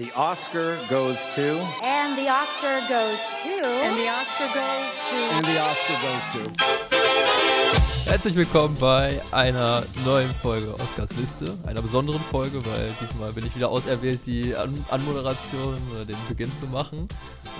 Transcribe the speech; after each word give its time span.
the 0.00 0.10
Oscar 0.12 0.80
goes 0.88 1.18
to. 1.34 1.60
And 1.82 2.16
the 2.16 2.26
Oscar 2.26 2.80
goes 2.88 3.18
to. 3.42 3.66
And 3.84 3.98
the 3.98 4.08
Oscar 4.08 4.48
goes 4.54 4.98
to. 5.10 5.14
And 5.14 5.44
the 5.46 5.60
Oscar 5.60 5.96
goes 6.00 6.24
to. 6.32 8.10
Herzlich 8.10 8.34
willkommen 8.34 8.78
bei 8.80 9.20
einer 9.30 9.84
neuen 10.02 10.30
Folge 10.42 10.72
Oscars 10.80 11.14
Liste. 11.16 11.54
Einer 11.66 11.82
besonderen 11.82 12.22
Folge, 12.30 12.64
weil 12.64 12.94
diesmal 12.98 13.34
bin 13.34 13.44
ich 13.44 13.54
wieder 13.54 13.68
auserwählt, 13.68 14.24
die 14.24 14.56
An 14.56 14.82
Anmoderation 14.88 15.76
oder 15.92 16.06
den 16.06 16.16
Beginn 16.28 16.50
zu 16.50 16.64
machen. 16.68 17.06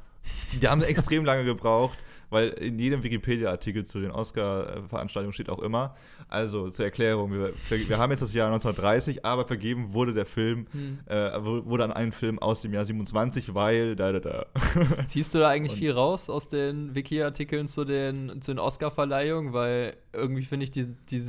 Die 0.61 0.69
haben 0.69 0.83
extrem 0.83 1.25
lange 1.25 1.45
gebraucht, 1.45 1.99
weil 2.31 2.49
in 2.49 2.79
jedem 2.79 3.03
Wikipedia-Artikel 3.03 3.85
zu 3.87 4.01
den 4.01 4.11
Oscar-Veranstaltungen 4.11 5.33
steht 5.33 5.49
auch 5.51 5.61
immer. 5.61 5.95
Also 6.29 6.69
zur 6.71 6.85
Erklärung, 6.85 7.33
wir, 7.33 7.53
wir 7.71 7.99
haben 7.99 8.11
jetzt 8.11 8.21
das 8.21 8.33
Jahr 8.35 8.49
1930, 8.53 9.25
aber 9.25 9.47
vergeben 9.47 9.95
wurde 9.95 10.13
der 10.13 10.27
Film, 10.27 10.67
Hm. 10.73 10.99
äh, 11.07 11.43
wurde 11.43 11.85
an 11.85 11.93
einen 11.93 12.13
Film 12.13 12.39
aus 12.39 12.61
dem 12.61 12.73
Jahr 12.75 12.85
27, 12.85 13.55
weil 13.55 13.97
da, 13.97 14.13
da, 14.13 14.21
da. 14.21 14.47
Ziehst 15.07 15.35
du 15.35 15.39
da 15.39 15.49
eigentlich 15.49 15.73
Und- 15.73 15.79
viel 15.79 15.93
raus 15.93 16.29
aus 16.29 16.49
den 16.49 16.95
Wiki-Artikeln 16.95 17.67
zu 17.67 17.85
den, 17.85 18.41
zu 18.43 18.53
den 18.53 18.59
Oscar-Verleihungen? 18.59 19.53
Weil 19.53 19.97
irgendwie 20.13 20.43
finde 20.45 20.65
ich, 20.65 20.71
die, 20.71 20.87
die 21.11 21.23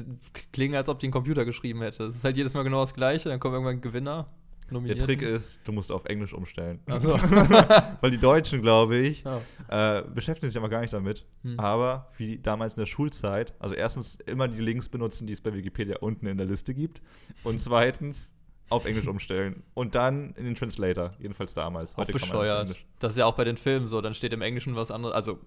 klingen, 0.51 0.75
als 0.75 0.89
ob 0.89 0.99
die 0.99 1.07
ein 1.07 1.11
Computer 1.11 1.45
geschrieben 1.45 1.81
hätte. 1.81 2.03
Es 2.05 2.15
ist 2.15 2.23
halt 2.23 2.35
jedes 2.37 2.53
Mal 2.55 2.63
genau 2.63 2.81
das 2.81 2.93
Gleiche, 2.93 3.29
dann 3.29 3.39
kommt 3.39 3.53
irgendwann 3.53 3.75
ein 3.75 3.81
Gewinner. 3.81 4.27
Der. 4.71 4.97
Trick 4.97 5.21
ist, 5.21 5.59
du 5.63 5.71
musst 5.71 5.91
auf 5.91 6.05
Englisch 6.05 6.33
umstellen. 6.33 6.79
Also, 6.85 7.13
Weil 8.01 8.11
die 8.11 8.17
Deutschen, 8.17 8.61
glaube 8.61 8.97
ich, 8.97 9.23
ja. 9.23 9.99
äh, 9.99 10.03
beschäftigen 10.03 10.49
sich 10.49 10.57
aber 10.57 10.69
gar 10.69 10.81
nicht 10.81 10.93
damit. 10.93 11.25
Hm. 11.43 11.59
Aber 11.59 12.11
wie 12.17 12.37
damals 12.37 12.75
in 12.75 12.81
der 12.81 12.85
Schulzeit, 12.87 13.53
also 13.59 13.75
erstens 13.75 14.17
immer 14.25 14.47
die 14.47 14.61
Links 14.61 14.89
benutzen, 14.89 15.27
die 15.27 15.33
es 15.33 15.41
bei 15.41 15.53
Wikipedia 15.53 15.97
unten 15.99 16.27
in 16.27 16.37
der 16.37 16.45
Liste 16.45 16.73
gibt. 16.73 17.01
Und 17.43 17.59
zweitens 17.59 18.31
auf 18.69 18.85
Englisch 18.85 19.07
umstellen. 19.07 19.63
Und 19.73 19.95
dann 19.95 20.33
in 20.33 20.45
den 20.45 20.55
Translator, 20.55 21.13
jedenfalls 21.19 21.53
damals. 21.53 21.93
auch 21.93 21.97
man 21.97 22.07
das 22.07 22.21
bescheuert. 22.21 22.85
Das 22.99 23.13
ist 23.13 23.17
ja 23.17 23.25
auch 23.25 23.35
bei 23.35 23.43
den 23.43 23.57
Filmen 23.57 23.87
so, 23.87 24.01
dann 24.01 24.13
steht 24.13 24.33
im 24.33 24.41
Englischen 24.41 24.75
was 24.75 24.91
anderes. 24.91 25.15
Also, 25.15 25.39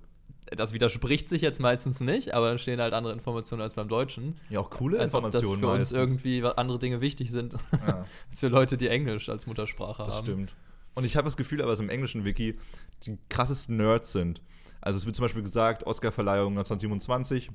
das 0.56 0.72
widerspricht 0.72 1.28
sich 1.28 1.42
jetzt 1.42 1.60
meistens 1.60 2.00
nicht, 2.00 2.34
aber 2.34 2.48
dann 2.48 2.58
stehen 2.58 2.80
halt 2.80 2.94
andere 2.94 3.12
Informationen 3.12 3.62
als 3.62 3.74
beim 3.74 3.88
Deutschen. 3.88 4.36
Ja, 4.50 4.60
auch 4.60 4.70
coole 4.70 4.98
Als 5.00 5.14
ob 5.14 5.22
das 5.24 5.32
für 5.32 5.38
Informationen 5.52 5.64
uns 5.64 5.92
meistens. 5.92 5.96
irgendwie 5.96 6.42
andere 6.56 6.78
Dinge 6.78 7.00
wichtig 7.00 7.30
sind, 7.30 7.54
Ja, 7.86 8.04
als 8.30 8.40
für 8.40 8.48
Leute, 8.48 8.76
die 8.76 8.88
Englisch 8.88 9.28
als 9.28 9.46
Muttersprache 9.46 10.04
das 10.04 10.16
haben. 10.16 10.24
stimmt. 10.26 10.54
Und 10.94 11.04
ich 11.04 11.16
habe 11.16 11.24
das 11.24 11.36
Gefühl, 11.36 11.60
aber 11.62 11.70
dass 11.70 11.80
im 11.80 11.88
englischen 11.88 12.24
Wiki 12.24 12.58
die 13.06 13.18
krassesten 13.28 13.76
Nerds 13.76 14.12
sind. 14.12 14.42
Also 14.80 14.98
es 14.98 15.06
wird 15.06 15.16
zum 15.16 15.24
Beispiel 15.24 15.42
gesagt, 15.42 15.86
Oscarverleihung 15.86 16.52
1927, 16.58 17.50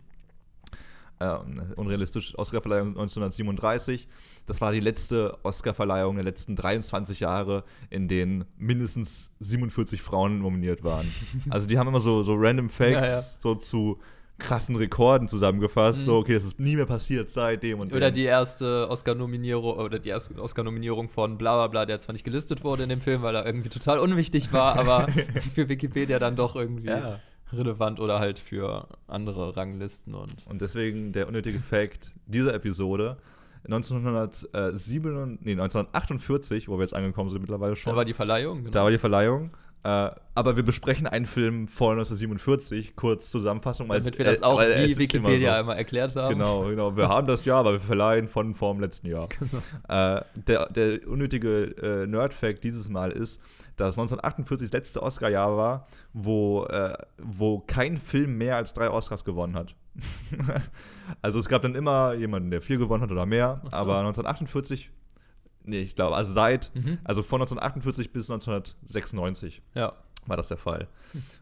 äh, 1.20 1.38
unrealistisch, 1.76 2.38
Oscarverleihung 2.38 2.90
1937. 2.90 4.08
Das 4.46 4.62
war 4.62 4.72
die 4.72 4.80
letzte 4.80 5.38
Oscarverleihung 5.44 6.16
der 6.16 6.24
letzten 6.24 6.56
23 6.56 7.20
Jahre, 7.20 7.64
in 7.90 8.08
denen 8.08 8.46
mindestens 8.58 9.32
47 9.40 10.02
Frauen 10.02 10.40
nominiert 10.42 10.84
waren. 10.84 11.12
also 11.50 11.68
die 11.68 11.78
haben 11.78 11.88
immer 11.88 12.00
so, 12.00 12.24
so 12.24 12.34
random 12.36 12.70
Facts 12.70 12.92
Ja, 12.94 13.06
ja. 13.08 13.22
so 13.22 13.56
zu 13.56 14.00
krassen 14.40 14.76
Rekorden 14.76 15.28
zusammengefasst. 15.28 16.00
Mhm. 16.02 16.04
So, 16.04 16.18
okay, 16.18 16.36
das 16.36 16.46
ist 16.46 16.60
nie 16.60 16.76
mehr 16.76 16.86
passiert 16.86 17.30
seitdem 17.32 17.80
und 17.80 17.92
Oder 17.92 18.12
dem. 18.12 18.16
die 18.16 18.24
erste 18.24 18.88
Oscar-Nominierung 18.90 19.78
oder 19.80 19.98
die 19.98 20.10
erste 20.10 20.40
Oscar-Nominierung 20.40 21.10
von 21.10 21.38
bla 21.40 21.56
bla 21.56 21.68
bla, 21.68 21.86
der 21.88 22.00
zwar 22.00 22.14
nicht 22.14 22.24
gelistet 22.24 22.64
wurde 22.64 22.84
in 22.84 22.90
dem 22.90 23.02
Film, 23.02 23.24
weil 23.24 23.34
er 23.36 23.46
irgendwie 23.48 23.70
total 23.70 23.98
unwichtig 23.98 24.54
war, 24.54 24.78
aber 24.78 25.08
für 25.56 25.68
Wikipedia 25.70 26.20
dann 26.20 26.36
doch 26.36 26.56
irgendwie 26.56 26.88
Ja. 26.88 27.20
Relevant 27.54 28.00
oder 28.00 28.20
halt 28.20 28.40
für 28.40 28.88
andere 29.08 29.56
Ranglisten 29.56 30.14
und. 30.16 30.46
Und 30.48 30.62
deswegen 30.62 31.12
der 31.14 31.28
unnötige 31.28 31.60
Fact 31.60 32.12
dieser 32.26 32.54
Episode. 32.54 33.18
1907, 33.66 35.40
nee, 35.42 35.52
1948, 35.54 36.68
wo 36.70 36.78
wir 36.78 36.84
jetzt 36.84 36.94
angekommen 36.94 37.30
sind 37.30 37.42
mittlerweile 37.42 37.76
schon, 37.76 37.92
Da 37.92 37.98
war 37.98 38.06
die 38.06 38.14
Verleihung, 38.14 38.60
genau. 38.60 38.72
da 38.72 38.84
war 38.84 38.92
die 38.92 38.98
Verleihung. 38.98 39.52
Äh, 39.84 40.10
aber 40.36 40.56
wir 40.56 40.64
besprechen 40.64 41.06
einen 41.08 41.26
Film 41.26 41.68
vor 41.68 41.92
1947, 41.92 42.96
kurz 42.96 43.30
Zusammenfassung. 43.32 43.88
damit 43.88 44.14
es- 44.14 44.18
wir 44.18 44.26
das 44.26 44.40
äh, 44.42 44.44
auch 44.44 44.60
wie 44.60 44.98
Wikipedia 44.98 45.38
immer 45.38 45.54
so. 45.54 45.60
einmal 45.60 45.78
erklärt 45.78 46.16
haben. 46.16 46.34
Genau, 46.34 46.64
genau. 46.66 46.98
Wir 46.98 47.08
haben 47.08 47.28
das 47.28 47.46
Jahr, 47.46 47.60
aber 47.60 47.74
wir 47.74 47.80
verleihen 47.80 48.28
von 48.28 48.56
vom 48.56 48.80
letzten 48.80 49.08
Jahr. 49.08 49.30
Genau. 49.40 50.16
Äh, 50.18 50.22
der, 50.36 50.70
der 50.70 51.08
unnötige 51.08 51.64
äh, 52.04 52.08
Nerd-Fact 52.08 52.64
dieses 52.64 52.90
Mal 52.90 53.12
ist, 53.12 53.40
dass 53.78 53.98
1948 53.98 54.68
das 54.70 54.74
letzte 54.74 55.02
Oscar-Jahr 55.04 55.56
war, 55.58 55.88
wo, 56.14 56.66
äh, 56.66 56.98
wo 57.18 57.60
kein 57.60 57.98
Film 57.98 58.38
mehr 58.38 58.58
als 58.58 58.74
drei 58.74 58.90
Oscars 58.90 59.24
gewonnen 59.24 59.56
hat. 59.56 59.76
also 61.22 61.40
es 61.40 61.48
gab 61.48 61.62
dann 61.62 61.76
immer 61.76 62.14
jemanden, 62.14 62.52
der 62.52 62.62
vier 62.62 62.78
gewonnen 62.78 63.04
hat 63.04 63.12
oder 63.12 63.26
mehr, 63.26 63.62
so. 63.64 63.72
aber 63.72 63.98
1948, 64.00 64.92
nee, 65.64 65.80
ich 65.82 65.96
glaube, 65.96 66.16
also 66.16 66.32
seit, 66.34 66.72
Mhm. 66.76 66.98
also 67.04 67.24
von 67.24 67.42
1948 67.42 68.12
bis 68.12 68.30
1996 68.30 69.62
Ja. 69.74 69.94
War 70.28 70.38
das 70.38 70.48
der 70.50 70.58
Fall. 70.58 70.88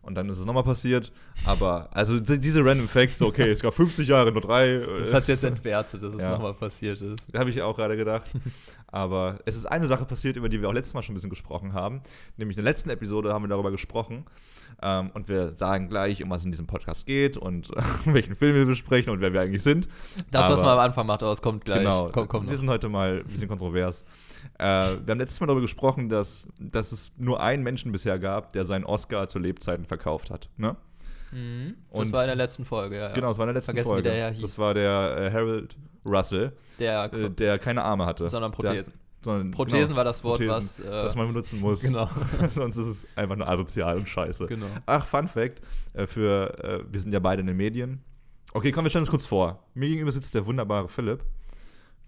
Und 0.02 0.16
dann 0.16 0.30
ist 0.30 0.40
es 0.40 0.46
nochmal 0.46 0.64
passiert, 0.64 1.12
aber 1.46 1.90
also 1.92 2.20
di- 2.20 2.40
diese 2.40 2.64
random 2.64 2.88
Facts, 2.88 3.22
okay, 3.22 3.50
es 3.52 3.60
gab 3.62 3.74
50 3.74 4.08
Jahre, 4.08 4.32
nur 4.32 4.42
drei. 4.42 4.74
äh, 4.76 5.00
Das 5.02 5.14
hat 5.14 5.28
jetzt 5.28 5.44
entwertet, 5.44 6.02
dass 6.04 6.14
es 6.14 6.22
Ja. 6.22 6.30
nochmal 6.32 6.54
passiert 6.54 7.02
ist. 7.02 7.34
habe 7.36 7.50
ich 7.50 7.62
auch 7.62 7.76
gerade 7.76 7.98
gedacht. 7.98 8.30
Aber 8.88 9.40
es 9.46 9.56
ist 9.58 9.66
eine 9.66 9.88
Sache 9.88 10.06
passiert, 10.06 10.38
über 10.38 10.48
die 10.48 10.62
wir 10.62 10.70
auch 10.70 10.74
letztes 10.74 10.94
Mal 10.94 11.04
schon 11.04 11.14
ein 11.14 11.16
bisschen 11.18 11.30
gesprochen 11.30 11.74
haben. 11.74 12.02
Nämlich 12.38 12.58
in 12.58 12.64
der 12.64 12.72
letzten 12.72 12.90
Episode 12.92 13.34
haben 13.34 13.44
wir 13.44 13.50
darüber 13.50 13.72
gesprochen. 13.72 14.26
Ähm, 14.82 15.10
und 15.14 15.30
wir 15.30 15.54
sagen 15.58 15.88
gleich, 15.90 16.22
um 16.24 16.30
was 16.30 16.44
in 16.46 16.52
diesem 16.52 16.68
Podcast 16.68 17.06
geht 17.06 17.38
und 17.38 17.70
welchen 18.06 18.36
Film 18.36 18.56
wir 18.56 18.66
besprechen 18.66 19.12
und 19.12 19.22
wer 19.22 19.32
wir 19.34 19.42
eigentlich 19.42 19.64
sind. 19.64 19.88
Das, 20.32 20.50
was 20.50 20.60
Aber- 20.60 20.70
man 20.70 20.74
am 20.74 20.80
Anfang 20.86 21.08
macht, 21.08 21.24
aber 21.24 21.32
es 21.32 21.42
kommt 21.42 21.64
gleich. 21.66 21.80
Genau, 21.80 22.10
Komm, 22.12 22.28
komm 22.28 22.50
wir 22.50 22.58
sind 22.58 22.70
heute 22.70 22.90
mal 22.90 23.20
ein 23.20 23.28
bisschen 23.28 23.48
kontrovers. 23.48 24.04
äh, 24.60 24.64
wir 24.66 25.12
haben 25.12 25.20
letztes 25.20 25.40
Mal 25.40 25.48
darüber 25.48 25.62
gesprochen, 25.62 26.10
dass, 26.10 26.48
dass 26.60 26.92
es 26.92 27.12
nur 27.18 27.42
einen 27.42 27.64
Menschen 27.64 27.92
bisher 27.92 28.20
gab, 28.20 28.52
der 28.54 28.66
seinen 28.66 28.84
Oscar 28.86 29.28
zu 29.30 29.40
Lebzeiten 29.40 29.86
verkauft 29.86 30.30
hat. 30.30 30.50
Ne? 30.58 30.76
Mhm. 31.32 31.76
Das 31.92 32.00
Und- 32.02 32.14
war 32.14 32.22
in 32.24 32.28
der 32.28 32.36
letzten 32.36 32.66
Folge, 32.66 32.98
ja. 32.98 33.12
Genau, 33.14 33.30
das 33.30 33.38
war 33.38 33.46
in 33.46 33.48
der 33.50 33.56
letzten 33.56 33.72
Vergessen, 33.74 33.88
wie 33.88 33.94
Folge. 33.94 34.10
der 34.10 34.14
Herr 34.18 34.32
hieß. 34.32 34.42
Das 34.42 34.60
war 34.60 34.74
der 34.74 35.18
äh, 35.18 35.32
Harold 35.32 35.76
Russell, 36.06 36.52
Der, 36.80 37.12
äh, 37.14 37.30
der 37.32 37.58
keine 37.60 37.82
Arme 37.84 38.06
hatte. 38.06 38.30
sondern 38.30 38.52
Der- 38.52 38.56
Prothesen. 38.58 38.94
Sondern, 39.26 39.52
Prothesen 39.52 39.88
genau, 39.88 39.98
war 39.98 40.04
das 40.06 40.24
Wort, 40.24 40.40
Prothesen, 40.40 40.56
was. 40.56 40.80
Äh, 40.80 40.90
das 40.90 41.16
man 41.16 41.28
benutzen 41.28 41.60
muss. 41.60 41.82
genau. 41.82 42.10
Sonst 42.50 42.78
ist 42.78 42.88
es 42.88 43.08
einfach 43.16 43.36
nur 43.36 43.50
asozial 43.50 43.98
und 43.98 44.08
scheiße. 44.08 44.46
genau. 44.46 44.68
Ach, 44.86 45.06
Fun 45.06 45.28
Fact: 45.28 45.62
äh, 45.94 46.08
für, 46.08 46.64
äh, 46.64 46.84
Wir 46.90 47.00
sind 47.00 47.12
ja 47.12 47.20
beide 47.20 47.42
in 47.42 47.48
den 47.48 47.58
Medien. 47.58 48.02
Okay, 48.54 48.72
komm, 48.72 48.86
wir 48.86 48.90
stellen 48.90 49.04
uns 49.04 49.10
kurz 49.10 49.26
vor. 49.26 49.60
Mir 49.74 49.90
gegenüber 49.90 50.12
sitzt 50.12 50.34
der 50.34 50.46
wunderbare 50.46 50.88
Philipp. 50.88 51.26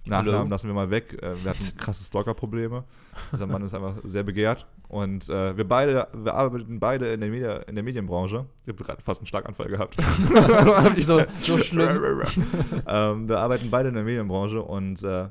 Nachnamen 0.06 0.40
Hallo. 0.40 0.50
lassen 0.50 0.68
wir 0.68 0.74
mal 0.74 0.90
weg. 0.90 1.22
Äh, 1.22 1.44
wir 1.44 1.52
hatten 1.52 1.78
krasse 1.78 2.06
Stalker-Probleme. 2.06 2.86
Dieser 3.34 3.48
Mann 3.48 3.62
ist 3.64 3.74
einfach 3.74 3.96
sehr 4.06 4.24
begehrt. 4.24 4.66
Und 4.88 5.28
äh, 5.28 5.58
wir 5.58 5.68
beide, 5.68 6.08
wir 6.14 6.34
arbeiten 6.34 6.80
beide 6.80 7.12
in 7.12 7.20
der, 7.20 7.30
Media, 7.30 7.58
in 7.58 7.76
der 7.76 7.84
Medienbranche. 7.84 8.46
Ich 8.64 8.70
habe 8.70 8.82
gerade 8.82 9.02
fast 9.02 9.20
einen 9.20 9.28
Schlaganfall 9.28 9.68
gehabt. 9.68 9.98
so, 11.00 11.22
so 11.40 11.58
schlimm. 11.58 12.22
ähm, 12.88 13.28
wir 13.28 13.40
arbeiten 13.40 13.70
beide 13.70 13.90
in 13.90 13.96
der 13.96 14.04
Medienbranche 14.06 14.62
und 14.62 15.04
äh, 15.04 15.28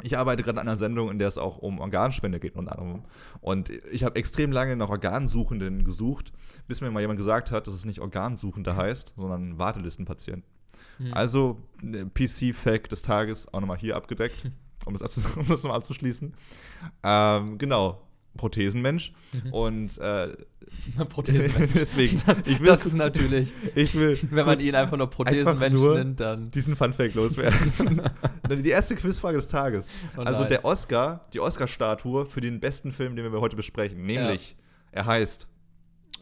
ich 0.00 0.16
arbeite 0.16 0.42
gerade 0.42 0.60
an 0.60 0.68
einer 0.68 0.76
Sendung, 0.76 1.10
in 1.10 1.18
der 1.18 1.28
es 1.28 1.38
auch 1.38 1.58
um 1.58 1.78
Organspende 1.78 2.40
geht 2.40 2.56
unter 2.56 2.78
anderem. 2.78 3.04
Und 3.40 3.70
ich 3.70 4.04
habe 4.04 4.16
extrem 4.16 4.50
lange 4.50 4.74
nach 4.76 4.88
Organsuchenden 4.88 5.84
gesucht, 5.84 6.32
bis 6.66 6.80
mir 6.80 6.90
mal 6.90 7.00
jemand 7.00 7.18
gesagt 7.18 7.50
hat, 7.50 7.66
dass 7.66 7.74
es 7.74 7.84
nicht 7.84 8.00
Organsuchende 8.00 8.74
heißt, 8.74 9.12
sondern 9.16 9.58
Wartelistenpatienten. 9.58 10.44
Hm. 10.98 11.12
Also 11.12 11.58
ne, 11.82 12.06
PC-Fact 12.06 12.90
des 12.90 13.02
Tages 13.02 13.52
auch 13.52 13.60
nochmal 13.60 13.78
hier 13.78 13.96
abgedeckt, 13.96 14.50
um 14.86 14.96
das, 14.96 15.16
um 15.36 15.46
das 15.46 15.62
nochmal 15.62 15.78
abzuschließen. 15.78 16.34
Ähm, 17.02 17.58
genau, 17.58 18.00
Prothesenmensch. 18.36 19.12
Mhm. 19.44 19.52
Und 19.52 19.98
äh, 19.98 20.28
Prothesenmensch. 21.08 21.72
deswegen, 21.74 22.22
ich 22.46 22.60
will, 22.60 22.66
Das 22.66 22.86
ist 22.86 22.94
natürlich, 22.94 23.52
ich 23.74 23.94
will 23.94 24.18
wenn 24.30 24.46
man 24.46 24.58
ihn 24.60 24.74
einfach 24.74 24.96
nur 24.96 25.08
Prothesenmensch 25.10 25.78
nur- 25.78 25.98
nennt, 25.98 26.20
dann. 26.20 26.50
diesen 26.50 26.76
Fun 26.76 26.92
Fact 26.92 27.14
loswerden. 27.14 28.02
Die 28.62 28.68
erste 28.70 28.96
Quizfrage 28.96 29.36
des 29.38 29.48
Tages. 29.48 29.88
Oh 30.16 30.20
also 30.22 30.44
der 30.44 30.64
Oscar, 30.64 31.26
die 31.32 31.40
Oscar-Statue 31.40 32.26
für 32.26 32.40
den 32.42 32.60
besten 32.60 32.92
Film, 32.92 33.16
den 33.16 33.32
wir 33.32 33.40
heute 33.40 33.56
besprechen. 33.56 34.02
Nämlich, 34.04 34.56
er 34.90 35.06
heißt, 35.06 35.48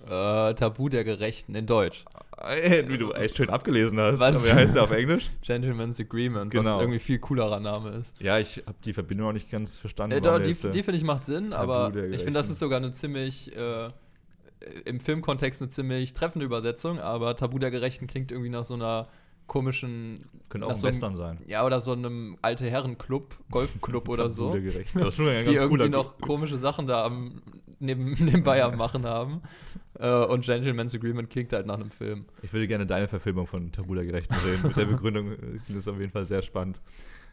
Äh, 0.06 0.55
Tabu 0.55 0.88
der 0.88 1.05
Gerechten 1.05 1.55
in 1.55 1.67
Deutsch. 1.67 2.05
äh, 2.43 2.88
wie 2.88 2.97
du 2.99 3.12
echt 3.12 3.37
schön 3.37 3.50
abgelesen 3.50 4.00
hast. 4.00 4.19
Was? 4.19 4.37
Aber 4.37 4.47
wie 4.47 4.52
heißt 4.52 4.76
er 4.76 4.85
auf 4.85 4.91
Englisch? 4.91 5.31
Gentleman's 5.43 6.00
Agreement, 6.00 6.50
Genau. 6.50 6.75
was 6.76 6.81
irgendwie 6.81 6.99
viel 6.99 7.19
coolerer 7.19 7.61
Name 7.61 7.91
ist. 7.91 8.20
Ja, 8.20 8.38
ich 8.38 8.62
habe 8.67 8.79
die 8.85 8.93
Verbindung 8.94 9.26
noch 9.29 9.32
nicht 9.35 9.50
ganz 9.50 9.76
verstanden. 9.76 10.17
Äh, 10.17 10.20
der 10.20 10.38
die 10.38 10.52
äh, 10.52 10.70
die 10.70 10.82
finde 10.82 10.97
ich 10.99 11.05
macht 11.05 11.25
Sinn, 11.25 11.50
Tabu 11.50 11.73
aber 11.73 11.91
der 11.93 12.11
ich 12.11 12.23
finde, 12.23 12.38
das 12.41 12.49
ist 12.49 12.58
sogar 12.61 12.79
eine 12.79 12.93
ziemlich, 12.93 13.55
äh, 13.56 13.91
im 14.85 15.00
Filmkontext 15.00 15.61
eine 15.62 15.69
ziemlich 15.70 16.12
treffende 16.14 16.47
Übersetzung, 16.47 16.99
aber 16.99 17.37
Tabu 17.37 17.58
der 17.58 17.70
Gerechten 17.70 18.06
klingt 18.06 18.32
irgendwie 18.32 18.50
nach 18.50 18.64
so 18.64 18.75
einer 18.75 19.08
komischen. 19.50 20.26
Könnte 20.49 20.69
auch 20.69 20.76
so 20.76 20.87
Western 20.87 21.17
sein. 21.17 21.38
Ja, 21.49 21.67
oder 21.67 21.81
so 21.81 21.93
einem 21.93 22.38
alte 22.41 22.70
Herrenclub, 22.70 23.37
Golfclub 23.50 24.08
oder 24.08 24.31
so. 24.31 24.55
Das 24.55 24.64
ist 24.64 25.17
schon 25.17 25.29
ein 25.29 25.44
die 25.44 25.50
ganz 25.50 25.61
irgendwie 25.61 25.69
cooler 25.69 25.88
noch 25.88 26.19
komische 26.19 26.56
Sachen 26.56 26.87
da 26.87 27.05
am, 27.05 27.43
neben, 27.81 28.12
nebenbei 28.25 28.62
am 28.62 28.76
Machen 28.76 29.05
haben. 29.05 29.43
Äh, 29.99 30.25
und 30.25 30.44
Gentleman's 30.44 30.94
Agreement 30.94 31.29
klingt 31.31 31.52
halt 31.52 31.67
nach 31.67 31.75
einem 31.75 31.91
Film. 31.91 32.26
Ich 32.43 32.52
würde 32.52 32.69
gerne 32.69 32.87
deine 32.87 33.08
Verfilmung 33.08 33.49
von 33.49 33.73
Tabu 33.73 33.97
der 33.97 34.05
Gerechten 34.05 34.35
sehen. 34.37 34.61
Mit 34.62 34.76
der 34.76 34.85
Begründung 34.85 35.32
ich 35.32 35.62
finde 35.62 35.81
das 35.81 35.88
auf 35.88 35.99
jeden 35.99 36.12
Fall 36.12 36.26
sehr 36.26 36.43
spannend. 36.43 36.81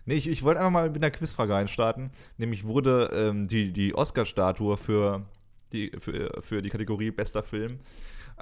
Nee, 0.06 0.16
ich, 0.16 0.28
ich 0.28 0.42
wollte 0.42 0.60
einfach 0.60 0.72
mal 0.72 0.90
mit 0.90 1.04
einer 1.04 1.12
Quizfrage 1.12 1.56
einstarten. 1.56 2.10
Nämlich 2.38 2.64
wurde 2.64 3.12
ähm, 3.14 3.48
die, 3.48 3.72
die 3.72 3.94
Oscar-Statue 3.94 4.78
für 4.78 5.26
die, 5.72 5.92
für, 6.00 6.42
für 6.42 6.64
die 6.64 6.70
Kategorie 6.70 7.12
Bester 7.12 7.44
Film, 7.44 7.80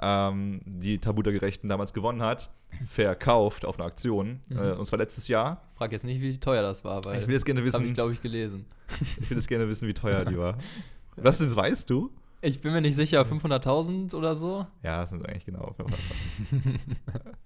ähm, 0.00 0.60
die 0.64 0.98
Tabu 0.98 1.22
der 1.22 1.32
Gerechten 1.32 1.68
damals 1.68 1.92
gewonnen 1.92 2.22
hat, 2.22 2.50
verkauft 2.86 3.64
auf 3.64 3.78
einer 3.78 3.86
Aktion. 3.86 4.40
Äh, 4.50 4.72
und 4.72 4.86
zwar 4.86 4.98
letztes 4.98 5.28
Jahr. 5.28 5.62
Frag 5.76 5.92
jetzt 5.92 6.04
nicht, 6.04 6.20
wie 6.20 6.38
teuer 6.38 6.62
das 6.62 6.84
war, 6.84 7.04
weil 7.04 7.20
Ich 7.20 7.26
will 7.26 7.34
jetzt 7.34 7.44
gerne 7.44 7.62
das 7.62 7.74
habe 7.74 7.84
wissen, 7.84 7.90
ich, 7.90 7.94
glaube 7.94 8.12
ich, 8.12 8.22
gelesen. 8.22 8.66
ich 9.20 9.30
will 9.30 9.36
jetzt 9.36 9.48
gerne 9.48 9.68
wissen, 9.68 9.88
wie 9.88 9.94
teuer 9.94 10.24
die 10.24 10.38
war. 10.38 10.58
Was 11.16 11.38
das 11.38 11.56
weißt 11.56 11.88
du? 11.88 12.10
Ich 12.42 12.60
bin 12.60 12.72
mir 12.72 12.82
nicht 12.82 12.94
sicher, 12.94 13.22
500.000 13.22 14.14
oder 14.14 14.34
so? 14.34 14.66
Ja, 14.82 15.00
das 15.00 15.10
sind 15.10 15.26
eigentlich 15.26 15.46
genau 15.46 15.74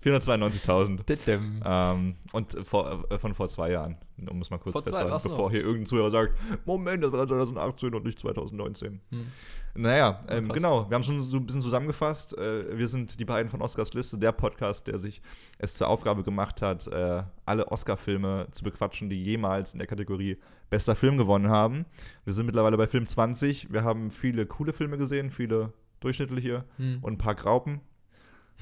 492.000. 0.04 1.04
Dittem. 1.04 1.62
Ähm, 1.64 2.16
und 2.32 2.58
vor, 2.64 3.04
äh, 3.10 3.18
von 3.18 3.34
vor 3.34 3.48
zwei 3.48 3.70
Jahren, 3.70 3.96
um 4.28 4.40
es 4.42 4.50
mal 4.50 4.58
kurz 4.58 4.76
festzuhalten, 4.76 5.12
ach 5.12 5.20
so. 5.20 5.28
bevor 5.30 5.50
hier 5.50 5.60
irgendein 5.60 5.86
Zuhörer 5.86 6.10
sagt, 6.10 6.34
Moment, 6.64 7.02
das 7.04 7.12
war 7.12 7.26
2018 7.26 7.94
und 7.94 8.04
nicht 8.04 8.18
2019. 8.18 9.00
Hm. 9.10 9.26
Naja, 9.74 10.20
ähm, 10.28 10.48
genau, 10.48 10.90
wir 10.90 10.96
haben 10.96 11.04
schon 11.04 11.22
so 11.22 11.36
ein 11.36 11.46
bisschen 11.46 11.62
zusammengefasst. 11.62 12.36
Äh, 12.36 12.76
wir 12.76 12.88
sind 12.88 13.20
die 13.20 13.24
beiden 13.24 13.50
von 13.50 13.62
Oscars 13.62 13.94
Liste, 13.94 14.18
der 14.18 14.32
Podcast, 14.32 14.86
der 14.88 14.98
sich 14.98 15.22
es 15.58 15.74
zur 15.74 15.88
Aufgabe 15.88 16.24
gemacht 16.24 16.60
hat, 16.60 16.88
äh, 16.88 17.22
alle 17.46 17.68
Oscar-Filme 17.68 18.48
zu 18.50 18.64
bequatschen, 18.64 19.08
die 19.08 19.22
jemals 19.22 19.72
in 19.72 19.78
der 19.78 19.86
Kategorie 19.86 20.38
bester 20.70 20.96
Film 20.96 21.18
gewonnen 21.18 21.48
haben. 21.48 21.86
Wir 22.24 22.32
sind 22.32 22.46
mittlerweile 22.46 22.76
bei 22.76 22.86
Film 22.88 23.06
20. 23.06 23.72
Wir 23.72 23.84
haben 23.84 24.10
viele 24.10 24.44
coole 24.46 24.72
Filme 24.72 24.98
gesehen, 24.98 25.30
viele 25.30 25.72
durchschnittliche 26.00 26.64
Hm. 26.76 26.98
und 27.02 27.12
ein 27.14 27.18
paar 27.18 27.34
Graupen. 27.36 27.80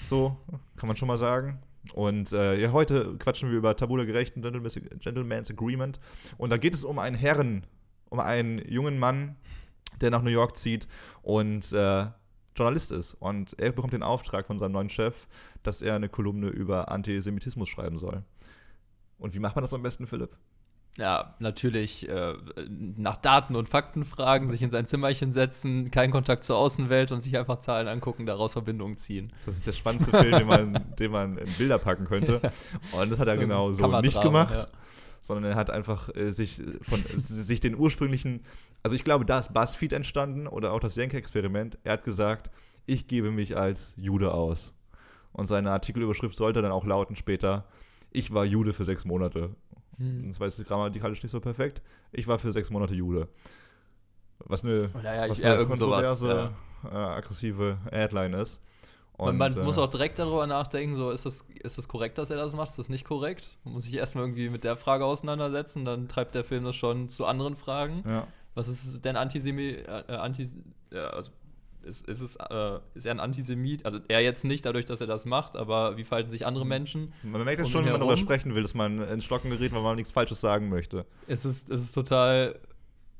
So, 0.08 0.36
kann 0.76 0.86
man 0.88 0.96
schon 0.96 1.08
mal 1.08 1.18
sagen. 1.18 1.60
Und 1.94 2.32
äh, 2.32 2.60
ja, 2.60 2.72
heute 2.72 3.16
quatschen 3.18 3.50
wir 3.50 3.58
über 3.58 3.76
Tabu 3.76 3.96
der 3.96 4.06
Gerechten, 4.06 4.42
Gentleman's, 4.42 4.74
Gentleman's 4.74 5.50
Agreement. 5.50 6.00
Und 6.36 6.50
da 6.50 6.56
geht 6.56 6.74
es 6.74 6.84
um 6.84 6.98
einen 6.98 7.16
Herren, 7.16 7.66
um 8.10 8.20
einen 8.20 8.58
jungen 8.68 8.98
Mann, 8.98 9.36
der 10.00 10.10
nach 10.10 10.22
New 10.22 10.30
York 10.30 10.56
zieht 10.56 10.88
und 11.22 11.72
äh, 11.72 12.06
Journalist 12.56 12.92
ist. 12.92 13.14
Und 13.14 13.58
er 13.58 13.72
bekommt 13.72 13.92
den 13.92 14.02
Auftrag 14.02 14.46
von 14.46 14.58
seinem 14.58 14.72
neuen 14.72 14.90
Chef, 14.90 15.26
dass 15.62 15.82
er 15.82 15.94
eine 15.94 16.08
Kolumne 16.08 16.48
über 16.48 16.90
Antisemitismus 16.90 17.68
schreiben 17.68 17.98
soll. 17.98 18.22
Und 19.18 19.34
wie 19.34 19.40
macht 19.40 19.56
man 19.56 19.62
das 19.62 19.74
am 19.74 19.82
besten, 19.82 20.06
Philipp? 20.06 20.36
Ja, 20.96 21.36
natürlich 21.38 22.08
äh, 22.08 22.34
nach 22.68 23.16
Daten 23.16 23.54
und 23.54 23.68
Fakten 23.68 24.04
fragen, 24.04 24.48
sich 24.48 24.62
in 24.62 24.70
sein 24.70 24.86
Zimmerchen 24.86 25.32
setzen, 25.32 25.92
keinen 25.92 26.10
Kontakt 26.10 26.42
zur 26.42 26.56
Außenwelt 26.56 27.12
und 27.12 27.20
sich 27.20 27.38
einfach 27.38 27.60
Zahlen 27.60 27.86
angucken, 27.86 28.26
daraus 28.26 28.54
Verbindungen 28.54 28.96
ziehen. 28.96 29.32
Das 29.46 29.56
ist 29.56 29.66
der 29.66 29.72
spannendste 29.72 30.10
Film, 30.10 30.36
den 30.36 30.46
man, 30.48 30.84
den 30.98 31.12
man 31.12 31.38
in 31.38 31.52
Bilder 31.52 31.78
packen 31.78 32.04
könnte. 32.04 32.40
Und 32.92 33.10
das 33.12 33.20
hat 33.20 33.28
er 33.28 33.36
So 33.36 33.40
genau 33.40 33.72
so 33.72 34.00
nicht 34.00 34.20
gemacht. 34.20 34.54
ja. 34.54 34.66
sondern 35.20 35.52
er 35.52 35.56
hat 35.56 35.70
einfach 35.70 36.08
äh, 36.16 36.32
sich 36.32 36.60
von 36.82 37.04
sich 37.16 37.60
den 37.60 37.76
ursprünglichen, 37.76 38.40
also 38.82 38.96
ich 38.96 39.04
glaube, 39.04 39.24
da 39.24 39.38
ist 39.38 39.54
BuzzFeed 39.54 39.92
entstanden 39.92 40.48
oder 40.48 40.72
auch 40.72 40.80
das 40.80 40.96
Jenke-Experiment. 40.96 41.78
Er 41.84 41.92
hat 41.92 42.02
gesagt, 42.02 42.50
ich 42.86 43.06
gebe 43.06 43.30
mich 43.30 43.56
als 43.56 43.94
Jude 43.96 44.34
aus. 44.34 44.74
Und 45.32 45.46
seine 45.46 45.70
Artikelüberschrift 45.70 46.34
sollte 46.34 46.60
dann 46.60 46.72
auch 46.72 46.84
lauten 46.84 47.14
später, 47.14 47.66
ich 48.10 48.32
war 48.32 48.44
Jude 48.44 48.72
für 48.72 48.84
sechs 48.84 49.04
Monate. 49.04 49.50
Hm. 49.98 50.28
Das 50.28 50.40
war 50.40 50.46
jetzt 50.46 50.64
grammatikalisch 50.64 51.22
nicht 51.22 51.32
so 51.32 51.40
perfekt. 51.40 51.82
Ich 52.12 52.26
war 52.26 52.38
für 52.38 52.52
sechs 52.52 52.70
Monate 52.70 52.94
Jude. 52.94 53.28
Was 54.40 54.64
eine, 54.64 54.88
Oder 54.98 55.14
ja, 55.14 55.28
was 55.28 55.38
ich, 55.38 55.44
ja, 55.44 55.50
eine 55.52 55.60
irgend 55.60 55.76
sowas. 55.78 56.06
kontroverse, 56.06 56.52
Ja. 56.84 56.90
äh, 56.90 57.16
aggressive 57.18 57.78
Headline 57.90 58.34
ist. 58.34 58.60
Man, 59.18 59.36
man 59.36 59.52
äh, 59.56 59.64
muss 59.64 59.78
auch 59.78 59.90
direkt 59.90 60.20
darüber 60.20 60.46
nachdenken, 60.46 60.94
so 60.94 61.10
ist 61.10 61.26
das, 61.26 61.44
ist 61.60 61.76
das 61.76 61.88
korrekt, 61.88 62.18
dass 62.18 62.30
er 62.30 62.36
das 62.36 62.54
macht, 62.54 62.70
ist 62.70 62.78
das 62.78 62.88
nicht 62.88 63.04
korrekt? 63.04 63.50
Man 63.64 63.74
muss 63.74 63.82
sich 63.82 63.94
erstmal 63.94 64.22
irgendwie 64.22 64.48
mit 64.48 64.62
der 64.62 64.76
Frage 64.76 65.04
auseinandersetzen, 65.04 65.84
dann 65.84 66.06
treibt 66.06 66.36
der 66.36 66.44
Film 66.44 66.62
das 66.62 66.76
schon 66.76 67.08
zu 67.08 67.26
anderen 67.26 67.56
Fragen. 67.56 68.04
ja. 68.06 68.26
Was 68.54 68.66
ist 68.66 69.04
denn 69.04 69.14
Antisemi 69.16 69.68
äh, 69.70 70.02
äh, 70.08 70.12
Antis 70.16 70.56
ja, 70.92 71.08
also 71.10 71.30
ist, 71.82 72.06
ist, 72.06 72.20
es, 72.20 72.36
äh, 72.36 72.78
ist 72.94 73.06
er 73.06 73.12
ein 73.12 73.20
Antisemit? 73.20 73.84
Also 73.84 73.98
er 74.08 74.20
jetzt 74.20 74.44
nicht, 74.44 74.66
dadurch, 74.66 74.84
dass 74.84 75.00
er 75.00 75.06
das 75.06 75.24
macht, 75.24 75.56
aber 75.56 75.96
wie 75.96 76.04
verhalten 76.04 76.30
sich 76.30 76.46
andere 76.46 76.66
Menschen? 76.66 77.12
Man 77.22 77.44
merkt 77.44 77.58
ja 77.58 77.64
um 77.64 77.70
schon, 77.70 77.84
wenn 77.84 77.92
man 77.92 78.00
darüber 78.00 78.16
sprechen 78.16 78.54
will, 78.54 78.62
dass 78.62 78.74
man 78.74 79.02
ins 79.08 79.24
Stocken 79.24 79.50
gerät, 79.50 79.72
weil 79.72 79.82
man 79.82 79.96
nichts 79.96 80.12
Falsches 80.12 80.40
sagen 80.40 80.68
möchte. 80.68 81.06
Es 81.26 81.44
ist, 81.44 81.70
es 81.70 81.82
ist 81.82 81.92
total. 81.92 82.58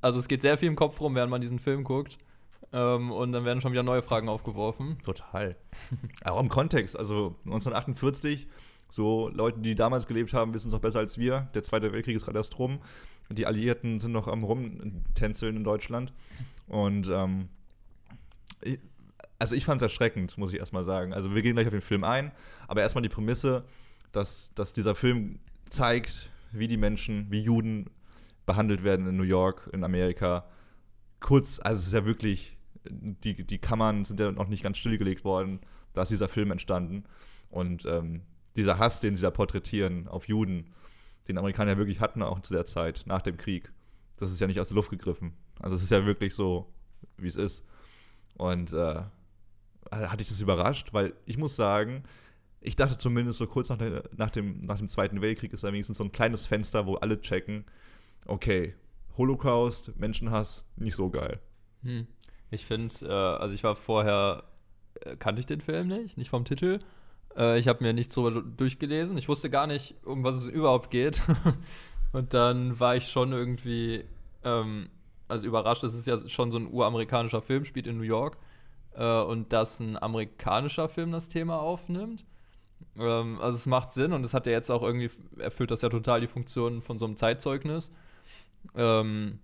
Also 0.00 0.19
es 0.19 0.28
geht 0.28 0.43
sehr 0.43 0.58
viel 0.58 0.69
im 0.69 0.76
Kopf 0.76 1.00
rum, 1.00 1.14
während 1.14 1.31
man 1.31 1.40
diesen 1.40 1.58
Film 1.58 1.84
guckt. 1.84 2.19
Ähm, 2.72 3.10
und 3.10 3.32
dann 3.32 3.44
werden 3.44 3.60
schon 3.60 3.72
wieder 3.72 3.82
neue 3.82 4.02
Fragen 4.02 4.28
aufgeworfen. 4.28 4.99
Total. 5.02 5.56
Auch 6.25 6.40
im 6.40 6.49
Kontext, 6.49 6.99
also 6.99 7.37
1948, 7.46 8.46
so 8.90 9.28
Leute, 9.28 9.61
die 9.61 9.75
damals 9.75 10.06
gelebt 10.06 10.32
haben, 10.32 10.54
wissen 10.54 10.69
es 10.69 10.75
auch 10.75 10.81
besser 10.81 10.99
als 10.99 11.19
wir. 11.19 11.49
Der 11.54 11.62
Zweite 11.62 11.93
Weltkrieg 11.93 12.16
ist 12.16 12.25
gerade 12.25 12.38
erst 12.38 12.58
rum. 12.58 12.81
Die 13.31 13.46
Alliierten 13.46 14.00
sind 14.00 14.12
noch 14.12 14.28
am 14.28 14.44
Rumtänzeln 14.44 15.56
in 15.56 15.64
Deutschland. 15.64 16.12
Und 16.66 17.08
ähm, 17.11 17.49
also 19.38 19.55
ich 19.55 19.64
fand 19.64 19.81
es 19.81 19.82
erschreckend, 19.82 20.37
muss 20.38 20.52
ich 20.52 20.58
erstmal 20.58 20.84
sagen. 20.84 21.12
Also 21.12 21.34
wir 21.34 21.43
gehen 21.43 21.55
gleich 21.55 21.66
auf 21.66 21.72
den 21.72 21.81
Film 21.81 22.05
ein, 22.05 22.32
aber 22.66 22.82
erstmal 22.82 23.02
die 23.02 23.08
Prämisse, 23.08 23.64
dass, 24.12 24.50
dass 24.55 24.72
dieser 24.72 24.94
Film 24.94 25.40
zeigt, 25.69 26.31
wie 26.52 26.69
die 26.69 26.76
Menschen, 26.76 27.31
wie 27.31 27.43
Juden 27.43 27.90
behandelt 28.46 28.82
werden 28.82 29.06
in 29.06 29.16
New 29.16 29.23
York, 29.23 29.68
in 29.73 29.85
Amerika. 29.85 30.49
Kurz, 31.21 31.61
also 31.61 31.78
es 31.78 31.87
ist 31.88 31.92
ja 31.92 32.04
wirklich, 32.04 32.56
die, 32.88 33.44
die 33.44 33.59
Kammern 33.59 34.04
sind 34.04 34.18
ja 34.21 34.33
noch 34.33 34.49
nicht 34.49 34.62
ganz 34.62 34.78
stillgelegt 34.78 35.25
worden. 35.25 35.61
Da 35.92 36.02
ist 36.02 36.11
dieser 36.11 36.28
Film 36.28 36.50
entstanden. 36.50 37.04
Und 37.50 37.85
ähm, 37.87 38.23
dieser 38.56 38.78
Hass, 38.78 39.00
den 39.00 39.16
sie 39.16 39.23
da 39.23 39.30
porträtieren 39.30 40.09
auf 40.09 40.28
Juden, 40.28 40.73
den 41.28 41.38
Amerikaner 41.38 41.76
wirklich 41.76 42.00
hatten, 42.00 42.23
auch 42.23 42.40
zu 42.40 42.54
der 42.54 42.64
Zeit, 42.64 43.04
nach 43.06 43.23
dem 43.23 43.37
Krieg, 43.37 43.71
das 44.18 44.33
ist 44.33 44.40
ja 44.40 44.47
nicht 44.47 44.61
aus 44.61 44.68
der 44.68 44.76
Luft 44.76 44.90
gegriffen. 44.90 45.35
Also 45.61 45.76
es 45.76 45.83
ist 45.83 45.90
ja 45.90 46.04
wirklich 46.06 46.35
so, 46.35 46.73
wie 47.18 47.28
es 47.28 47.37
ist. 47.37 47.64
Und 48.38 48.73
äh, 48.73 49.02
hatte 49.90 50.23
ich 50.23 50.28
das 50.28 50.40
überrascht, 50.40 50.92
weil 50.92 51.12
ich 51.26 51.37
muss 51.37 51.57
sagen, 51.57 52.04
ich 52.61 52.76
dachte 52.76 52.99
zumindest 52.99 53.38
so 53.38 53.47
kurz 53.47 53.68
nach, 53.68 53.78
der, 53.78 54.04
nach, 54.16 54.30
dem, 54.30 54.61
nach 54.62 54.78
dem 54.78 54.88
Zweiten 54.88 55.21
Weltkrieg 55.21 55.52
ist 55.52 55.64
da 55.64 55.68
wenigstens 55.68 55.99
so 55.99 56.04
ein 56.04 56.12
kleines 56.12 56.47
Fenster, 56.47 56.87
wo 56.87 56.95
alle 56.95 57.21
checken, 57.21 57.64
okay, 58.26 58.75
Holocaust, 59.16 59.99
Menschenhass, 59.99 60.64
nicht 60.76 60.97
so 60.97 61.11
geil. 61.11 61.40
Hm. 61.83 62.07
Ich 62.50 62.64
finde, 62.66 62.95
äh, 63.02 63.12
also 63.12 63.54
ich 63.54 63.64
war 63.64 63.76
vorher, 63.76 64.45
äh, 65.00 65.16
kannte 65.16 65.40
ich 65.40 65.47
den 65.47 65.61
Film 65.61 65.88
nicht, 65.88 66.16
nicht 66.16 66.30
vom 66.30 66.45
Titel. 66.45 66.80
Äh, 67.37 67.59
ich 67.59 67.68
habe 67.68 67.85
mir 67.85 67.92
nichts 67.92 68.14
drüber 68.14 68.42
durchgelesen. 68.42 69.18
Ich 69.18 69.28
wusste 69.28 69.50
gar 69.50 69.66
nicht, 69.66 69.95
um 70.04 70.25
was 70.25 70.37
es 70.37 70.47
überhaupt 70.47 70.90
geht. 70.90 71.23
Und 72.12 72.33
dann 72.33 72.80
war 72.80 72.97
ich 72.97 73.09
schon 73.09 73.33
irgendwie, 73.33 74.04
ähm, 74.45 74.88
also 75.28 75.47
überrascht, 75.47 75.85
es 75.85 75.94
ist 75.94 76.06
ja 76.06 76.28
schon 76.28 76.50
so 76.50 76.58
ein 76.58 76.73
uramerikanischer 76.73 77.42
Film, 77.42 77.64
spielt 77.64 77.87
in 77.87 77.99
New 77.99 78.04
York. 78.04 78.38
Äh, 78.94 79.23
und 79.23 79.52
dass 79.52 79.80
ein 79.80 80.00
amerikanischer 80.00 80.88
Film 80.88 81.12
das 81.12 81.28
Thema 81.28 81.61
aufnimmt. 81.61 82.25
Ähm, 82.99 83.38
also 83.40 83.56
es 83.56 83.66
macht 83.66 83.92
Sinn 83.92 84.12
und 84.12 84.25
es 84.25 84.35
hat 84.35 84.47
ja 84.47 84.52
jetzt 84.52 84.70
auch 84.70 84.82
irgendwie, 84.82 85.11
erfüllt 85.38 85.70
das 85.70 85.82
ja 85.82 85.88
total 85.88 86.20
die 86.20 86.26
Funktion 86.26 86.82
von 86.82 86.99
so 86.99 87.04
einem 87.04 87.16
Zeitzeugnis. 87.16 87.92
Ähm, 88.75 89.38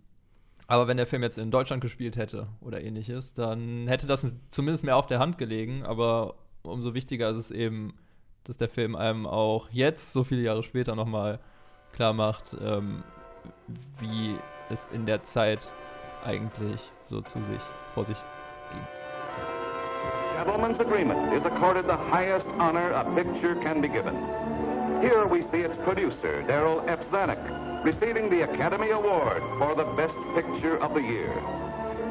aber 0.66 0.88
wenn 0.88 0.96
der 0.96 1.06
Film 1.06 1.22
jetzt 1.22 1.38
in 1.38 1.50
Deutschland 1.50 1.82
gespielt 1.82 2.16
hätte 2.16 2.48
oder 2.60 2.82
ähnliches, 2.82 3.34
dann 3.34 3.86
hätte 3.86 4.06
das 4.06 4.26
zumindest 4.50 4.82
mehr 4.82 4.96
auf 4.96 5.06
der 5.06 5.18
Hand 5.18 5.38
gelegen. 5.38 5.84
Aber 5.84 6.36
umso 6.62 6.94
wichtiger 6.94 7.30
ist 7.30 7.36
es 7.36 7.50
eben, 7.50 7.94
dass 8.44 8.56
der 8.56 8.68
Film 8.68 8.96
einem 8.96 9.26
auch 9.26 9.68
jetzt, 9.70 10.12
so 10.12 10.24
viele 10.24 10.42
Jahre 10.42 10.62
später, 10.62 10.96
nochmal 10.96 11.38
klar 11.92 12.12
macht, 12.12 12.56
ähm, 12.60 13.04
wie 14.00 14.36
es 14.70 14.88
in 14.92 15.06
der 15.06 15.22
Zeit 15.22 15.72
eigentlich 16.24 16.90
so 17.02 17.20
zu 17.20 17.42
sich, 17.42 17.62
vor 17.94 18.04
sich 18.04 18.22
Gentleman's 20.44 20.78
Agreement 20.80 21.32
is 21.32 21.44
accorded 21.44 21.86
the 21.86 21.96
highest 21.96 22.46
honor 22.58 22.90
a 22.90 23.04
picture 23.14 23.54
can 23.62 23.80
be 23.80 23.88
given. 23.88 24.14
Here 25.00 25.26
we 25.26 25.42
see 25.50 25.60
its 25.60 25.74
producer, 25.84 26.42
Darrell 26.42 26.84
F. 26.88 27.00
Zanuck, 27.10 27.84
receiving 27.84 28.28
the 28.28 28.42
Academy 28.42 28.90
Award 28.90 29.42
for 29.58 29.74
the 29.74 29.84
Best 29.96 30.14
Picture 30.34 30.76
of 30.78 30.92
the 30.92 31.00
Year. 31.00 31.32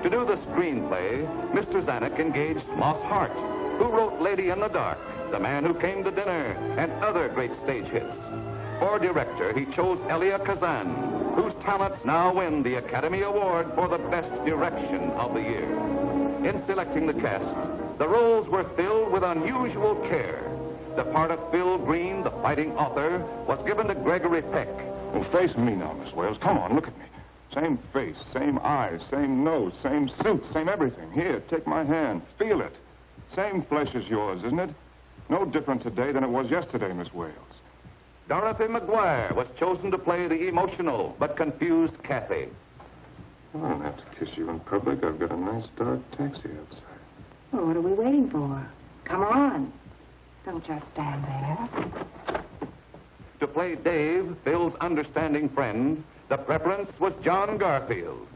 To 0.03 0.09
do 0.09 0.25
the 0.25 0.37
screenplay, 0.47 1.27
Mr. 1.51 1.83
Zanuck 1.85 2.19
engaged 2.19 2.67
Moss 2.69 3.01
Hart, 3.03 3.31
who 3.77 3.85
wrote 3.85 4.21
Lady 4.21 4.49
in 4.49 4.59
the 4.59 4.67
Dark, 4.67 4.99
The 5.31 5.39
Man 5.39 5.63
Who 5.65 5.73
Came 5.73 6.03
to 6.03 6.11
Dinner, 6.11 6.53
and 6.77 6.91
other 7.03 7.29
great 7.29 7.51
stage 7.63 7.87
hits. 7.87 8.15
For 8.79 8.99
director, 8.99 9.57
he 9.57 9.65
chose 9.73 9.99
Elia 10.09 10.39
Kazan, 10.39 11.33
whose 11.35 11.53
talents 11.63 12.03
now 12.05 12.33
win 12.33 12.63
the 12.63 12.75
Academy 12.75 13.21
Award 13.21 13.71
for 13.75 13.87
the 13.87 13.97
Best 13.97 14.31
Direction 14.45 15.11
of 15.11 15.33
the 15.33 15.41
Year. 15.41 15.69
In 16.45 16.63
selecting 16.65 17.07
the 17.07 17.13
cast, 17.13 17.97
the 17.97 18.07
roles 18.07 18.47
were 18.49 18.65
filled 18.75 19.11
with 19.11 19.23
unusual 19.23 19.95
care. 20.07 20.43
The 20.95 21.05
part 21.05 21.31
of 21.31 21.51
Phil 21.51 21.77
Green, 21.77 22.23
the 22.23 22.31
fighting 22.41 22.71
author, 22.73 23.19
was 23.47 23.63
given 23.65 23.87
to 23.87 23.95
Gregory 23.95 24.41
Peck. 24.41 24.67
Well, 25.13 25.23
face 25.31 25.55
me 25.55 25.75
now, 25.75 25.93
Miss 25.93 26.13
Wales. 26.13 26.37
Come 26.41 26.57
on, 26.57 26.75
look 26.75 26.87
at 26.87 26.97
me. 26.99 27.05
Same 27.53 27.77
face, 27.93 28.17
same 28.33 28.59
eyes, 28.63 28.99
same 29.11 29.43
nose, 29.43 29.73
same 29.83 30.09
suit, 30.21 30.43
same 30.53 30.67
everything. 30.67 31.11
Here, 31.11 31.39
take 31.49 31.67
my 31.67 31.83
hand. 31.83 32.21
Feel 32.37 32.61
it. 32.61 32.73
Same 33.35 33.61
flesh 33.63 33.93
as 33.95 34.07
yours, 34.07 34.43
isn't 34.43 34.59
it? 34.59 34.69
No 35.29 35.45
different 35.45 35.81
today 35.81 36.11
than 36.11 36.23
it 36.23 36.29
was 36.29 36.49
yesterday, 36.49 36.91
Miss 36.93 37.13
Wales. 37.13 37.52
Dorothy 38.27 38.65
McGuire 38.65 39.35
was 39.35 39.47
chosen 39.59 39.91
to 39.91 39.97
play 39.97 40.27
the 40.27 40.47
emotional 40.47 41.15
but 41.19 41.35
confused 41.35 42.01
Kathy. 42.03 42.47
Oh, 43.53 43.63
I 43.63 43.69
don't 43.69 43.81
have 43.81 43.97
to 43.97 44.03
kiss 44.17 44.35
you 44.37 44.49
in 44.49 44.59
public. 44.61 45.03
I've 45.03 45.19
got 45.19 45.31
a 45.31 45.37
nice 45.37 45.65
dark 45.77 45.99
taxi 46.11 46.49
outside. 46.59 46.81
Well, 47.51 47.67
what 47.67 47.77
are 47.77 47.81
we 47.81 47.93
waiting 47.93 48.29
for? 48.29 48.65
Come 49.05 49.23
on. 49.23 49.73
Don't 50.45 50.65
just 50.65 50.85
stand 50.93 51.23
there. 51.23 52.43
To 53.41 53.47
play 53.47 53.75
Dave, 53.75 54.35
Phil's 54.43 54.73
understanding 54.81 55.49
friend, 55.49 56.03
the 56.29 56.37
preference 56.37 56.89
was 56.99 57.13
John 57.23 57.57
Garfield. 57.57 58.27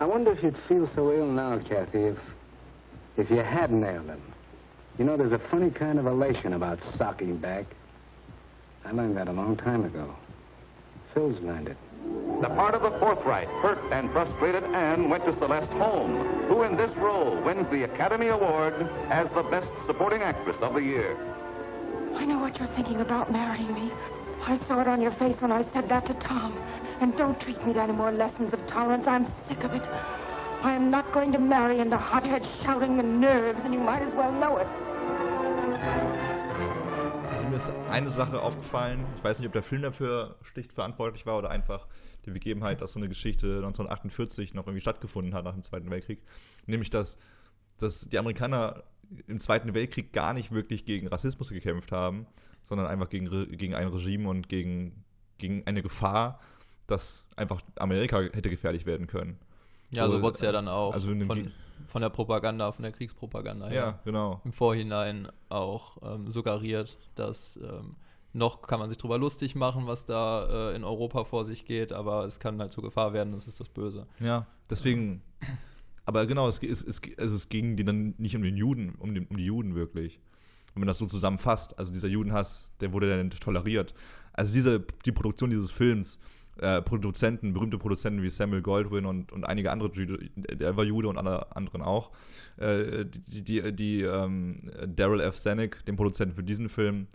I 0.00 0.06
wonder 0.06 0.32
if 0.32 0.42
you'd 0.42 0.56
feel 0.68 0.90
so 0.94 1.12
ill 1.12 1.26
now, 1.26 1.58
Kathy, 1.58 2.04
if 2.04 2.18
if 3.16 3.30
you 3.30 3.38
had 3.38 3.70
nailed 3.70 4.06
him. 4.06 4.22
You 4.98 5.04
know, 5.04 5.16
there's 5.16 5.32
a 5.32 5.38
funny 5.38 5.70
kind 5.70 5.98
of 5.98 6.06
elation 6.06 6.52
about 6.52 6.78
socking 6.96 7.36
back. 7.36 7.66
I 8.90 8.92
learned 8.92 9.16
that 9.18 9.28
a 9.28 9.32
long 9.32 9.56
time 9.56 9.84
ago. 9.84 10.12
Phil's 11.14 11.40
learned 11.42 11.68
it. 11.68 11.76
The 12.42 12.48
part 12.48 12.74
of 12.74 12.82
the 12.82 12.90
forthright, 12.98 13.46
hurt, 13.62 13.78
and 13.92 14.10
frustrated 14.10 14.64
Anne 14.64 15.08
went 15.08 15.24
to 15.26 15.38
Celeste 15.38 15.70
Holm, 15.74 16.26
who 16.48 16.64
in 16.64 16.76
this 16.76 16.90
role 16.96 17.40
wins 17.44 17.70
the 17.70 17.84
Academy 17.84 18.26
Award 18.28 18.74
as 19.08 19.28
the 19.36 19.44
Best 19.44 19.68
Supporting 19.86 20.22
Actress 20.22 20.56
of 20.60 20.74
the 20.74 20.82
Year. 20.82 21.16
I 22.16 22.24
know 22.24 22.40
what 22.40 22.58
you're 22.58 22.74
thinking 22.74 23.00
about 23.00 23.30
marrying 23.30 23.72
me. 23.72 23.92
I 24.42 24.58
saw 24.66 24.80
it 24.80 24.88
on 24.88 25.00
your 25.00 25.12
face 25.12 25.40
when 25.40 25.52
I 25.52 25.62
said 25.72 25.88
that 25.88 26.06
to 26.06 26.14
Tom. 26.14 26.58
And 27.00 27.16
don't 27.16 27.40
treat 27.40 27.64
me 27.64 27.74
to 27.74 27.82
any 27.82 27.92
more 27.92 28.10
lessons 28.10 28.52
of 28.52 28.66
tolerance. 28.66 29.06
I'm 29.06 29.32
sick 29.46 29.62
of 29.62 29.72
it. 29.72 29.82
I 29.82 30.74
am 30.74 30.90
not 30.90 31.12
going 31.12 31.30
to 31.30 31.38
marry 31.38 31.78
into 31.78 31.96
hothead 31.96 32.44
shouting 32.64 32.98
and 32.98 33.20
nerves, 33.20 33.60
and 33.62 33.72
you 33.72 33.78
might 33.78 34.02
as 34.02 34.12
well 34.14 34.32
know 34.32 34.56
it. 34.56 34.66
Also 37.30 37.46
mir 37.46 37.56
ist 37.56 37.70
eine 37.88 38.10
Sache 38.10 38.40
aufgefallen, 38.40 39.04
ich 39.16 39.24
weiß 39.24 39.38
nicht, 39.38 39.46
ob 39.46 39.52
der 39.52 39.62
Film 39.62 39.82
dafür 39.82 40.36
schlicht 40.42 40.72
verantwortlich 40.72 41.26
war 41.26 41.38
oder 41.38 41.50
einfach 41.50 41.86
die 42.26 42.30
Begebenheit, 42.30 42.80
dass 42.80 42.92
so 42.92 42.98
eine 42.98 43.08
Geschichte 43.08 43.46
1948 43.56 44.54
noch 44.54 44.66
irgendwie 44.66 44.80
stattgefunden 44.80 45.34
hat 45.34 45.44
nach 45.44 45.54
dem 45.54 45.62
Zweiten 45.62 45.90
Weltkrieg. 45.90 46.20
Nämlich, 46.66 46.90
dass, 46.90 47.18
dass 47.78 48.08
die 48.08 48.18
Amerikaner 48.18 48.82
im 49.26 49.40
Zweiten 49.40 49.72
Weltkrieg 49.74 50.12
gar 50.12 50.34
nicht 50.34 50.52
wirklich 50.52 50.84
gegen 50.84 51.08
Rassismus 51.08 51.50
gekämpft 51.50 51.92
haben, 51.92 52.26
sondern 52.62 52.86
einfach 52.86 53.08
gegen, 53.08 53.28
gegen 53.56 53.74
ein 53.74 53.88
Regime 53.88 54.28
und 54.28 54.48
gegen, 54.48 55.04
gegen 55.38 55.66
eine 55.66 55.82
Gefahr, 55.82 56.40
dass 56.86 57.24
einfach 57.36 57.62
Amerika 57.76 58.20
hätte 58.20 58.50
gefährlich 58.50 58.86
werden 58.86 59.06
können. 59.06 59.38
Ja, 59.92 60.06
so 60.06 60.16
So, 60.16 60.22
wurde 60.22 60.34
es 60.34 60.40
ja 60.40 60.52
dann 60.52 60.68
auch 60.68 60.92
also 60.92 61.08
von, 61.08 61.52
von 61.90 62.02
der 62.02 62.08
Propaganda, 62.08 62.72
von 62.72 62.82
der 62.82 62.92
Kriegspropaganda 62.92 63.68
her. 63.68 63.74
Ja, 63.74 64.00
genau. 64.04 64.40
Im 64.44 64.52
Vorhinein 64.52 65.28
auch 65.48 65.98
ähm, 66.02 66.30
suggeriert, 66.30 66.98
dass 67.16 67.56
ähm, 67.56 67.96
noch 68.32 68.62
kann 68.62 68.78
man 68.78 68.88
sich 68.88 68.98
drüber 68.98 69.18
lustig 69.18 69.54
machen, 69.56 69.86
was 69.86 70.06
da 70.06 70.70
äh, 70.70 70.76
in 70.76 70.84
Europa 70.84 71.24
vor 71.24 71.44
sich 71.44 71.64
geht, 71.64 71.92
aber 71.92 72.24
es 72.24 72.38
kann 72.38 72.60
halt 72.60 72.72
zur 72.72 72.84
Gefahr 72.84 73.12
werden, 73.12 73.32
das 73.32 73.48
ist 73.48 73.58
das 73.58 73.68
Böse. 73.68 74.06
Ja, 74.20 74.46
deswegen. 74.70 75.22
Aber 76.06 76.26
genau, 76.26 76.48
es, 76.48 76.62
es, 76.62 76.82
es, 76.82 77.00
also 77.18 77.34
es 77.34 77.48
ging 77.48 77.76
die 77.76 77.84
dann 77.84 78.14
nicht 78.18 78.34
um 78.34 78.42
den 78.42 78.56
Juden, 78.56 78.94
um, 78.98 79.14
den, 79.14 79.26
um 79.26 79.36
die 79.36 79.44
Juden 79.44 79.74
wirklich. 79.74 80.18
Wenn 80.74 80.80
man 80.80 80.88
das 80.88 80.98
so 80.98 81.06
zusammenfasst, 81.06 81.78
also 81.78 81.92
dieser 81.92 82.08
Judenhass, 82.08 82.70
der 82.80 82.92
wurde 82.92 83.16
dann 83.16 83.30
toleriert. 83.30 83.94
Also 84.32 84.52
diese, 84.52 84.80
die 85.04 85.12
Produktion 85.12 85.50
dieses 85.50 85.72
Films, 85.72 86.18
äh, 86.58 86.82
Produzenten, 86.82 87.52
berühmte 87.52 87.78
Produzenten 87.78 88.22
wie 88.22 88.30
Samuel 88.30 88.62
Goldwyn 88.62 89.06
und, 89.06 89.32
und 89.32 89.44
einige 89.44 89.70
andere 89.70 89.90
Jude, 89.92 90.18
der 90.36 90.76
war 90.76 90.84
Jude 90.84 91.08
und 91.08 91.16
andere, 91.16 91.54
anderen 91.56 91.82
auch, 91.82 92.10
äh, 92.58 93.06
die, 93.06 93.42
die, 93.42 93.72
die 93.72 94.02
ähm, 94.02 94.56
Daryl 94.86 95.20
F. 95.20 95.36
Zanuck, 95.36 95.84
den 95.86 95.96
Produzenten 95.96 96.34
für 96.34 96.42
diesen 96.42 96.68
Film, 96.68 97.06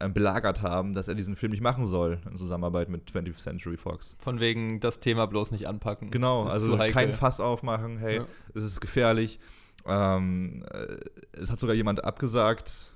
äh, 0.00 0.08
belagert 0.08 0.62
haben, 0.62 0.94
dass 0.94 1.08
er 1.08 1.14
diesen 1.14 1.36
Film 1.36 1.52
nicht 1.52 1.62
machen 1.62 1.86
soll 1.86 2.20
in 2.30 2.36
Zusammenarbeit 2.36 2.88
mit 2.88 3.08
20th 3.10 3.36
Century 3.36 3.76
Fox. 3.76 4.16
Von 4.18 4.40
wegen 4.40 4.80
das 4.80 5.00
Thema 5.00 5.26
bloß 5.26 5.50
nicht 5.52 5.66
anpacken. 5.68 6.10
Genau, 6.10 6.44
also 6.44 6.76
kein 6.76 7.12
Fass 7.12 7.40
aufmachen, 7.40 7.98
hey, 7.98 8.16
Ja. 8.16 8.26
es 8.54 8.64
ist 8.64 8.80
gefährlich. 8.80 9.38
Ähm, 9.86 10.64
äh, 10.72 10.98
es 11.40 11.50
hat 11.50 11.60
sogar 11.60 11.74
jemand 11.74 12.04
abgesagt, 12.04 12.92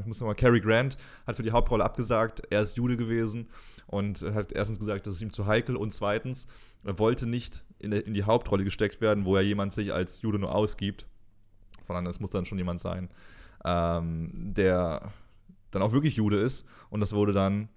ich 0.00 0.06
muss 0.06 0.20
nochmal, 0.20 0.34
Cary 0.34 0.60
Grant 0.60 0.98
hat 1.26 1.36
für 1.36 1.42
die 1.42 1.50
Hauptrolle 1.50 1.82
abgesagt, 1.82 2.42
er 2.50 2.60
ist 2.60 2.76
Jude 2.76 2.98
gewesen 2.98 3.48
und 3.92 4.22
hat 4.34 4.52
erstens 4.52 4.78
gesagt, 4.78 5.06
das 5.06 5.16
ist 5.16 5.22
ihm 5.22 5.34
zu 5.34 5.46
heikel 5.46 5.76
und 5.76 5.92
zweitens, 5.92 6.46
er 6.82 6.98
wollte 6.98 7.26
nicht 7.28 7.62
in, 7.78 8.14
die 8.14 8.24
Hauptrolle 8.24 8.64
gesteckt 8.64 9.02
werden, 9.02 9.26
wo 9.26 9.36
ja 9.36 9.42
jemand 9.42 9.74
sich 9.74 9.92
als 9.92 10.22
Jude 10.22 10.38
nur 10.38 10.54
ausgibt, 10.54 11.06
sondern 11.82 12.06
es 12.06 12.18
muss 12.18 12.30
dann 12.30 12.46
schon 12.46 12.56
jemand 12.56 12.80
sein, 12.80 13.10
ähm, 13.66 14.30
der 14.34 15.12
dann 15.70 15.82
auch 15.82 15.92
wirklich 15.92 16.16
Jude 16.16 16.40
ist 16.40 16.66
und 16.88 17.00
das 17.00 17.12
wurde 17.12 17.34
dann 17.34 17.68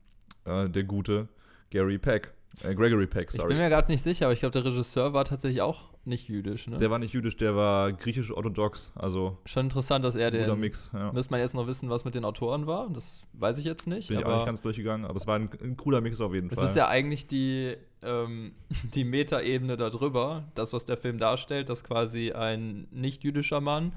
äh, 0.46 0.70
der 0.70 0.86
gute 0.86 1.28
Gary 1.70 1.98
Peck, 1.98 2.34
äh, 2.64 2.74
Gregory 2.74 3.08
Peck, 3.08 3.28
Ich 3.30 3.36
sorry. 3.36 3.50
bin 3.50 3.58
mir 3.58 3.68
gerade 3.68 3.92
nicht 3.92 4.02
sicher, 4.02 4.28
aber 4.28 4.34
ich 4.34 4.40
glaube, 4.40 4.54
der 4.54 4.64
Regisseur 4.64 5.12
war 5.12 5.26
tatsächlich 5.26 5.62
auch 5.62 5.95
nicht 6.08 6.28
jüdisch. 6.28 6.68
Ne? 6.68 6.78
Der 6.78 6.92
war 6.92 7.00
nicht 7.00 7.14
jüdisch, 7.14 7.38
der 7.38 7.56
war 7.56 7.92
griechisch-orthodox, 7.94 8.94
also 8.96 9.38
Schon 9.46 9.66
interessant, 9.66 10.06
dass 10.06 10.16
er 10.16 10.32
guter 10.32 10.46
den. 10.46 10.60
Mix. 10.60 10.92
Ja. 10.94 11.12
Müsste 11.12 11.32
man 11.32 11.40
jetzt 11.40 11.56
noch 11.56 11.68
wissen, 11.68 11.90
was 11.90 12.06
mit 12.06 12.16
den 12.16 12.26
Autoren 12.26 12.68
war. 12.68 12.90
Das 12.90 13.24
weiß 13.34 13.58
ich 13.58 13.66
jetzt 13.66 13.88
nicht. 13.88 14.08
Bin 14.10 14.20
ich 14.20 14.26
auch 14.26 14.36
nicht 14.36 14.46
ganz 14.46 14.62
durchgegangen, 14.62 15.06
aber 15.06 15.18
es 15.18 15.28
war 15.28 15.36
ein, 15.38 15.50
ein 15.62 15.78
cooler 15.78 16.02
Mix 16.02 16.22
auf 16.22 16.34
jeden 16.34 16.50
es 16.50 16.60
Fall. 16.60 16.68
ist 16.68 16.76
ja 16.76 16.88
eigentlich 16.88 17.28
die, 17.28 17.76
ähm, 18.02 18.54
die 18.94 19.04
Metaebene 19.04 19.78
darüber, 19.78 20.46
das, 20.56 20.74
was 20.74 20.86
der 20.86 20.98
Film 20.98 21.18
darstellt, 21.18 21.70
dass 21.70 21.84
quasi 21.84 22.32
ein 22.32 22.88
nicht-jüdischer 22.92 23.62
Mann 23.62 23.94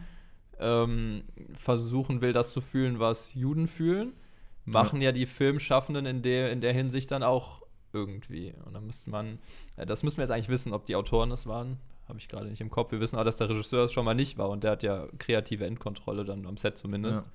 ähm, 0.59 1.25
versuchen 1.55 2.21
will, 2.21 2.33
das 2.33 2.53
zu 2.53 2.61
fühlen, 2.61 2.99
was 2.99 3.35
Juden 3.35 3.69
fühlen. 3.69 4.13
Machen 4.65 5.01
ja, 5.01 5.13
die 5.13 5.25
Filmschaffenden 5.25 6.05
in 6.05 6.21
der, 6.21 6.53
in 6.53 6.61
der 6.61 6.75
Hinsicht 6.75 7.11
dann 7.11 7.23
auch 7.23 7.63
irgendwie. 7.93 8.55
Und 8.65 8.75
dann 8.75 8.87
müsste 8.87 9.11
man, 9.11 9.39
das 9.77 10.03
müssen 10.03 10.19
wir 10.19 10.25
jetzt 10.25 10.31
eigentlich 10.31 10.49
wissen, 10.49 10.73
ob 10.73 10.87
die 10.87 10.97
Autoren 10.97 11.31
es 11.31 11.47
waren. 11.47 11.79
Habe 12.09 12.19
ich 12.19 12.29
gerade 12.29 12.47
nicht 12.49 12.61
im 12.61 12.71
Kopf. 12.71 12.91
Wir 12.93 13.01
wissen 13.01 13.17
aber, 13.17 13.25
dass 13.25 13.37
der 13.37 13.51
Regisseur 13.51 13.85
es 13.85 13.93
schon 13.93 14.05
mal 14.05 14.15
nicht 14.15 14.39
war 14.39 14.49
und 14.49 14.65
der 14.65 14.71
hat 14.73 14.83
ja 14.83 15.07
kreative 15.19 15.67
Endkontrolle 15.67 16.25
dann 16.25 16.47
am 16.47 16.57
Set 16.57 16.79
zumindest. 16.79 17.25
Ja. 17.25 17.31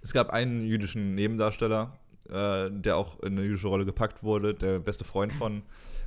Es 0.00 0.12
gab 0.12 0.30
einen 0.30 0.64
jüdischen 0.64 1.14
Nebendarsteller, 1.14 1.98
äh, 2.28 2.70
der 2.70 2.96
auch 2.96 3.20
in 3.20 3.32
eine 3.36 3.42
jüdische 3.42 3.68
Rolle 3.68 3.84
gepackt 3.84 4.22
wurde, 4.22 4.54
der 4.54 4.78
beste 4.78 5.04
Freund 5.04 5.32
von, 5.32 5.62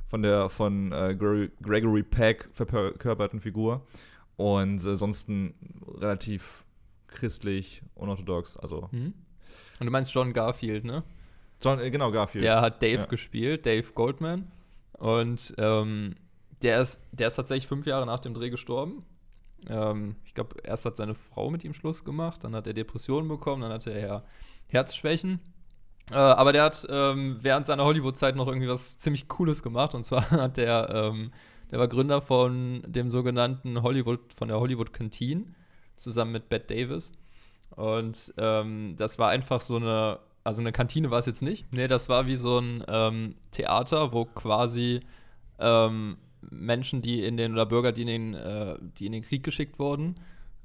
von 0.06 0.22
der 0.22 0.50
von 0.50 0.90
äh, 0.92 1.14
Gregory, 1.16 2.02
Peck 2.02 2.48
verkörperten 2.52 3.40
Figur. 3.40 3.86
Und 4.36 4.84
äh, 4.84 4.96
sonst 4.96 5.28
relativ 5.96 6.64
christlich, 7.06 7.82
unorthodox. 7.94 8.56
Also 8.56 8.88
Mhm. 8.90 9.14
Und 9.78 9.86
du 9.86 9.92
meinst 9.92 10.12
John 10.14 10.32
Garfield, 10.32 10.84
ne? 10.84 11.02
John, 11.62 11.78
äh, 11.80 11.90
genau, 11.90 12.10
Garfield. 12.10 12.44
Der 12.44 12.60
hat 12.60 12.82
Dave 12.82 12.94
Ja. 13.02 13.04
gespielt, 13.06 13.64
Dave 13.66 13.86
Goldman. 13.94 14.50
Und 14.92 15.54
ähm, 15.58 16.14
der, 16.62 16.80
ist, 16.80 17.02
der 17.12 17.28
ist 17.28 17.36
tatsächlich 17.36 17.66
fünf 17.66 17.86
Jahre 17.86 18.06
nach 18.06 18.20
dem 18.20 18.34
Dreh 18.34 18.50
gestorben. 18.50 19.04
Ähm, 19.68 20.16
ich 20.24 20.34
glaube, 20.34 20.56
erst 20.62 20.84
hat 20.84 20.96
seine 20.96 21.14
Frau 21.14 21.50
mit 21.50 21.64
ihm 21.64 21.74
Schluss 21.74 22.04
gemacht, 22.04 22.44
dann 22.44 22.54
hat 22.54 22.66
er 22.66 22.74
Depressionen 22.74 23.28
bekommen, 23.28 23.62
dann 23.62 23.72
hatte 23.72 23.90
er 23.90 24.24
Herzschwächen. 24.68 25.40
Äh, 26.10 26.16
aber 26.16 26.52
der 26.52 26.64
hat 26.64 26.86
ähm, 26.88 27.38
während 27.40 27.66
seiner 27.66 27.84
Hollywood-Zeit 27.84 28.36
noch 28.36 28.46
irgendwie 28.46 28.68
was 28.68 28.98
ziemlich 28.98 29.28
Cooles 29.28 29.62
gemacht. 29.62 29.94
Und 29.94 30.04
zwar 30.04 30.30
hat 30.30 30.56
der, 30.56 30.88
ähm, 30.90 31.32
der 31.70 31.78
war 31.78 31.88
Gründer 31.88 32.20
von 32.22 32.82
dem 32.86 33.10
sogenannten 33.10 33.82
Hollywood, 33.82 34.32
von 34.34 34.48
der 34.48 34.60
Hollywood 34.60 34.92
Canteen, 34.92 35.54
zusammen 35.96 36.32
mit 36.32 36.48
Bette 36.48 36.74
Davis. 36.74 37.12
Und 37.70 38.32
ähm, 38.38 38.94
das 38.96 39.18
war 39.18 39.30
einfach 39.30 39.60
so 39.60 39.76
eine, 39.76 40.20
also 40.44 40.60
eine 40.60 40.72
Kantine 40.72 41.10
war 41.10 41.18
es 41.18 41.26
jetzt 41.26 41.42
nicht. 41.42 41.66
Nee, 41.72 41.88
das 41.88 42.08
war 42.08 42.26
wie 42.26 42.36
so 42.36 42.58
ein 42.58 42.84
ähm, 42.86 43.34
Theater, 43.50 44.12
wo 44.12 44.24
quasi 44.26 45.00
ähm, 45.58 46.16
Menschen, 46.50 47.02
die 47.02 47.24
in 47.24 47.36
den, 47.36 47.52
oder 47.52 47.66
Bürger, 47.66 47.92
die 47.92 48.02
in 48.02 48.08
den, 48.08 48.34
äh, 48.34 48.76
die 48.98 49.06
in 49.06 49.12
den 49.12 49.22
Krieg 49.22 49.42
geschickt 49.42 49.78
wurden, 49.78 50.16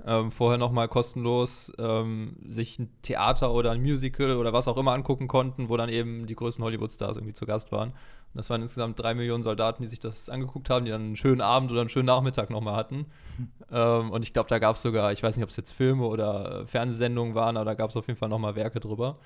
ähm, 0.06 0.32
vorher 0.32 0.58
nochmal 0.58 0.88
kostenlos 0.88 1.72
ähm, 1.78 2.36
sich 2.46 2.80
ein 2.80 2.90
Theater 3.02 3.54
oder 3.54 3.72
ein 3.72 3.82
Musical 3.82 4.36
oder 4.36 4.54
was 4.54 4.68
auch 4.68 4.78
immer 4.78 4.94
angucken 4.94 5.28
konnten, 5.28 5.70
wo 5.70 5.78
dann 5.78 5.90
eben 5.90 6.26
die 6.26 6.36
größten 6.36 6.64
Hollywood-Stars 6.64 7.18
irgendwie 7.18 7.34
zu 7.34 7.46
Gast 7.46 7.72
waren. 7.72 7.90
Und 7.90 8.38
das 8.38 8.50
waren 8.50 8.62
insgesamt 8.62 9.00
drei 9.00 9.14
Millionen 9.14 9.44
Soldaten, 9.44 9.84
die 9.84 9.90
sich 9.90 10.00
das 10.00 10.30
angeguckt 10.30 10.70
haben, 10.70 10.86
die 10.86 10.92
dann 10.92 11.02
einen 11.02 11.16
schönen 11.16 11.42
Abend 11.42 11.72
oder 11.72 11.82
einen 11.82 11.90
schönen 11.90 12.06
Nachmittag 12.06 12.50
nochmal 12.50 12.76
hatten. 12.76 13.06
ähm, 13.72 14.12
und 14.12 14.24
ich 14.24 14.34
glaube, 14.34 14.50
da 14.50 14.60
gab 14.60 14.76
es 14.76 14.82
sogar, 14.82 15.12
ich 15.12 15.22
weiß 15.22 15.36
nicht, 15.36 15.44
ob 15.44 15.50
es 15.50 15.58
jetzt 15.58 15.72
Filme 15.72 16.06
oder 16.06 16.62
äh, 16.62 16.66
Fernsehsendungen 16.66 17.36
waren, 17.36 17.58
aber 17.58 17.66
da 17.66 17.74
gab 17.74 17.90
es 17.90 17.98
auf 17.98 18.08
jeden 18.08 18.18
Fall 18.18 18.30
nochmal 18.30 18.56
Werke 18.56 18.80
drüber. 18.80 19.18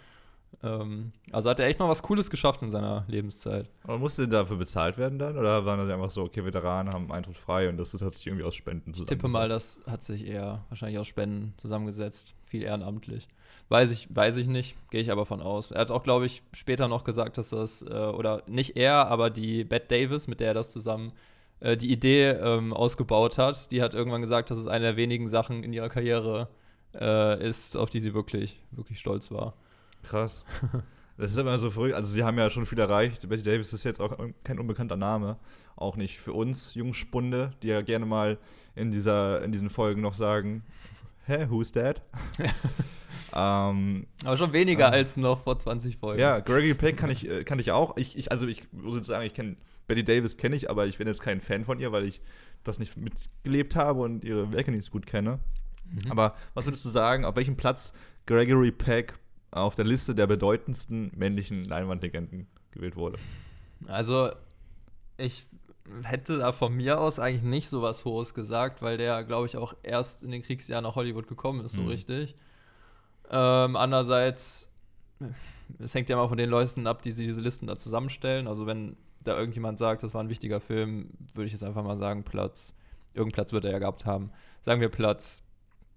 Ähm, 0.63 1.11
also 1.31 1.49
hat 1.49 1.59
er 1.59 1.67
echt 1.67 1.79
noch 1.79 1.89
was 1.89 2.03
Cooles 2.03 2.29
geschafft 2.29 2.61
in 2.61 2.71
seiner 2.71 3.05
Lebenszeit. 3.07 3.69
Aber 3.83 3.97
musste 3.97 4.27
dafür 4.27 4.57
bezahlt 4.57 4.97
werden 4.97 5.19
dann? 5.19 5.37
Oder 5.37 5.65
waren 5.65 5.79
das 5.79 5.89
einfach 5.89 6.09
so, 6.09 6.23
okay, 6.23 6.45
Veteranen 6.45 6.93
haben 6.93 7.11
Eintritt 7.11 7.37
frei 7.37 7.69
und 7.69 7.77
das 7.77 7.93
hat 7.93 8.15
sich 8.15 8.27
irgendwie 8.27 8.43
aus 8.43 8.55
Spenden 8.55 8.93
zusammen? 8.93 9.07
Ich 9.07 9.09
tippe 9.09 9.27
mal, 9.27 9.49
das 9.49 9.79
hat 9.87 10.03
sich 10.03 10.27
eher 10.27 10.63
wahrscheinlich 10.69 10.99
aus 10.99 11.07
Spenden 11.07 11.53
zusammengesetzt. 11.57 12.33
Viel 12.45 12.63
ehrenamtlich. 12.63 13.27
Weiß 13.69 13.89
ich, 13.89 14.07
weiß 14.15 14.37
ich 14.37 14.47
nicht, 14.47 14.75
gehe 14.91 15.01
ich 15.01 15.11
aber 15.11 15.25
von 15.25 15.41
aus. 15.41 15.71
Er 15.71 15.81
hat 15.81 15.91
auch, 15.91 16.03
glaube 16.03 16.27
ich, 16.27 16.43
später 16.53 16.87
noch 16.87 17.03
gesagt, 17.03 17.37
dass 17.37 17.49
das, 17.49 17.81
äh, 17.81 17.93
oder 17.93 18.43
nicht 18.47 18.77
er, 18.77 19.07
aber 19.07 19.29
die 19.29 19.63
Bette 19.63 19.87
Davis, 19.87 20.27
mit 20.27 20.39
der 20.39 20.49
er 20.49 20.53
das 20.53 20.71
zusammen 20.71 21.13
äh, 21.59 21.75
die 21.75 21.91
Idee 21.91 22.29
ähm, 22.29 22.73
ausgebaut 22.73 23.37
hat, 23.37 23.71
die 23.71 23.81
hat 23.81 23.93
irgendwann 23.95 24.21
gesagt, 24.21 24.51
dass 24.51 24.59
es 24.59 24.67
eine 24.67 24.85
der 24.85 24.97
wenigen 24.97 25.27
Sachen 25.27 25.63
in 25.63 25.73
ihrer 25.73 25.89
Karriere 25.89 26.47
äh, 26.93 27.47
ist, 27.47 27.75
auf 27.75 27.89
die 27.89 27.99
sie 27.99 28.13
wirklich, 28.13 28.59
wirklich 28.71 28.99
stolz 28.99 29.31
war. 29.31 29.55
Krass. 30.07 30.45
Das 31.17 31.31
ist 31.31 31.37
immer 31.37 31.57
so 31.57 31.71
verrückt. 31.71 31.95
Also, 31.95 32.09
sie 32.09 32.23
haben 32.23 32.37
ja 32.37 32.49
schon 32.49 32.65
viel 32.65 32.79
erreicht. 32.79 33.27
Betty 33.29 33.41
Davis 33.41 33.71
ist 33.71 33.85
jetzt 33.85 34.01
auch 34.01 34.17
kein 34.43 34.59
unbekannter 34.59 34.97
Name. 34.97 35.37
Auch 35.77 35.95
nicht 35.95 36.19
für 36.19 36.33
uns 36.33 36.73
Jungspunde, 36.73 37.51
die 37.61 37.67
ja 37.67 37.81
gerne 37.81 38.05
mal 38.05 38.37
in, 38.75 38.91
dieser, 38.91 39.41
in 39.41 39.53
diesen 39.53 39.69
Folgen 39.69 40.01
noch 40.01 40.13
sagen: 40.13 40.63
Hä, 41.25 41.47
who's 41.49 41.71
that? 41.71 42.01
ähm, 43.33 44.07
Aber 44.25 44.35
schon 44.35 44.51
weniger 44.51 44.87
ähm, 44.87 44.93
als 44.93 45.15
noch 45.15 45.43
vor 45.43 45.57
20 45.57 45.97
Folgen. 45.97 46.19
Ja, 46.19 46.39
Gregory 46.39 46.73
Peck 46.73 46.97
kann 46.97 47.09
ich, 47.09 47.29
äh, 47.29 47.45
kann 47.45 47.59
ich 47.59 47.71
auch. 47.71 47.95
Ich, 47.95 48.17
ich, 48.17 48.31
also, 48.31 48.45
ich 48.45 48.63
muss 48.73 48.95
jetzt 48.95 49.07
sagen, 49.07 49.25
ich 49.25 49.33
kenne 49.33 49.55
Betty 49.87 50.03
Davis, 50.03 50.35
kenne 50.35 50.57
ich, 50.57 50.69
aber 50.69 50.85
ich 50.85 50.97
bin 50.97 51.07
jetzt 51.07 51.21
kein 51.21 51.39
Fan 51.39 51.63
von 51.63 51.79
ihr, 51.79 51.93
weil 51.93 52.03
ich 52.03 52.19
das 52.65 52.77
nicht 52.77 52.97
mitgelebt 52.97 53.77
habe 53.77 54.01
und 54.01 54.25
ihre 54.25 54.51
Werke 54.51 54.71
nicht 54.71 54.83
so 54.83 54.91
gut 54.91 55.05
kenne. 55.05 55.39
Mhm. 55.89 56.11
Aber 56.11 56.35
was 56.53 56.65
würdest 56.65 56.83
du 56.83 56.89
sagen, 56.89 57.23
auf 57.23 57.37
welchem 57.37 57.55
Platz 57.55 57.93
Gregory 58.25 58.71
Peck 58.71 59.13
auf 59.55 59.75
der 59.75 59.85
Liste 59.85 60.13
der 60.13 60.27
bedeutendsten 60.27 61.11
männlichen 61.15 61.63
Leinwandlegenden 61.63 62.47
gewählt 62.71 62.95
wurde. 62.95 63.17
Also, 63.87 64.31
ich 65.17 65.45
hätte 66.03 66.39
da 66.39 66.51
von 66.51 66.75
mir 66.75 66.99
aus 66.99 67.19
eigentlich 67.19 67.43
nicht 67.43 67.69
so 67.69 67.81
was 67.81 68.03
Hohes 68.03 68.33
gesagt, 68.33 68.81
weil 68.81 68.97
der, 68.97 69.23
glaube 69.23 69.47
ich, 69.47 69.55
auch 69.55 69.73
erst 69.81 70.23
in 70.23 70.31
den 70.31 70.41
Kriegsjahren 70.41 70.83
nach 70.83 70.95
Hollywood 70.95 71.27
gekommen 71.27 71.63
ist, 71.63 71.73
so 71.73 71.81
mhm. 71.81 71.87
richtig. 71.87 72.35
Ähm, 73.29 73.75
andererseits, 73.75 74.67
es 75.79 75.93
hängt 75.93 76.09
ja 76.09 76.17
mal 76.17 76.27
von 76.27 76.37
den 76.37 76.49
Leuten 76.49 76.85
ab, 76.85 77.01
die 77.01 77.11
sie 77.11 77.25
diese 77.25 77.41
Listen 77.41 77.67
da 77.67 77.77
zusammenstellen. 77.77 78.47
Also, 78.47 78.65
wenn 78.65 78.97
da 79.23 79.37
irgendjemand 79.37 79.79
sagt, 79.79 80.03
das 80.03 80.13
war 80.13 80.21
ein 80.21 80.29
wichtiger 80.29 80.59
Film, 80.59 81.11
würde 81.33 81.47
ich 81.47 81.53
jetzt 81.53 81.63
einfach 81.63 81.83
mal 81.83 81.97
sagen, 81.97 82.23
Platz, 82.23 82.75
irgendeinen 83.13 83.31
Platz 83.31 83.53
wird 83.53 83.65
er 83.65 83.71
ja 83.71 83.79
gehabt 83.79 84.05
haben. 84.05 84.31
Sagen 84.61 84.81
wir 84.81 84.89
Platz 84.89 85.43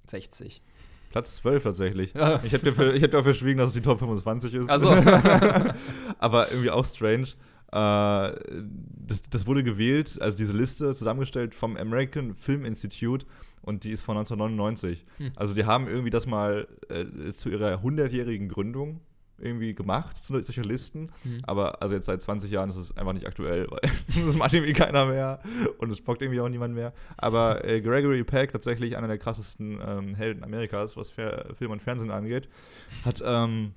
60. 0.06 0.62
Platz 1.10 1.36
12 1.36 1.62
tatsächlich. 1.62 2.14
Ja. 2.14 2.40
Ich 2.44 2.52
hätte 2.52 2.70
mir, 2.70 2.92
hätt 2.92 3.12
mir 3.12 3.22
verschwiegen, 3.22 3.58
dass 3.58 3.68
es 3.68 3.74
die 3.74 3.80
Top 3.80 3.98
25 3.98 4.54
ist. 4.54 4.70
Also. 4.70 4.90
Aber 6.18 6.50
irgendwie 6.50 6.70
auch 6.70 6.84
strange. 6.84 7.28
Äh, 7.70 8.32
das, 9.06 9.22
das, 9.30 9.46
wurde 9.46 9.62
gewählt, 9.62 10.18
also 10.20 10.36
diese 10.36 10.54
Liste 10.54 10.94
zusammengestellt 10.94 11.54
vom 11.54 11.76
American 11.76 12.34
Film 12.34 12.64
Institute 12.64 13.26
und 13.62 13.84
die 13.84 13.90
ist 13.90 14.02
von 14.02 14.16
1999. 14.16 15.04
Hm. 15.18 15.32
Also 15.36 15.54
die 15.54 15.64
haben 15.66 15.86
irgendwie 15.86 16.10
das 16.10 16.26
mal 16.26 16.66
äh, 16.88 17.32
zu 17.32 17.50
ihrer 17.50 17.82
100-jährigen 17.82 18.48
Gründung 18.48 19.00
irgendwie 19.38 19.74
gemacht, 19.74 20.16
solche 20.16 20.62
Listen. 20.62 21.10
Mhm. 21.24 21.38
Aber 21.44 21.82
also 21.82 21.94
jetzt 21.94 22.06
seit 22.06 22.22
20 22.22 22.50
Jahren 22.50 22.70
ist 22.70 22.76
es 22.76 22.96
einfach 22.96 23.12
nicht 23.12 23.26
aktuell, 23.26 23.66
weil 23.70 23.80
das 24.26 24.36
macht 24.36 24.52
irgendwie 24.52 24.72
keiner 24.72 25.06
mehr 25.06 25.40
und 25.78 25.90
es 25.90 26.00
bockt 26.00 26.22
irgendwie 26.22 26.40
auch 26.40 26.48
niemand 26.48 26.74
mehr. 26.74 26.92
Aber 27.16 27.64
äh, 27.64 27.80
Gregory 27.80 28.24
Peck, 28.24 28.52
tatsächlich 28.52 28.96
einer 28.96 29.08
der 29.08 29.18
krassesten 29.18 29.78
ähm, 29.84 30.14
Helden 30.14 30.44
Amerikas, 30.44 30.96
was 30.96 31.10
Film 31.10 31.70
und 31.70 31.82
Fernsehen 31.82 32.10
angeht, 32.10 32.48
hat 33.04 33.22
ähm, 33.24 33.74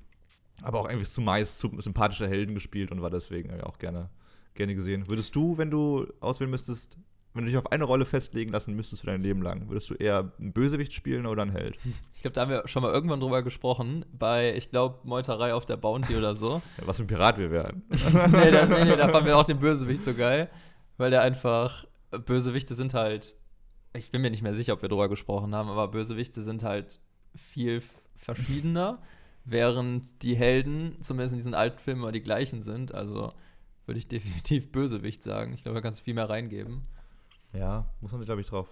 aber 0.61 0.79
auch 0.79 0.89
irgendwie 0.89 1.07
zumeist 1.07 1.59
zu 1.59 1.71
sympathische 1.79 2.27
Helden 2.27 2.53
gespielt 2.53 2.91
und 2.91 3.01
war 3.01 3.09
deswegen 3.09 3.61
auch 3.61 3.79
gerne, 3.79 4.09
gerne 4.53 4.75
gesehen. 4.75 5.09
Würdest 5.09 5.35
du, 5.35 5.57
wenn 5.57 5.71
du 5.71 6.07
auswählen 6.19 6.51
müsstest, 6.51 6.97
wenn 7.33 7.45
du 7.45 7.49
dich 7.49 7.57
auf 7.57 7.71
eine 7.71 7.85
Rolle 7.85 8.05
festlegen 8.05 8.51
lassen 8.51 8.75
müsstest 8.75 9.01
für 9.01 9.07
dein 9.07 9.23
Leben 9.23 9.41
lang, 9.41 9.69
würdest 9.69 9.89
du 9.89 9.93
eher 9.93 10.33
einen 10.37 10.51
Bösewicht 10.51 10.93
spielen 10.93 11.25
oder 11.25 11.43
einen 11.43 11.51
Held? 11.51 11.77
Ich 12.13 12.21
glaube, 12.21 12.33
da 12.33 12.41
haben 12.41 12.49
wir 12.49 12.67
schon 12.67 12.83
mal 12.83 12.91
irgendwann 12.91 13.21
drüber 13.21 13.41
gesprochen, 13.41 14.05
bei, 14.11 14.53
ich 14.55 14.69
glaube, 14.69 14.99
Meuterei 15.07 15.53
auf 15.53 15.65
der 15.65 15.77
Bounty 15.77 16.15
oder 16.15 16.35
so. 16.35 16.61
Ja, 16.77 16.87
was 16.87 16.97
für 16.97 17.03
ein 17.03 17.07
Pirat 17.07 17.37
wir 17.37 17.51
wären. 17.51 17.83
nee, 17.89 18.51
da, 18.51 18.65
nee, 18.65 18.85
nee, 18.85 18.95
da 18.95 19.07
fanden 19.07 19.27
wir 19.27 19.37
auch 19.37 19.45
den 19.45 19.59
Bösewicht 19.59 20.03
so 20.03 20.13
geil, 20.13 20.49
weil 20.97 21.11
der 21.11 21.21
einfach, 21.21 21.85
Bösewichte 22.25 22.75
sind 22.75 22.93
halt, 22.93 23.35
ich 23.93 24.11
bin 24.11 24.21
mir 24.21 24.31
nicht 24.31 24.43
mehr 24.43 24.53
sicher, 24.53 24.73
ob 24.73 24.81
wir 24.81 24.89
drüber 24.89 25.09
gesprochen 25.09 25.55
haben, 25.55 25.69
aber 25.69 25.87
Bösewichte 25.87 26.41
sind 26.41 26.63
halt 26.63 26.99
viel 27.35 27.81
verschiedener, 28.15 29.01
während 29.45 30.23
die 30.23 30.35
Helden, 30.35 30.97
zumindest 31.01 31.33
in 31.33 31.39
diesen 31.39 31.53
alten 31.53 31.79
Filmen, 31.79 32.01
immer 32.01 32.11
die 32.11 32.21
gleichen 32.21 32.61
sind. 32.61 32.93
Also 32.93 33.33
würde 33.85 33.97
ich 33.97 34.07
definitiv 34.07 34.71
Bösewicht 34.71 35.23
sagen. 35.23 35.53
Ich 35.53 35.63
glaube, 35.63 35.75
da 35.75 35.81
kannst 35.81 36.01
du 36.01 36.03
viel 36.03 36.13
mehr 36.13 36.29
reingeben. 36.29 36.83
Ja, 37.53 37.85
muss 37.99 38.11
man 38.11 38.21
sich, 38.21 38.27
glaube 38.27 38.41
ich, 38.41 38.47
drauf 38.47 38.67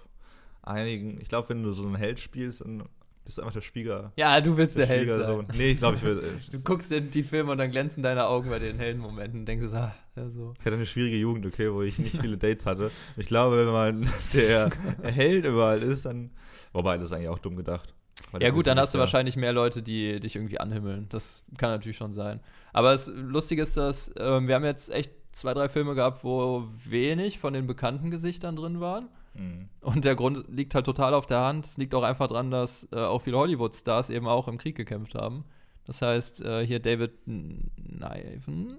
einigen. 0.62 1.20
Ich 1.22 1.30
glaube, 1.30 1.50
wenn 1.50 1.64
du 1.64 1.72
so 1.72 1.86
einen 1.86 1.96
Held 1.96 2.20
spielst, 2.20 2.62
dann 2.62 2.84
bist 3.26 3.38
du 3.38 3.42
einfach 3.44 3.54
der 3.54 3.62
Schwieger. 3.62 4.12
Ja, 4.16 4.42
du 4.42 4.58
willst 4.58 4.78
der, 4.78 4.88
der 4.88 4.96
Held 4.98 5.14
sein. 5.14 5.48
Nee, 5.56 5.72
ich 5.72 5.78
glaube, 5.78 5.98
ich 5.98 6.04
will. 6.04 6.40
du 6.52 6.64
guckst 6.64 6.92
in 6.92 7.12
die 7.12 7.24
Filme 7.24 7.52
und 7.52 7.58
dann 7.60 7.70
glänzen 7.70 8.02
deine 8.02 8.26
Augen 8.28 8.50
bei 8.50 8.60
den 8.60 8.78
Heldenmomenten 8.78 9.42
und 9.42 9.46
denkst, 9.46 9.68
ah, 9.74 9.94
ja, 10.16 10.30
so. 10.30 10.54
Ich 10.60 10.66
hatte 10.66 10.76
eine 10.76 10.86
schwierige 10.86 11.18
Jugend, 11.18 11.46
okay, 11.46 11.72
wo 11.72 11.82
ich 11.82 12.00
nicht 12.00 12.18
viele 12.18 12.38
Dates 12.38 12.66
hatte. 12.66 12.92
Ich 13.18 13.28
glaube, 13.28 13.58
wenn 13.58 13.72
man 13.72 14.14
der 14.34 14.72
Held 15.04 15.46
überall 15.46 15.84
ist, 15.84 16.06
dann. 16.06 16.32
Wobei, 16.74 16.98
das 16.98 17.08
ist 17.08 17.14
eigentlich 17.14 17.30
auch 17.30 17.40
dumm 17.40 17.56
gedacht. 17.56 17.94
Ja, 18.40 18.50
gut, 18.50 18.68
dann 18.68 18.80
hast 18.80 18.94
du 18.94 19.00
wahrscheinlich 19.00 19.38
mehr 19.38 19.54
Leute, 19.54 19.82
die 19.82 20.20
dich 20.20 20.36
irgendwie 20.36 20.60
anhimmeln. 20.60 21.08
Das 21.10 21.44
kann 21.58 21.72
natürlich 21.72 21.98
schon 21.98 22.14
sein. 22.14 22.40
Aber 22.74 22.92
das 22.92 23.08
Lustige 23.08 23.62
ist, 23.62 23.78
dass 23.78 24.10
äh, 24.10 24.42
wir 24.42 24.56
haben 24.56 24.66
jetzt 24.66 24.90
echt 24.90 25.12
zwei, 25.32 25.54
drei 25.54 25.70
Filme 25.70 25.96
gehabt, 25.96 26.24
wo 26.24 26.68
wenig 26.86 27.40
von 27.40 27.54
den 27.54 27.68
bekannten 27.68 28.12
Gesichtern 28.12 28.56
drin 28.56 28.80
waren. 28.80 29.10
Mhm. 29.34 29.70
Und 29.82 30.06
der 30.06 30.16
Grund 30.16 30.46
liegt 30.50 30.76
halt 30.76 30.86
total 30.86 31.14
auf 31.14 31.26
der 31.26 31.42
Hand. 31.42 31.66
Es 31.66 31.78
liegt 31.78 31.94
auch 31.96 32.04
einfach 32.04 32.28
daran, 32.28 32.52
dass 32.52 32.88
äh, 32.92 32.98
auch 32.98 33.22
viele 33.22 33.38
Hollywood-Stars 33.38 34.10
eben 34.10 34.28
auch 34.28 34.48
im 34.48 34.58
Krieg 34.58 34.76
gekämpft 34.76 35.16
haben. 35.16 35.46
Das 35.86 36.02
heißt, 36.02 36.42
äh, 36.42 36.66
hier 36.66 36.80
David 36.80 37.26
Niven, 37.26 38.78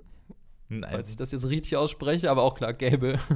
falls 0.88 1.10
ich 1.10 1.16
das 1.16 1.32
jetzt 1.32 1.48
richtig 1.48 1.76
ausspreche, 1.76 2.30
aber 2.30 2.42
auch 2.42 2.54
Clark 2.54 2.78
Gable. 2.78 3.18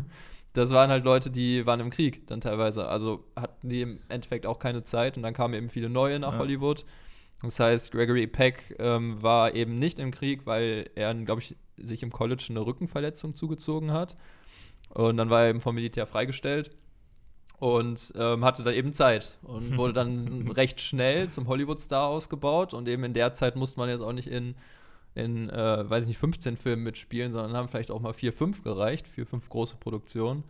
Das 0.56 0.70
waren 0.70 0.88
halt 0.88 1.04
Leute, 1.04 1.32
die 1.32 1.66
waren 1.66 1.80
im 1.80 1.90
Krieg 1.90 2.28
dann 2.28 2.40
teilweise. 2.40 2.86
Also 2.86 3.24
hatten 3.34 3.68
die 3.68 3.80
im 3.80 3.98
Endeffekt 4.08 4.46
auch 4.46 4.60
keine 4.60 4.84
Zeit 4.84 5.16
und 5.16 5.24
dann 5.24 5.34
kamen 5.34 5.52
eben 5.54 5.68
viele 5.68 5.88
neue 5.88 6.20
nach 6.20 6.34
ja. 6.34 6.38
Hollywood. 6.38 6.84
Das 7.42 7.58
heißt, 7.58 7.90
Gregory 7.90 8.28
Peck 8.28 8.76
ähm, 8.78 9.20
war 9.20 9.56
eben 9.56 9.72
nicht 9.72 9.98
im 9.98 10.12
Krieg, 10.12 10.46
weil 10.46 10.90
er, 10.94 11.12
glaube 11.12 11.40
ich, 11.40 11.56
sich 11.76 12.02
im 12.02 12.12
College 12.12 12.46
eine 12.50 12.64
Rückenverletzung 12.64 13.34
zugezogen 13.34 13.92
hat. 13.92 14.16
Und 14.90 15.16
dann 15.16 15.30
war 15.30 15.42
er 15.42 15.50
eben 15.50 15.60
vom 15.60 15.74
Militär 15.74 16.06
freigestellt 16.06 16.70
und 17.58 18.12
ähm, 18.16 18.44
hatte 18.44 18.62
da 18.62 18.72
eben 18.72 18.92
Zeit 18.92 19.38
und 19.42 19.76
wurde 19.78 19.92
dann 19.92 20.50
recht 20.50 20.80
schnell 20.80 21.30
zum 21.30 21.48
Hollywood-Star 21.48 22.06
ausgebaut. 22.06 22.74
Und 22.74 22.88
eben 22.88 23.04
in 23.04 23.14
der 23.14 23.34
Zeit 23.34 23.56
musste 23.56 23.78
man 23.78 23.88
jetzt 23.88 24.02
auch 24.02 24.12
nicht 24.12 24.28
in, 24.28 24.54
in 25.14 25.48
äh, 25.50 25.88
weiß 25.88 26.02
ich 26.04 26.08
nicht, 26.08 26.18
15 26.18 26.56
Filmen 26.56 26.82
mitspielen, 26.82 27.32
sondern 27.32 27.56
haben 27.56 27.68
vielleicht 27.68 27.90
auch 27.90 28.00
mal 28.00 28.12
4, 28.12 28.32
5 28.32 28.62
gereicht, 28.62 29.08
4, 29.08 29.26
5 29.26 29.48
große 29.48 29.76
Produktionen. 29.76 30.44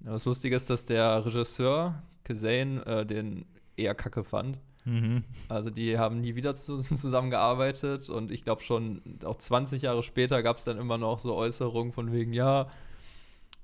Das 0.00 0.24
Lustige 0.24 0.56
ist, 0.56 0.68
dass 0.68 0.84
der 0.84 1.24
Regisseur, 1.24 2.02
Kazane, 2.24 2.84
äh, 2.86 3.06
den 3.06 3.44
eher 3.76 3.94
kacke 3.94 4.24
fand. 4.24 4.58
Mhm. 4.84 5.24
Also 5.48 5.70
die 5.70 5.98
haben 5.98 6.20
nie 6.20 6.34
wieder 6.34 6.54
zusammengearbeitet 6.56 8.08
und 8.08 8.30
ich 8.30 8.44
glaube 8.44 8.62
schon 8.62 9.00
auch 9.24 9.36
20 9.36 9.82
Jahre 9.82 10.02
später 10.02 10.42
gab 10.42 10.56
es 10.56 10.64
dann 10.64 10.78
immer 10.78 10.98
noch 10.98 11.18
so 11.18 11.34
Äußerungen 11.34 11.92
von 11.92 12.12
wegen, 12.12 12.32
ja, 12.32 12.68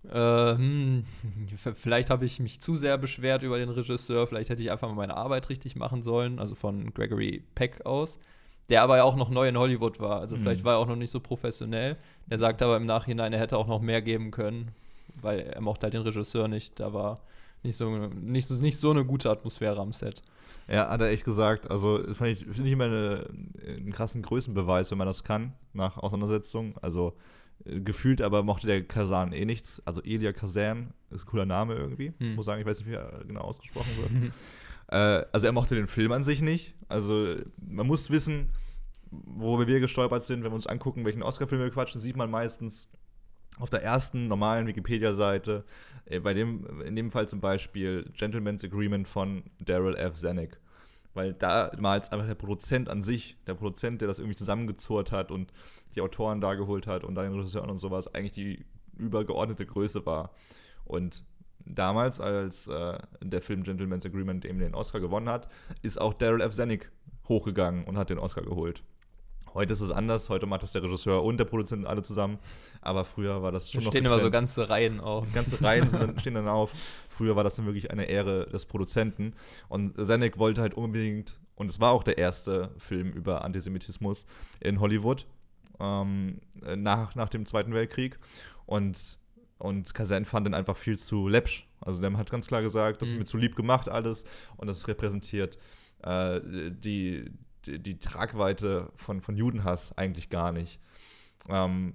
äh, 0.05 0.55
hm, 0.55 1.05
vielleicht 1.75 2.11
habe 2.11 2.25
ich 2.25 2.39
mich 2.41 2.61
zu 2.61 2.77
sehr 2.77 2.99
beschwert 2.99 3.43
über 3.43 3.59
den 3.59 3.69
Regisseur, 3.69 4.27
vielleicht 4.27 4.51
hätte 4.51 4.63
ich 4.63 4.71
einfach 4.71 4.89
mal 4.89 4.95
meine 4.95 5.17
Arbeit 5.17 5.49
richtig 5.49 5.77
machen 5.77 6.03
sollen, 6.03 6.39
also 6.39 6.55
von 6.55 6.95
Gregory 6.95 7.43
Peck 7.55 7.85
aus, 7.85 8.21
der 8.69 8.83
aber 8.83 8.99
ja 8.99 9.05
auch 9.05 9.17
noch 9.17 9.31
neu 9.31 9.49
in 9.49 9.59
Hollywood 9.59 9.99
war, 9.99 10.21
also 10.21 10.37
mhm. 10.37 10.43
vielleicht 10.43 10.65
war 10.65 10.75
er 10.75 10.79
auch 10.79 10.87
noch 10.87 10.97
nicht 10.97 11.11
so 11.11 11.21
professionell. 11.21 11.97
Er 12.31 12.39
sagt 12.39 12.63
aber 12.63 12.77
im 12.77 12.87
Nachhinein, 12.87 13.33
er 13.33 13.41
hätte 13.41 13.59
auch 13.59 13.67
noch 13.67 13.81
mehr 13.81 14.03
geben 14.03 14.31
können, 14.31 14.71
weil 15.21 15.41
er 15.41 15.61
mochte 15.61 15.85
halt 15.85 15.95
den 15.95 16.03
Regisseur 16.03 16.47
nicht, 16.47 16.79
da 16.79 16.93
war 16.93 17.21
nicht 17.63 17.77
so, 17.77 17.91
nicht, 17.91 18.51
nicht 18.51 18.79
so 18.79 18.91
eine 18.91 19.05
gute 19.05 19.31
Atmosphäre 19.31 19.81
am 19.81 19.93
Set. 19.93 20.23
Ja, 20.69 20.89
hat 20.89 21.01
er 21.01 21.09
echt 21.09 21.25
gesagt. 21.25 21.71
Also, 21.71 21.99
finde 22.15 22.31
ich, 22.31 22.41
find 22.45 22.67
ich 22.67 22.73
immer 22.73 22.85
eine, 22.85 23.29
einen 23.67 23.93
krassen 23.93 24.23
Größenbeweis, 24.23 24.91
wenn 24.91 24.99
man 24.99 25.07
das 25.07 25.25
kann, 25.25 25.53
nach 25.73 25.97
Auseinandersetzung. 25.99 26.77
Also, 26.83 27.17
äh, 27.65 27.81
gefühlt 27.81 28.23
aber 28.23 28.43
mochte 28.43 28.67
der 28.67 28.83
Kazan 28.83 29.33
eh 29.33 29.45
nichts. 29.45 29.83
Also, 29.85 30.03
Elia 30.03 30.33
Kazan 30.33 30.93
ist 31.11 31.25
ein 31.25 31.31
cooler 31.31 31.47
Name 31.47 31.75
irgendwie. 31.75 32.13
Hm. 32.19 32.35
Muss 32.35 32.47
sagen, 32.47 32.61
ich 32.61 32.67
weiß 32.67 32.79
nicht, 32.79 32.89
wie 32.89 32.95
er 32.95 33.25
genau 33.27 33.43
ausgesprochen 33.43 33.91
wird. 33.97 34.33
Äh, 34.91 35.27
also 35.33 35.47
er 35.47 35.53
mochte 35.53 35.75
den 35.75 35.87
Film 35.87 36.13
an 36.13 36.25
sich 36.25 36.41
nicht. 36.41 36.75
Also 36.89 37.37
man 37.59 37.87
muss 37.87 38.11
wissen, 38.11 38.51
worüber 39.11 39.67
wir 39.67 39.81
gestolpert 39.81 40.23
sind, 40.23 40.43
wenn 40.43 40.51
wir 40.51 40.57
uns 40.57 40.67
angucken, 40.67 41.05
welchen 41.05 41.23
Oscar-Film 41.23 41.61
wir 41.61 41.71
quatschen, 41.71 42.01
sieht 42.01 42.17
man 42.17 42.31
meistens 42.31 42.89
auf 43.59 43.71
der 43.71 43.83
ersten 43.83 44.29
normalen 44.29 44.67
Wikipedia-Seite, 44.67 45.65
äh, 46.07 46.21
bei 46.21 46.35
dem, 46.35 46.83
in 46.83 46.97
dem 46.97 47.11
Fall 47.11 47.29
zum 47.29 47.41
Beispiel 47.41 48.11
Gentleman's 48.17 48.65
Agreement 48.65 49.09
von 49.09 49.45
Daryl 49.61 49.97
F. 49.97 50.15
Zanuck. 50.15 50.59
Weil 51.15 51.33
damals 51.33 52.13
einfach 52.13 52.27
der 52.27 52.35
Produzent 52.35 52.89
an 52.89 53.03
sich, 53.03 53.37
der 53.47 53.55
Produzent, 53.55 54.01
der 54.01 54.09
das 54.09 54.19
irgendwie 54.19 54.37
zusammengezurrt 54.37 55.11
hat 55.11 55.31
und 55.33 55.53
die 55.95 56.01
Autoren 56.01 56.41
da 56.41 56.55
geholt 56.55 56.87
hat 56.87 57.03
und 57.03 57.15
dann 57.15 57.25
den 57.25 57.39
Regisseuren 57.39 57.71
und 57.71 57.79
sowas, 57.79 58.15
eigentlich 58.15 58.33
die 58.33 58.65
übergeordnete 58.97 59.67
Größe 59.67 60.05
war. 60.07 60.31
Und 60.85 61.25
damals, 61.65 62.21
als 62.21 62.69
äh, 62.69 62.99
der 63.21 63.43
Film 63.43 63.65
Gentleman's 63.65 64.07
Agreement 64.07 64.45
eben 64.45 64.59
den 64.59 64.75
Oscar 64.75 65.01
gewonnen 65.01 65.29
hat, 65.29 65.49
ist 65.83 66.01
auch 66.01 66.15
Daryl 66.15 66.41
F. 66.41 66.53
Zanuck 66.53 66.91
hochgegangen 67.29 67.85
und 67.85 67.97
hat 67.97 68.11
den 68.11 68.19
Oscar 68.19 68.43
geholt. 68.43 68.83
Heute 69.55 69.73
ist 69.73 69.81
es 69.81 69.91
anders, 69.91 70.29
heute 70.29 70.47
macht 70.47 70.63
das 70.63 70.73
der 70.73 70.83
Regisseur 70.83 71.23
und 71.25 71.39
der 71.39 71.45
Produzent 71.45 71.87
alle 71.87 72.03
zusammen, 72.03 72.39
aber 72.81 73.05
früher 73.05 73.43
war 73.43 73.51
das 73.53 73.71
schon 73.71 73.81
Da 73.81 73.85
noch 73.87 73.93
stehen 73.93 74.05
getrennt. 74.05 74.21
immer 74.21 74.27
so 74.27 74.31
ganze 74.31 74.69
Reihen 74.71 75.01
auf. 75.01 75.33
Ganze 75.33 75.61
Reihen 75.63 75.89
sind 75.89 76.21
stehen 76.21 76.35
dann 76.35 76.49
auf. 76.49 76.73
Früher 77.09 77.35
war 77.37 77.45
das 77.45 77.57
dann 77.57 77.67
wirklich 77.67 77.91
eine 77.91 78.05
Ehre 78.05 78.47
des 78.47 78.65
Produzenten. 78.67 79.35
Und 79.69 79.95
Zanuck 80.05 80.39
wollte 80.39 80.61
halt 80.61 80.75
unbedingt, 80.75 81.39
und 81.57 81.69
es 81.71 81.81
war 81.81 81.93
auch 81.93 82.05
der 82.05 82.19
erste 82.19 82.71
Film 82.79 83.11
über 83.11 83.45
Antisemitismus 83.45 84.27
in 84.61 84.79
Hollywood 84.81 85.27
ähm, 85.81 86.41
nach, 86.77 87.15
nach 87.15 87.29
dem 87.29 87.47
Zweiten 87.47 87.73
Weltkrieg. 87.75 88.19
Und, 88.67 89.19
und 89.59 89.93
Kazan 89.95 90.25
fand 90.25 90.47
den 90.47 90.55
einfach 90.55 90.77
viel 90.77 90.97
zu 90.99 91.27
läppsch. 91.27 91.67
Also 91.81 92.01
der 92.01 92.13
hat 92.17 92.31
ganz 92.31 92.47
klar 92.47 92.63
gesagt, 92.63 93.03
das 93.03 93.09
ist 93.09 93.15
Mhm. 93.15 93.21
mir 93.21 93.25
zu 93.27 93.37
lieb 93.37 93.57
gemacht 93.57 93.89
alles 93.89 94.25
und 94.57 94.67
das 94.69 94.87
repräsentiert 94.89 95.57
äh, 96.03 96.41
die, 96.71 97.31
die, 97.77 97.99
Tragweite 97.99 98.91
von, 98.95 99.21
von 99.21 99.37
Judenhass 99.37 99.97
eigentlich 99.97 100.31
gar 100.31 100.53
nicht. 100.53 100.81
Ähm, 101.49 101.95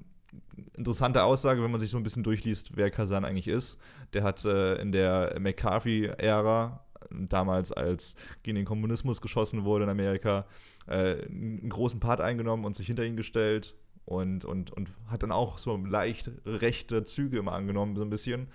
interessante 0.76 1.24
Aussage, 1.24 1.64
wenn 1.64 1.72
man 1.72 1.80
sich 1.80 1.92
so 1.92 1.98
ein 1.98 2.04
bisschen 2.04 2.24
durchliest, 2.24 2.76
wer 2.76 2.92
Kazan 2.92 3.26
eigentlich 3.26 3.48
ist. 3.48 3.80
Der 4.14 4.24
hat 4.24 4.46
äh, 4.46 4.76
in 4.76 4.92
der 4.92 5.38
McCarthy-Ära, 5.40 6.84
damals 7.10 7.72
als 7.72 8.16
gegen 8.44 8.56
den 8.56 8.66
Kommunismus 8.66 9.22
geschossen 9.22 9.64
wurde 9.64 9.86
in 9.86 9.90
Amerika, 9.90 10.46
äh, 10.88 11.26
einen 11.26 11.70
großen 11.70 12.00
Part 12.00 12.22
eingenommen 12.22 12.66
und 12.66 12.76
sich 12.76 12.88
hinter 12.88 13.06
ihn 13.06 13.18
gestellt 13.18 13.76
und, 14.06 14.46
und, 14.46 14.72
und 14.72 14.90
hat 15.08 15.24
dann 15.24 15.32
auch 15.32 15.58
so 15.58 15.78
leicht 15.78 16.32
rechte 16.46 17.06
Züge 17.06 17.38
immer 17.38 17.54
angenommen, 17.54 17.96
so 17.96 18.02
ein 18.02 18.10
bisschen. 18.10 18.48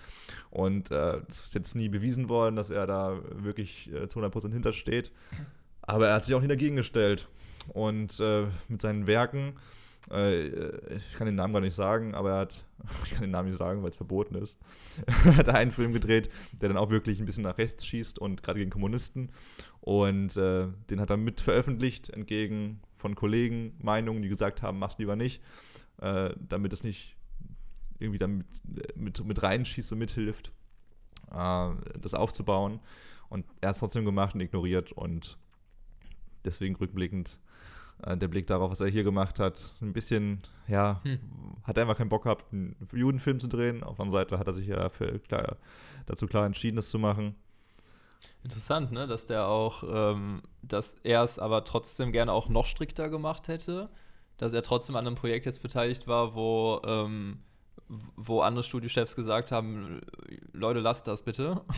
Und 0.51 0.91
äh, 0.91 1.21
es 1.29 1.41
ist 1.41 1.55
jetzt 1.55 1.75
nie 1.75 1.89
bewiesen 1.89 2.29
worden, 2.29 2.57
dass 2.57 2.71
er 2.71 2.87
da 2.87 3.19
wirklich 3.31 3.93
äh, 3.93 4.09
zu 4.09 4.21
100% 4.21 4.53
hintersteht. 4.53 5.11
Aber 5.89 6.09
er 6.09 6.15
hat 6.15 6.25
sich 6.27 6.35
auch 6.35 6.43
nie 6.43 6.49
dagegen 6.49 6.77
gestellt. 6.77 7.29
Und 7.73 8.21
äh, 8.21 8.47
mit 8.69 8.83
seinen 8.83 9.07
Werken, 9.07 9.55
äh, 10.11 10.49
ich 10.95 11.15
kann 11.15 11.27
den 11.27 11.35
Namen 11.35 11.55
gar 11.55 11.61
nicht 11.61 11.75
sagen, 11.75 12.15
aber 12.15 12.33
er 12.33 12.39
hat, 12.41 12.65
ich 13.05 13.13
kann 13.13 13.23
den 13.23 13.31
Namen 13.31 13.49
nicht 13.49 13.59
sagen, 13.59 13.83
weil 13.83 13.91
es 13.91 13.97
verboten 13.97 14.35
ist, 14.35 14.59
er 15.07 15.37
hat 15.37 15.49
einen 15.49 15.71
Film 15.71 15.95
gedreht, 15.95 16.31
der 16.53 16.69
dann 16.69 16.79
auch 16.79 16.91
wirklich 16.91 17.19
ein 17.19 17.27
bisschen 17.27 17.45
nach 17.45 17.57
rechts 17.57 17.87
schießt 17.87 18.19
und 18.19 18.43
gerade 18.43 18.59
gegen 18.59 18.71
Kommunisten. 18.71 19.31
Und 19.81 20.37
äh, 20.37 20.67
den 20.91 21.01
hat 21.01 21.09
er 21.09 21.17
mit 21.17 21.41
veröffentlicht, 21.41 22.11
entgegen 22.11 22.81
von 22.95 23.15
Kollegen 23.15 23.75
Meinungen, 23.79 24.21
die 24.23 24.29
gesagt 24.29 24.61
haben, 24.61 24.79
mach's 24.79 24.99
lieber 24.99 25.17
nicht, 25.17 25.43
äh, 26.03 26.31
damit 26.39 26.75
es 26.75 26.85
nicht 26.85 27.17
irgendwie 27.99 28.19
damit 28.19 28.47
mit, 28.95 29.25
mit 29.25 29.43
reinschießt 29.43 29.93
und 29.93 30.01
mithilft, 30.01 30.53
äh, 31.33 31.71
das 31.99 32.13
aufzubauen. 32.13 32.81
Und 33.31 33.47
er 33.63 33.71
hat 33.71 33.77
es 33.77 33.81
trotzdem 33.81 34.05
gemacht 34.05 34.35
und 34.35 34.43
ignoriert 34.43 34.93
und 34.93 35.39
deswegen 36.49 36.77
rückblickend 36.77 37.39
äh, 38.03 38.17
der 38.17 38.29
Blick 38.29 38.47
darauf, 38.47 38.71
was 38.71 38.81
er 38.81 38.89
hier 38.89 39.05
gemacht 39.05 39.39
hat, 39.41 39.73
ein 39.81 39.93
bisschen, 39.93 40.43
ja, 40.67 41.01
Hm. 41.05 41.19
hat 41.65 41.77
er 41.77 41.83
einfach 41.83 41.97
keinen 41.97 42.09
Bock 42.09 42.25
gehabt, 42.25 42.53
einen 42.53 42.75
Judenfilm 42.93 43.41
zu 43.41 43.49
drehen. 43.49 43.83
Auf 43.83 43.97
der 43.97 44.05
anderen 44.05 44.23
Seite 44.23 44.39
hat 44.39 44.47
er 44.47 44.55
sich 44.55 44.67
ja 44.67 44.77
dafür 44.77 45.19
klar, 45.19 45.57
dazu 46.07 46.27
klar 46.27 46.47
entschieden, 46.47 46.77
das 46.77 46.91
zu 46.91 46.99
machen. 46.99 47.35
Interessant, 48.43 48.91
ne? 48.93 49.07
Dass 49.07 49.27
der 49.27 49.47
auch, 49.47 49.85
ähm, 49.89 50.43
dass 50.63 50.97
er 51.05 51.23
es 51.23 51.39
aber 51.39 51.65
trotzdem 51.65 52.11
gerne 52.13 52.33
auch 52.33 52.49
noch 52.49 52.67
strikter 52.67 53.09
gemacht 53.11 53.49
hätte. 53.49 53.89
Dass 54.39 54.53
er 54.53 54.63
trotzdem 54.63 54.97
an 54.97 55.07
einem 55.07 55.17
Projekt 55.17 55.47
jetzt 55.47 55.63
beteiligt 55.63 56.07
war, 56.09 56.35
wo, 56.35 56.81
ähm, 56.85 57.39
wo 58.17 58.41
andere 58.41 58.63
Studiochefs 58.65 59.17
gesagt 59.17 59.51
haben, 59.51 60.01
Leute, 60.53 60.81
lasst 60.81 61.07
das 61.07 61.23
bitte. 61.23 61.63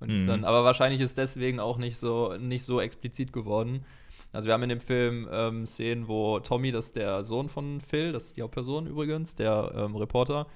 Mhm. 0.00 0.26
dann, 0.26 0.44
aber 0.44 0.64
wahrscheinlich 0.64 1.00
ist 1.00 1.16
deswegen 1.16 1.60
auch 1.60 1.78
nicht 1.78 1.96
so, 1.96 2.36
nicht 2.36 2.64
so 2.66 2.78
explizit 2.78 3.32
geworden. 3.32 3.86
Also 4.34 4.46
wir 4.46 4.52
haben 4.54 4.62
in 4.64 4.68
dem 4.68 4.80
Film 4.80 5.28
ähm, 5.30 5.66
Szenen, 5.66 6.08
wo 6.08 6.40
Tommy, 6.40 6.72
das 6.72 6.86
ist 6.86 6.96
der 6.96 7.22
Sohn 7.24 7.48
von 7.48 7.80
Phil, 7.80 8.12
das 8.12 8.26
ist 8.26 8.36
die 8.36 8.42
Hauptperson 8.42 8.86
übrigens, 8.86 9.34
der 9.34 9.72
ähm, 9.76 9.96
Reporter 9.96 10.46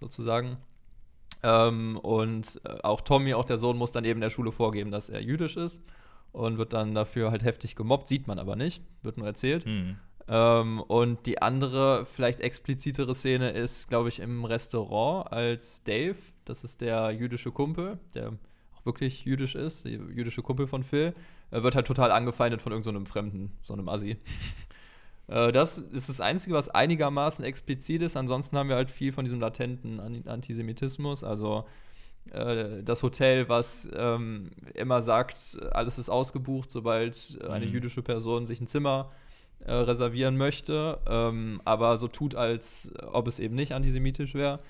sozusagen, 0.00 0.58
ähm, 1.42 1.98
und 1.98 2.60
äh, 2.64 2.78
auch 2.82 3.00
Tommy, 3.00 3.34
auch 3.34 3.44
der 3.44 3.58
Sohn, 3.58 3.76
muss 3.76 3.92
dann 3.92 4.04
eben 4.04 4.20
der 4.20 4.30
Schule 4.30 4.52
vorgeben, 4.52 4.90
dass 4.90 5.08
er 5.08 5.20
jüdisch 5.20 5.56
ist 5.56 5.82
und 6.32 6.58
wird 6.58 6.72
dann 6.72 6.94
dafür 6.94 7.30
halt 7.30 7.44
heftig 7.44 7.76
gemobbt, 7.76 8.08
sieht 8.08 8.26
man 8.26 8.38
aber 8.38 8.56
nicht, 8.56 8.82
wird 9.02 9.18
nur 9.18 9.26
erzählt. 9.26 9.66
Mhm. 9.66 9.96
Ähm, 10.26 10.80
und 10.80 11.26
die 11.26 11.40
andere, 11.40 12.06
vielleicht 12.06 12.40
explizitere 12.40 13.14
Szene 13.14 13.50
ist, 13.50 13.88
glaube 13.88 14.08
ich, 14.08 14.20
im 14.20 14.44
Restaurant 14.44 15.32
als 15.32 15.82
Dave, 15.84 16.16
das 16.44 16.64
ist 16.64 16.80
der 16.80 17.12
jüdische 17.12 17.52
Kumpel, 17.52 17.98
der 18.14 18.32
wirklich 18.88 19.24
jüdisch 19.24 19.54
ist, 19.54 19.84
der 19.84 19.92
jüdische 19.92 20.42
Kumpel 20.42 20.66
von 20.66 20.82
Phil, 20.82 21.14
äh, 21.52 21.62
wird 21.62 21.76
halt 21.76 21.86
total 21.86 22.10
angefeindet 22.10 22.60
von 22.62 22.72
irgendeinem 22.72 23.06
so 23.06 23.12
Fremden, 23.12 23.52
so 23.62 23.74
einem 23.74 23.88
Assi. 23.88 24.16
Äh, 25.28 25.52
Das 25.52 25.78
ist 25.78 26.08
das 26.08 26.20
Einzige, 26.22 26.54
was 26.54 26.70
einigermaßen 26.70 27.44
explizit 27.44 28.02
ist. 28.02 28.16
Ansonsten 28.16 28.56
haben 28.56 28.70
wir 28.70 28.76
halt 28.76 28.90
viel 28.90 29.12
von 29.12 29.24
diesem 29.26 29.40
latenten 29.40 30.00
An- 30.00 30.24
Antisemitismus. 30.26 31.22
Also 31.22 31.66
äh, 32.32 32.82
das 32.82 33.02
Hotel, 33.02 33.48
was 33.48 33.88
ähm, 33.94 34.50
immer 34.74 35.02
sagt, 35.02 35.58
alles 35.72 35.98
ist 35.98 36.08
ausgebucht, 36.10 36.70
sobald 36.70 37.38
eine 37.48 37.66
Mhm. 37.66 37.72
jüdische 37.72 38.02
Person 38.02 38.46
sich 38.46 38.60
ein 38.60 38.66
Zimmer 38.66 39.10
äh, 39.60 39.72
reservieren 39.72 40.36
möchte, 40.36 40.98
ähm, 41.06 41.60
aber 41.64 41.96
so 41.98 42.08
tut, 42.08 42.34
als 42.34 42.92
ob 43.12 43.26
es 43.28 43.38
eben 43.38 43.54
nicht 43.54 43.72
antisemitisch 43.72 44.34
wäre. 44.34 44.60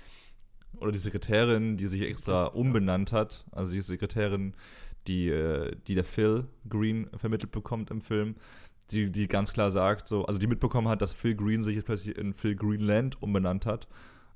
Oder 0.77 0.93
die 0.93 0.99
Sekretärin, 0.99 1.77
die 1.77 1.87
sich 1.87 2.03
extra 2.03 2.45
umbenannt 2.45 3.13
hat. 3.13 3.45
Also 3.51 3.73
die 3.73 3.81
Sekretärin, 3.83 4.55
die, 5.07 5.29
äh, 5.29 5.75
die 5.87 5.95
der 5.95 6.05
Phil 6.05 6.47
Green 6.69 7.09
vermittelt 7.17 7.51
bekommt 7.53 7.91
im 7.91 8.01
Film, 8.01 8.37
die, 8.91 9.11
die 9.11 9.27
ganz 9.27 9.53
klar 9.53 9.71
sagt, 9.71 10.09
so, 10.09 10.25
also 10.27 10.39
die 10.39 10.47
mitbekommen 10.47 10.89
hat, 10.89 11.03
dass 11.03 11.13
Phil 11.15 11.35
Green 11.35 11.65
sich 11.65 11.77
jetzt 11.77 11.87
plötzlich 11.87 12.17
in 12.17 12.33
Phil 12.33 12.55
Greenland 12.55 13.21
umbenannt 13.21 13.67
hat, 13.67 13.89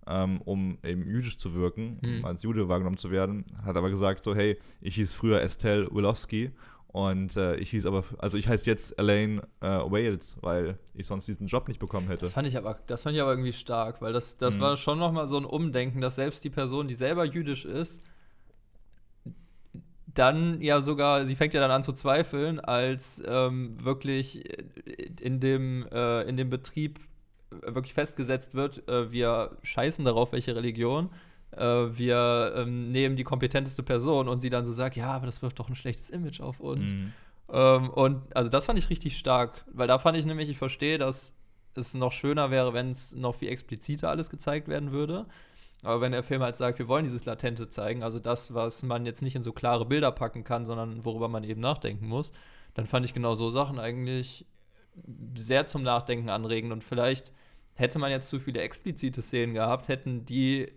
ähm, 0.06 0.40
um 0.42 0.78
eben 0.82 1.06
jüdisch 1.06 1.38
zu 1.38 1.54
wirken, 1.54 1.98
um 2.02 2.18
Mhm. 2.18 2.24
als 2.24 2.42
Jude 2.42 2.68
wahrgenommen 2.68 2.98
zu 2.98 3.10
werden. 3.10 3.44
Hat 3.64 3.76
aber 3.76 3.88
gesagt, 3.90 4.24
so, 4.24 4.34
hey, 4.34 4.58
ich 4.80 4.96
hieß 4.96 5.12
früher 5.12 5.40
Estelle 5.42 5.88
Wilowski 5.92 6.50
und 6.92 7.36
äh, 7.36 7.56
ich 7.56 7.70
hieß 7.70 7.86
aber, 7.86 8.04
also 8.18 8.36
ich 8.36 8.48
heiße 8.48 8.66
jetzt 8.66 8.98
Elaine 8.98 9.42
äh, 9.60 9.66
Wales, 9.66 10.36
weil 10.42 10.78
ich 10.94 11.06
sonst 11.06 11.26
diesen 11.26 11.46
Job 11.46 11.66
nicht 11.68 11.80
bekommen 11.80 12.06
hätte. 12.08 12.20
Das 12.20 12.32
fand 12.34 12.46
ich 12.46 12.56
aber, 12.56 12.78
das 12.86 13.02
fand 13.02 13.16
ich 13.16 13.22
aber 13.22 13.32
irgendwie 13.32 13.52
stark, 13.54 14.02
weil 14.02 14.12
das, 14.12 14.36
das 14.36 14.56
Mhm. 14.56 14.60
war 14.60 14.76
schon 14.76 14.98
noch 14.98 15.10
mal 15.12 15.26
so 15.26 15.38
ein 15.38 15.44
Umdenken, 15.46 16.00
dass 16.00 16.16
selbst 16.16 16.44
die 16.44 16.50
Person, 16.50 16.88
die 16.88 16.94
selber 16.94 17.24
jüdisch 17.24 17.64
ist, 17.64 18.02
dann 20.14 20.60
ja 20.60 20.82
sogar, 20.82 21.24
sie 21.24 21.36
fängt 21.36 21.54
ja 21.54 21.60
dann 21.60 21.70
an 21.70 21.82
zu 21.82 21.92
zweifeln, 21.94 22.60
als 22.60 23.22
ähm, 23.26 23.82
wirklich 23.82 24.44
in 25.20 25.40
dem, 25.40 25.86
äh, 25.90 26.22
in 26.28 26.36
dem 26.36 26.50
Betrieb 26.50 27.00
wirklich 27.50 27.94
festgesetzt 27.94 28.54
wird, 28.54 28.86
äh, 28.88 29.10
wir 29.10 29.56
scheißen 29.62 30.04
darauf, 30.04 30.32
welche 30.32 30.54
Religion, 30.56 31.10
wir 31.58 32.54
ähm, 32.56 32.90
nehmen 32.90 33.16
die 33.16 33.24
kompetenteste 33.24 33.82
Person 33.82 34.28
und 34.28 34.40
sie 34.40 34.50
dann 34.50 34.64
so 34.64 34.72
sagt, 34.72 34.96
ja, 34.96 35.12
aber 35.12 35.26
das 35.26 35.42
wirft 35.42 35.58
doch 35.58 35.68
ein 35.68 35.74
schlechtes 35.74 36.10
Image 36.10 36.40
auf 36.40 36.60
uns. 36.60 36.92
Mhm. 36.92 37.12
Ähm, 37.50 37.90
und 37.90 38.34
also 38.34 38.48
das 38.48 38.66
fand 38.66 38.78
ich 38.78 38.88
richtig 38.88 39.18
stark, 39.18 39.64
weil 39.70 39.86
da 39.86 39.98
fand 39.98 40.16
ich 40.16 40.24
nämlich, 40.24 40.48
ich 40.48 40.58
verstehe, 40.58 40.98
dass 40.98 41.34
es 41.74 41.94
noch 41.94 42.12
schöner 42.12 42.50
wäre, 42.50 42.72
wenn 42.72 42.90
es 42.90 43.14
noch 43.14 43.36
viel 43.36 43.48
expliziter 43.48 44.08
alles 44.08 44.30
gezeigt 44.30 44.68
werden 44.68 44.92
würde. 44.92 45.26
Aber 45.82 46.00
wenn 46.00 46.12
der 46.12 46.22
Film 46.22 46.42
halt 46.42 46.56
sagt, 46.56 46.78
wir 46.78 46.88
wollen 46.88 47.04
dieses 47.04 47.24
Latente 47.24 47.68
zeigen, 47.68 48.02
also 48.02 48.20
das, 48.20 48.54
was 48.54 48.82
man 48.82 49.04
jetzt 49.04 49.20
nicht 49.20 49.34
in 49.34 49.42
so 49.42 49.52
klare 49.52 49.84
Bilder 49.84 50.12
packen 50.12 50.44
kann, 50.44 50.64
sondern 50.64 51.04
worüber 51.04 51.28
man 51.28 51.44
eben 51.44 51.60
nachdenken 51.60 52.06
muss, 52.06 52.32
dann 52.74 52.86
fand 52.86 53.04
ich 53.04 53.14
genau 53.14 53.34
so 53.34 53.50
Sachen 53.50 53.78
eigentlich 53.78 54.46
sehr 55.36 55.66
zum 55.66 55.82
Nachdenken 55.82 56.28
anregend. 56.28 56.72
Und 56.72 56.84
vielleicht 56.84 57.32
hätte 57.74 57.98
man 57.98 58.10
jetzt 58.10 58.28
zu 58.28 58.38
viele 58.38 58.60
explizite 58.60 59.22
Szenen 59.22 59.54
gehabt, 59.54 59.88
hätten 59.88 60.24
die 60.24 60.72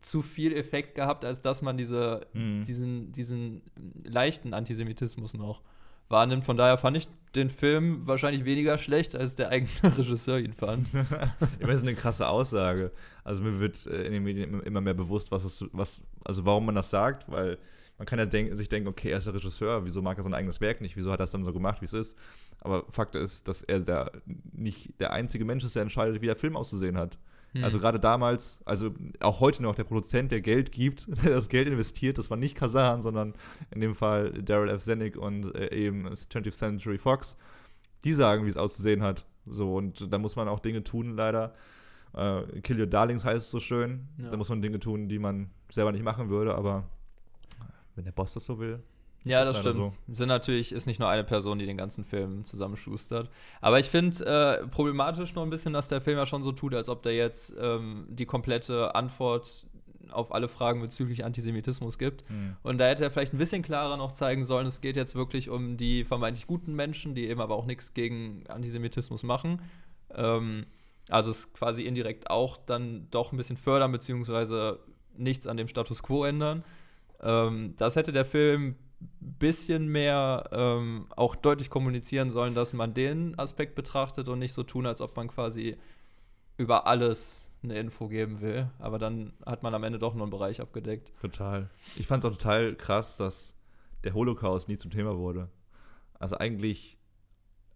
zu 0.00 0.22
viel 0.22 0.56
Effekt 0.56 0.94
gehabt, 0.94 1.24
als 1.24 1.42
dass 1.42 1.62
man 1.62 1.76
diese, 1.76 2.26
Mhm. 2.32 2.62
diesen, 2.64 3.12
diesen 3.12 3.62
leichten 4.04 4.54
Antisemitismus 4.54 5.34
noch 5.34 5.62
wahrnimmt. 6.08 6.44
Von 6.44 6.56
daher 6.56 6.78
fand 6.78 6.96
ich 6.96 7.08
den 7.36 7.48
Film 7.48 8.06
wahrscheinlich 8.06 8.44
weniger 8.44 8.78
schlecht, 8.78 9.14
als 9.14 9.36
der 9.36 9.50
eigene 9.50 9.70
Regisseur 9.98 10.38
ihn 10.38 10.52
fand. 10.52 10.88
das 11.60 11.70
ist 11.70 11.82
eine 11.82 11.94
krasse 11.94 12.26
Aussage. 12.28 12.90
Also 13.22 13.42
mir 13.42 13.60
wird 13.60 13.86
äh, 13.86 14.02
in 14.04 14.12
den 14.12 14.24
Medien 14.24 14.60
immer 14.62 14.80
mehr 14.80 14.94
bewusst, 14.94 15.30
was 15.30 15.44
es, 15.44 15.64
was, 15.72 16.00
also 16.24 16.44
warum 16.44 16.66
man 16.66 16.74
das 16.74 16.90
sagt, 16.90 17.30
weil 17.30 17.58
man 17.98 18.06
kann 18.06 18.18
ja 18.18 18.26
denk, 18.26 18.56
sich 18.56 18.68
denken, 18.68 18.88
okay, 18.88 19.10
er 19.10 19.18
ist 19.18 19.26
der 19.26 19.34
Regisseur, 19.34 19.84
wieso 19.84 20.00
mag 20.02 20.16
er 20.16 20.24
sein 20.24 20.32
eigenes 20.34 20.60
Werk 20.60 20.80
nicht, 20.80 20.96
wieso 20.96 21.12
hat 21.12 21.20
er 21.20 21.24
es 21.24 21.30
dann 21.30 21.44
so 21.44 21.52
gemacht, 21.52 21.80
wie 21.82 21.84
es 21.84 21.92
ist. 21.92 22.16
Aber 22.60 22.84
Fakt 22.90 23.14
ist, 23.14 23.46
dass 23.46 23.62
er 23.62 23.80
der, 23.80 24.10
nicht 24.52 24.98
der 25.00 25.12
einzige 25.12 25.44
Mensch 25.44 25.64
ist, 25.64 25.76
der 25.76 25.82
entscheidet, 25.82 26.20
wie 26.22 26.26
der 26.26 26.36
Film 26.36 26.56
auszusehen 26.56 26.96
hat. 26.96 27.18
Hm. 27.52 27.64
Also 27.64 27.78
gerade 27.78 27.98
damals, 27.98 28.60
also 28.64 28.90
auch 29.20 29.40
heute 29.40 29.62
noch 29.62 29.74
der 29.74 29.84
Produzent, 29.84 30.30
der 30.30 30.40
Geld 30.40 30.72
gibt, 30.72 31.06
der 31.24 31.30
das 31.30 31.48
Geld 31.48 31.68
investiert, 31.68 32.18
das 32.18 32.30
war 32.30 32.36
nicht 32.36 32.54
Kazan, 32.54 33.02
sondern 33.02 33.34
in 33.70 33.80
dem 33.80 33.94
Fall 33.94 34.32
Daryl 34.32 34.70
F. 34.70 34.82
Zanuck 34.82 35.16
und 35.16 35.54
äh, 35.54 35.74
eben 35.74 36.08
20th 36.08 36.52
Century 36.52 36.98
Fox. 36.98 37.36
Die 38.04 38.12
sagen, 38.12 38.44
wie 38.44 38.48
es 38.48 38.56
auszusehen 38.56 39.02
hat. 39.02 39.26
So, 39.46 39.74
und 39.74 40.12
da 40.12 40.18
muss 40.18 40.36
man 40.36 40.48
auch 40.48 40.60
Dinge 40.60 40.84
tun, 40.84 41.16
leider. 41.16 41.54
Äh, 42.14 42.60
Kill 42.62 42.80
Your 42.80 42.86
Darlings 42.86 43.24
heißt 43.24 43.46
es 43.46 43.50
so 43.50 43.60
schön. 43.60 44.08
Ja. 44.18 44.30
Da 44.30 44.36
muss 44.36 44.48
man 44.48 44.62
Dinge 44.62 44.78
tun, 44.78 45.08
die 45.08 45.18
man 45.18 45.50
selber 45.68 45.92
nicht 45.92 46.04
machen 46.04 46.30
würde, 46.30 46.54
aber 46.54 46.88
wenn 47.94 48.04
der 48.04 48.12
Boss 48.12 48.34
das 48.34 48.46
so 48.46 48.58
will, 48.58 48.82
ja, 49.24 49.44
das, 49.44 49.48
das 49.48 49.60
stimmt. 49.60 49.76
So. 49.76 49.92
Sind 50.14 50.28
natürlich, 50.28 50.72
ist 50.72 50.86
nicht 50.86 50.98
nur 50.98 51.08
eine 51.08 51.24
Person, 51.24 51.58
die 51.58 51.66
den 51.66 51.76
ganzen 51.76 52.04
Film 52.04 52.44
zusammenschustert. 52.44 53.30
Aber 53.60 53.78
ich 53.78 53.86
finde 53.86 54.24
äh, 54.24 54.66
problematisch 54.68 55.34
noch 55.34 55.42
ein 55.42 55.50
bisschen, 55.50 55.72
dass 55.72 55.88
der 55.88 56.00
Film 56.00 56.16
ja 56.18 56.26
schon 56.26 56.42
so 56.42 56.52
tut, 56.52 56.74
als 56.74 56.88
ob 56.88 57.02
der 57.02 57.14
jetzt 57.14 57.54
ähm, 57.60 58.06
die 58.08 58.26
komplette 58.26 58.94
Antwort 58.94 59.66
auf 60.10 60.34
alle 60.34 60.48
Fragen 60.48 60.80
bezüglich 60.80 61.24
Antisemitismus 61.24 61.98
gibt. 61.98 62.28
Mhm. 62.30 62.56
Und 62.62 62.78
da 62.78 62.86
hätte 62.86 63.04
er 63.04 63.10
vielleicht 63.10 63.32
ein 63.32 63.38
bisschen 63.38 63.62
klarer 63.62 63.96
noch 63.96 64.12
zeigen 64.12 64.44
sollen, 64.44 64.66
es 64.66 64.80
geht 64.80 64.96
jetzt 64.96 65.14
wirklich 65.14 65.50
um 65.50 65.76
die 65.76 66.04
vermeintlich 66.04 66.46
guten 66.46 66.74
Menschen, 66.74 67.14
die 67.14 67.28
eben 67.28 67.40
aber 67.40 67.54
auch 67.54 67.66
nichts 67.66 67.94
gegen 67.94 68.44
Antisemitismus 68.48 69.22
machen. 69.22 69.62
Ähm, 70.14 70.66
also 71.08 71.30
es 71.30 71.52
quasi 71.52 71.82
indirekt 71.82 72.30
auch 72.30 72.56
dann 72.56 73.08
doch 73.10 73.32
ein 73.32 73.36
bisschen 73.36 73.56
fördern, 73.56 73.92
beziehungsweise 73.92 74.80
nichts 75.16 75.46
an 75.46 75.56
dem 75.56 75.68
Status 75.68 76.02
quo 76.02 76.24
ändern. 76.24 76.64
Ähm, 77.22 77.74
das 77.76 77.96
hätte 77.96 78.12
der 78.12 78.24
Film 78.24 78.76
bisschen 79.20 79.88
mehr 79.88 80.48
ähm, 80.52 81.06
auch 81.16 81.34
deutlich 81.34 81.70
kommunizieren 81.70 82.30
sollen, 82.30 82.54
dass 82.54 82.72
man 82.72 82.94
den 82.94 83.38
Aspekt 83.38 83.74
betrachtet 83.74 84.28
und 84.28 84.38
nicht 84.38 84.52
so 84.52 84.62
tun, 84.62 84.86
als 84.86 85.00
ob 85.00 85.16
man 85.16 85.28
quasi 85.28 85.76
über 86.56 86.86
alles 86.86 87.50
eine 87.62 87.78
Info 87.78 88.08
geben 88.08 88.40
will. 88.40 88.70
Aber 88.78 88.98
dann 88.98 89.32
hat 89.44 89.62
man 89.62 89.74
am 89.74 89.84
Ende 89.84 89.98
doch 89.98 90.14
nur 90.14 90.24
einen 90.24 90.30
Bereich 90.30 90.60
abgedeckt. 90.60 91.12
Total. 91.20 91.70
Ich 91.96 92.06
fand 92.06 92.24
es 92.24 92.30
auch 92.30 92.36
total 92.36 92.74
krass, 92.74 93.16
dass 93.16 93.54
der 94.04 94.14
Holocaust 94.14 94.68
nie 94.68 94.78
zum 94.78 94.90
Thema 94.90 95.16
wurde. 95.16 95.48
Also 96.18 96.36
eigentlich, 96.36 96.98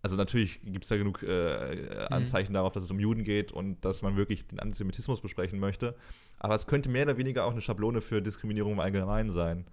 also 0.02 0.16
natürlich 0.16 0.60
gibt 0.64 0.84
es 0.84 0.88
da 0.90 0.96
genug 0.96 1.22
äh, 1.22 1.76
mhm. 1.76 2.14
Anzeichen 2.14 2.52
mhm. 2.52 2.54
darauf, 2.54 2.72
dass 2.72 2.84
es 2.84 2.90
um 2.90 3.00
Juden 3.00 3.24
geht 3.24 3.52
und 3.52 3.82
dass 3.84 4.02
man 4.02 4.16
wirklich 4.16 4.46
den 4.46 4.60
Antisemitismus 4.60 5.20
besprechen 5.20 5.58
möchte. 5.58 5.94
Aber 6.38 6.54
es 6.54 6.66
könnte 6.66 6.90
mehr 6.90 7.04
oder 7.04 7.16
weniger 7.16 7.44
auch 7.44 7.52
eine 7.52 7.60
Schablone 7.60 8.00
für 8.00 8.20
Diskriminierung 8.20 8.74
im 8.74 8.80
Allgemeinen 8.80 9.30
sein. 9.30 9.66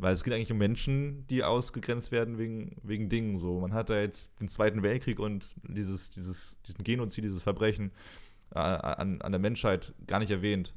Weil 0.00 0.14
es 0.14 0.24
geht 0.24 0.32
eigentlich 0.32 0.50
um 0.50 0.58
Menschen, 0.58 1.26
die 1.28 1.44
ausgegrenzt 1.44 2.10
werden 2.10 2.38
wegen, 2.38 2.76
wegen 2.82 3.08
Dingen. 3.08 3.38
So, 3.38 3.60
man 3.60 3.74
hat 3.74 3.90
da 3.90 4.00
jetzt 4.00 4.40
den 4.40 4.48
Zweiten 4.48 4.82
Weltkrieg 4.82 5.18
und 5.18 5.54
dieses, 5.62 6.10
dieses, 6.10 6.56
diesen 6.66 6.84
Genozid, 6.84 7.24
dieses 7.24 7.42
Verbrechen 7.42 7.92
äh, 8.54 8.58
an, 8.58 9.20
an 9.20 9.32
der 9.32 9.38
Menschheit 9.38 9.92
gar 10.06 10.18
nicht 10.18 10.30
erwähnt. 10.30 10.74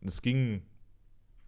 Es 0.00 0.22
ging 0.22 0.62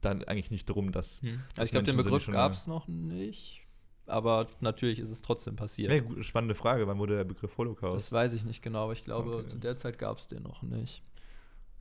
dann 0.00 0.24
eigentlich 0.24 0.50
nicht 0.50 0.68
darum, 0.68 0.92
dass. 0.92 1.22
Hm. 1.22 1.40
Also 1.56 1.62
ich 1.64 1.70
glaube, 1.70 1.86
den 1.86 1.96
Begriff 1.96 2.26
gab 2.26 2.52
es 2.52 2.66
noch 2.66 2.88
nicht. 2.88 3.62
Aber 4.06 4.46
natürlich 4.60 4.98
ist 4.98 5.10
es 5.10 5.22
trotzdem 5.22 5.56
passiert. 5.56 5.90
Ja, 5.90 6.22
spannende 6.22 6.54
Frage, 6.54 6.86
wann 6.86 6.98
wurde 6.98 7.16
der 7.16 7.24
Begriff 7.24 7.56
Holocaust? 7.56 7.96
Das 7.96 8.12
weiß 8.12 8.34
ich 8.34 8.44
nicht 8.44 8.62
genau, 8.62 8.84
aber 8.84 8.92
ich 8.92 9.04
glaube, 9.04 9.36
okay. 9.36 9.46
zu 9.46 9.58
der 9.58 9.78
Zeit 9.78 9.98
gab 9.98 10.18
es 10.18 10.28
den 10.28 10.42
noch 10.42 10.62
nicht. 10.62 11.02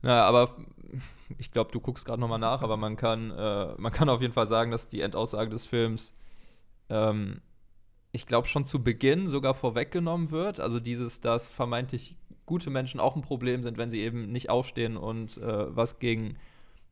Ja, 0.04 0.24
aber 0.24 0.56
ich 1.38 1.50
glaube, 1.50 1.72
du 1.72 1.80
guckst 1.80 2.04
gerade 2.04 2.20
nochmal 2.20 2.38
nach, 2.38 2.62
aber 2.62 2.76
man 2.76 2.96
kann, 2.96 3.30
äh, 3.30 3.74
man 3.78 3.92
kann 3.92 4.08
auf 4.08 4.20
jeden 4.20 4.34
Fall 4.34 4.46
sagen, 4.46 4.70
dass 4.70 4.88
die 4.88 5.00
Endaussage 5.00 5.50
des 5.50 5.66
Films, 5.66 6.14
ähm, 6.90 7.40
ich 8.12 8.26
glaube, 8.26 8.46
schon 8.46 8.64
zu 8.64 8.84
Beginn 8.84 9.26
sogar 9.26 9.54
vorweggenommen 9.54 10.30
wird. 10.30 10.60
Also 10.60 10.78
dieses, 10.78 11.20
dass 11.20 11.52
vermeintlich 11.52 12.16
gute 12.46 12.70
Menschen 12.70 13.00
auch 13.00 13.16
ein 13.16 13.22
Problem 13.22 13.62
sind, 13.62 13.78
wenn 13.78 13.90
sie 13.90 14.00
eben 14.00 14.30
nicht 14.30 14.50
aufstehen 14.50 14.96
und 14.96 15.38
äh, 15.38 15.74
was 15.74 15.98
gegen, 15.98 16.36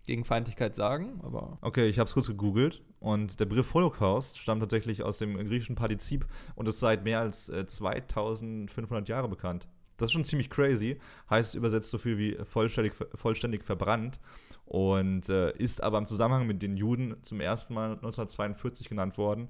gegen 0.05 0.25
Feindlichkeit 0.25 0.75
sagen. 0.75 1.21
Aber 1.23 1.59
okay, 1.61 1.89
ich 1.89 1.99
habe 1.99 2.09
es 2.09 2.15
kurz 2.15 2.27
gegoogelt 2.27 2.83
und 2.99 3.39
der 3.39 3.45
Begriff 3.45 3.75
Holocaust 3.75 4.39
stammt 4.39 4.63
tatsächlich 4.63 5.03
aus 5.03 5.19
dem 5.19 5.37
griechischen 5.37 5.77
Partizip 5.77 6.27
und 6.55 6.67
ist 6.67 6.81
seit 6.81 7.05
mehr 7.05 7.21
als 7.21 7.51
äh, 7.51 7.67
2500 7.67 9.09
Jahren 9.09 9.31
bekannt. 9.31 9.69
Das 9.97 10.09
ist 10.09 10.13
schon 10.13 10.25
ziemlich 10.25 10.51
crazy. 10.51 10.99
Heißt 11.31 11.55
übersetzt 11.55 11.91
so 11.91 11.99
viel 11.99 12.19
wie 12.19 12.37
vollständig, 12.45 12.93
vollständig 13.15 13.65
verbrannt. 13.65 14.19
Und 14.65 15.29
äh, 15.29 15.53
ist 15.59 15.83
aber 15.83 15.99
im 15.99 16.07
Zusammenhang 16.07 16.47
mit 16.47 16.63
den 16.63 16.77
Juden 16.77 17.17
zum 17.23 17.41
ersten 17.41 17.75
Mal 17.75 17.93
1942 17.93 18.89
genannt 18.89 19.19
worden 19.19 19.49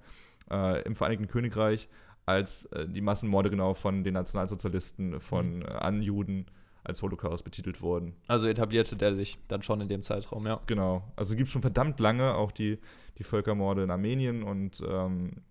äh, 0.50 0.82
im 0.82 0.96
Vereinigten 0.96 1.28
Königreich, 1.28 1.88
als 2.26 2.66
äh, 2.66 2.88
die 2.88 3.00
Massenmorde 3.00 3.50
genau 3.50 3.74
von 3.74 4.04
den 4.04 4.14
Nationalsozialisten 4.14 5.20
von 5.20 5.58
mhm. 5.58 5.62
Äh, 5.62 5.66
an 5.66 6.02
Juden 6.02 6.46
als 6.84 7.00
Holocaust 7.02 7.44
betitelt 7.44 7.80
wurden. 7.80 8.16
Also 8.26 8.48
etablierte 8.48 8.96
der 8.96 9.14
sich 9.14 9.38
dann 9.46 9.62
schon 9.62 9.80
in 9.80 9.88
dem 9.88 10.02
Zeitraum, 10.02 10.46
ja. 10.46 10.60
Genau. 10.66 11.04
Also 11.14 11.36
gibt 11.36 11.46
es 11.46 11.52
schon 11.52 11.62
verdammt 11.62 12.00
lange 12.00 12.34
auch 12.34 12.50
die, 12.50 12.78
die 13.18 13.24
Völkermorde 13.24 13.84
in 13.84 13.90
Armenien 13.92 14.42
und 14.42 14.82
ähm, 14.84 15.42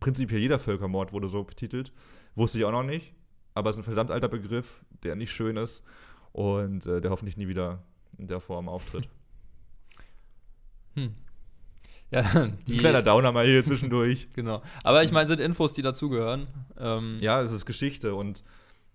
prinzipiell 0.00 0.40
jeder 0.40 0.58
Völkermord 0.58 1.12
wurde 1.12 1.28
so 1.28 1.44
betitelt. 1.44 1.92
Wusste 2.34 2.58
ich 2.58 2.64
auch 2.64 2.72
noch 2.72 2.84
nicht 2.84 3.12
aber 3.58 3.70
es 3.70 3.76
ist 3.76 3.80
ein 3.80 3.84
verdammt 3.84 4.10
alter 4.10 4.28
Begriff, 4.28 4.80
der 5.02 5.16
nicht 5.16 5.32
schön 5.32 5.56
ist 5.56 5.82
und 6.32 6.86
äh, 6.86 7.00
der 7.00 7.10
hoffentlich 7.10 7.36
nie 7.36 7.48
wieder 7.48 7.82
in 8.16 8.28
der 8.28 8.40
Form 8.40 8.68
auftritt. 8.68 9.08
Hm. 10.94 11.14
Ja, 12.10 12.22
die, 12.66 12.72
ein 12.72 12.78
kleiner 12.78 13.02
Downer 13.02 13.30
mal 13.30 13.46
hier 13.46 13.64
zwischendurch. 13.64 14.28
genau. 14.34 14.62
Aber 14.82 15.04
ich 15.04 15.12
meine, 15.12 15.28
sind 15.28 15.38
Infos, 15.38 15.74
die 15.74 15.82
dazugehören. 15.82 16.48
Ähm, 16.76 17.18
ja, 17.20 17.40
es 17.42 17.52
ist 17.52 17.66
Geschichte 17.66 18.14
und 18.14 18.42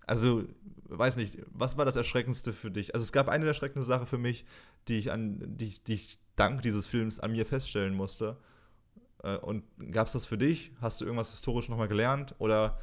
also, 0.06 0.44
weiß 0.88 1.16
nicht, 1.16 1.38
was 1.52 1.78
war 1.78 1.84
das 1.84 1.96
Erschreckendste 1.96 2.52
für 2.52 2.70
dich? 2.70 2.94
Also 2.94 3.04
es 3.04 3.12
gab 3.12 3.28
eine 3.28 3.46
erschreckende 3.46 3.86
Sache 3.86 4.04
für 4.04 4.18
mich, 4.18 4.44
die 4.88 4.98
ich 4.98 5.12
an, 5.12 5.38
die, 5.56 5.78
die 5.86 5.94
ich 5.94 6.18
dank 6.36 6.60
dieses 6.60 6.86
Films 6.86 7.20
an 7.20 7.32
mir 7.32 7.46
feststellen 7.46 7.94
musste. 7.94 8.36
Äh, 9.22 9.36
und 9.36 9.64
gab 9.92 10.08
es 10.08 10.12
das 10.12 10.26
für 10.26 10.36
dich? 10.36 10.72
Hast 10.80 11.00
du 11.00 11.04
irgendwas 11.04 11.30
historisch 11.30 11.68
nochmal 11.68 11.88
gelernt? 11.88 12.34
Oder 12.38 12.78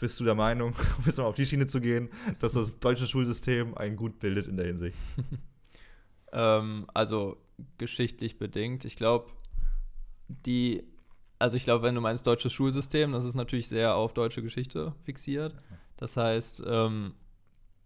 bist 0.00 0.18
du 0.20 0.24
der 0.24 0.34
Meinung, 0.34 0.74
um 0.98 1.04
jetzt 1.04 1.18
mal 1.18 1.24
auf 1.24 1.36
die 1.36 1.46
Schiene 1.46 1.66
zu 1.66 1.80
gehen, 1.80 2.08
dass 2.38 2.52
das 2.52 2.78
deutsche 2.78 3.06
Schulsystem 3.06 3.76
einen 3.76 3.96
gut 3.96 4.18
bildet 4.18 4.46
in 4.46 4.56
der 4.56 4.66
Hinsicht? 4.66 4.96
ähm, 6.32 6.86
also 6.92 7.36
geschichtlich 7.78 8.38
bedingt. 8.38 8.84
Ich 8.84 8.96
glaube, 8.96 9.30
die, 10.28 10.84
also 11.38 11.56
ich 11.56 11.64
glaube, 11.64 11.84
wenn 11.84 11.94
du 11.94 12.00
meinst 12.00 12.26
deutsches 12.26 12.52
Schulsystem, 12.52 13.12
das 13.12 13.24
ist 13.24 13.34
natürlich 13.34 13.68
sehr 13.68 13.94
auf 13.94 14.14
deutsche 14.14 14.42
Geschichte 14.42 14.94
fixiert. 15.04 15.54
Das 15.96 16.16
heißt, 16.16 16.62
ähm, 16.66 17.14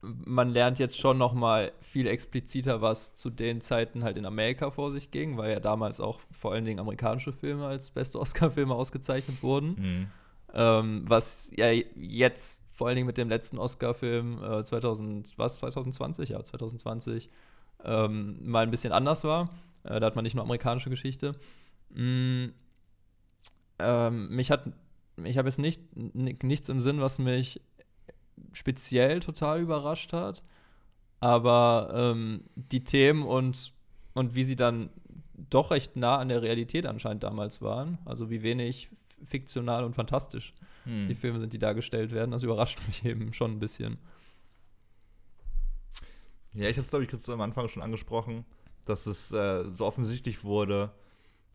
man 0.01 0.51
lernt 0.51 0.79
jetzt 0.79 0.97
schon 0.97 1.19
noch 1.19 1.35
mal 1.35 1.73
viel 1.81 2.07
expliziter, 2.07 2.81
was 2.81 3.15
zu 3.15 3.31
den 3.31 3.61
Zeiten 3.61 4.05
halt 4.05 4.17
in 4.17 4.27
Amerika 4.27 4.71
vor 4.71 4.91
sich 4.91 5.11
ging, 5.11 5.37
weil 5.37 5.53
ja 5.53 5.61
damals 5.61 6.01
auch 6.01 6.21
vor 6.31 6.53
allen 6.53 6.65
Dingen 6.65 6.79
amerikanische 6.79 7.33
Filme 7.33 7.67
als 7.67 7.91
beste 7.91 8.21
Oscar-Filme 8.21 8.75
ausgezeichnet 8.75 9.43
wurden. 9.43 9.69
Mhm. 9.79 10.07
Ähm, 10.55 11.05
was 11.07 11.51
ja 11.57 11.71
jetzt 11.71 12.63
vor 12.75 12.87
allen 12.87 12.97
Dingen 12.97 13.07
mit 13.07 13.19
dem 13.19 13.29
letzten 13.29 13.59
Oscar-Film 13.59 14.43
äh, 14.43 14.65
2000, 14.65 15.37
was, 15.37 15.59
2020? 15.59 16.31
Ja, 16.31 16.43
2020 16.43 17.29
ähm, 17.85 18.39
mal 18.49 18.63
ein 18.63 18.71
bisschen 18.71 18.93
anders 18.93 19.25
war. 19.25 19.51
Äh, 19.85 20.01
da 20.01 20.07
hat 20.07 20.17
man 20.17 20.23
nicht 20.23 20.35
nur 20.35 20.45
amerikanische 20.45 20.91
Geschichte. 20.91 21.33
Mm, 21.91 22.47
ähm, 23.79 24.29
mich 24.31 24.51
hat, 24.51 24.65
ich 25.25 25.39
habe 25.39 25.49
jetzt 25.49 25.59
nicht, 25.59 25.83
nichts 25.95 26.69
im 26.69 26.81
Sinn, 26.81 27.01
was 27.01 27.19
mich 27.19 27.61
speziell 28.53 29.21
total 29.21 29.61
überrascht 29.61 30.13
hat. 30.13 30.43
Aber 31.21 31.91
ähm, 31.93 32.45
die 32.55 32.85
Themen 32.85 33.25
und, 33.25 33.73
und 34.15 34.35
wie 34.35 34.45
sie 34.45 34.57
dann 34.57 34.91
doch 35.51 35.71
recht 35.71 35.97
nah 35.97 36.19
an 36.19 36.29
der 36.29 36.43
Realität 36.43 36.87
anscheinend 36.87 37.23
damals 37.23 37.63
waren, 37.63 37.99
also 38.05 38.31
wie 38.31 38.43
wenig 38.43 38.91
fiktional 39.25 39.85
und 39.85 39.95
fantastisch 39.95 40.55
hm. 40.85 41.09
die 41.09 41.15
Filme 41.15 41.41
sind, 41.41 41.53
die 41.53 41.59
dargestellt 41.59 42.13
werden. 42.13 42.31
Das 42.31 42.43
überrascht 42.43 42.79
mich 42.87 43.05
eben 43.05 43.33
schon 43.33 43.53
ein 43.53 43.59
bisschen. 43.59 43.99
Ja, 46.55 46.69
ich 46.69 46.77
habe 46.77 46.83
es, 46.83 46.91
glaube 46.91 47.05
ich, 47.05 47.11
kurz 47.11 47.29
am 47.29 47.41
Anfang 47.41 47.69
schon 47.69 47.83
angesprochen, 47.83 48.45
dass 48.85 49.07
es 49.07 49.31
äh, 49.33 49.65
so 49.71 49.85
offensichtlich 49.85 50.45
wurde, 50.45 50.93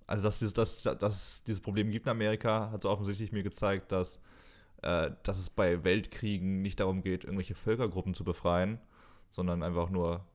also 0.06 0.24
dass, 0.24 0.40
dieses, 0.40 0.54
dass, 0.54 0.82
dass 0.84 1.44
dieses 1.44 1.62
Problem 1.62 1.90
gibt 1.90 2.06
in 2.06 2.12
Amerika, 2.12 2.70
hat 2.72 2.84
so 2.84 2.90
offensichtlich 2.90 3.32
mir 3.32 3.44
gezeigt, 3.44 3.92
dass, 3.92 4.20
äh, 4.82 5.12
dass 5.24 5.40
es 5.40 5.50
bei 5.50 5.84
Weltkriegen 5.84 6.62
nicht 6.62 6.80
darum 6.80 7.02
geht, 7.02 7.24
irgendwelche 7.24 7.56
Völkergruppen 7.56 8.14
zu 8.14 8.24
befreien, 8.24 8.80
sondern 9.32 9.64
einfach 9.64 9.90
nur, 9.90 10.26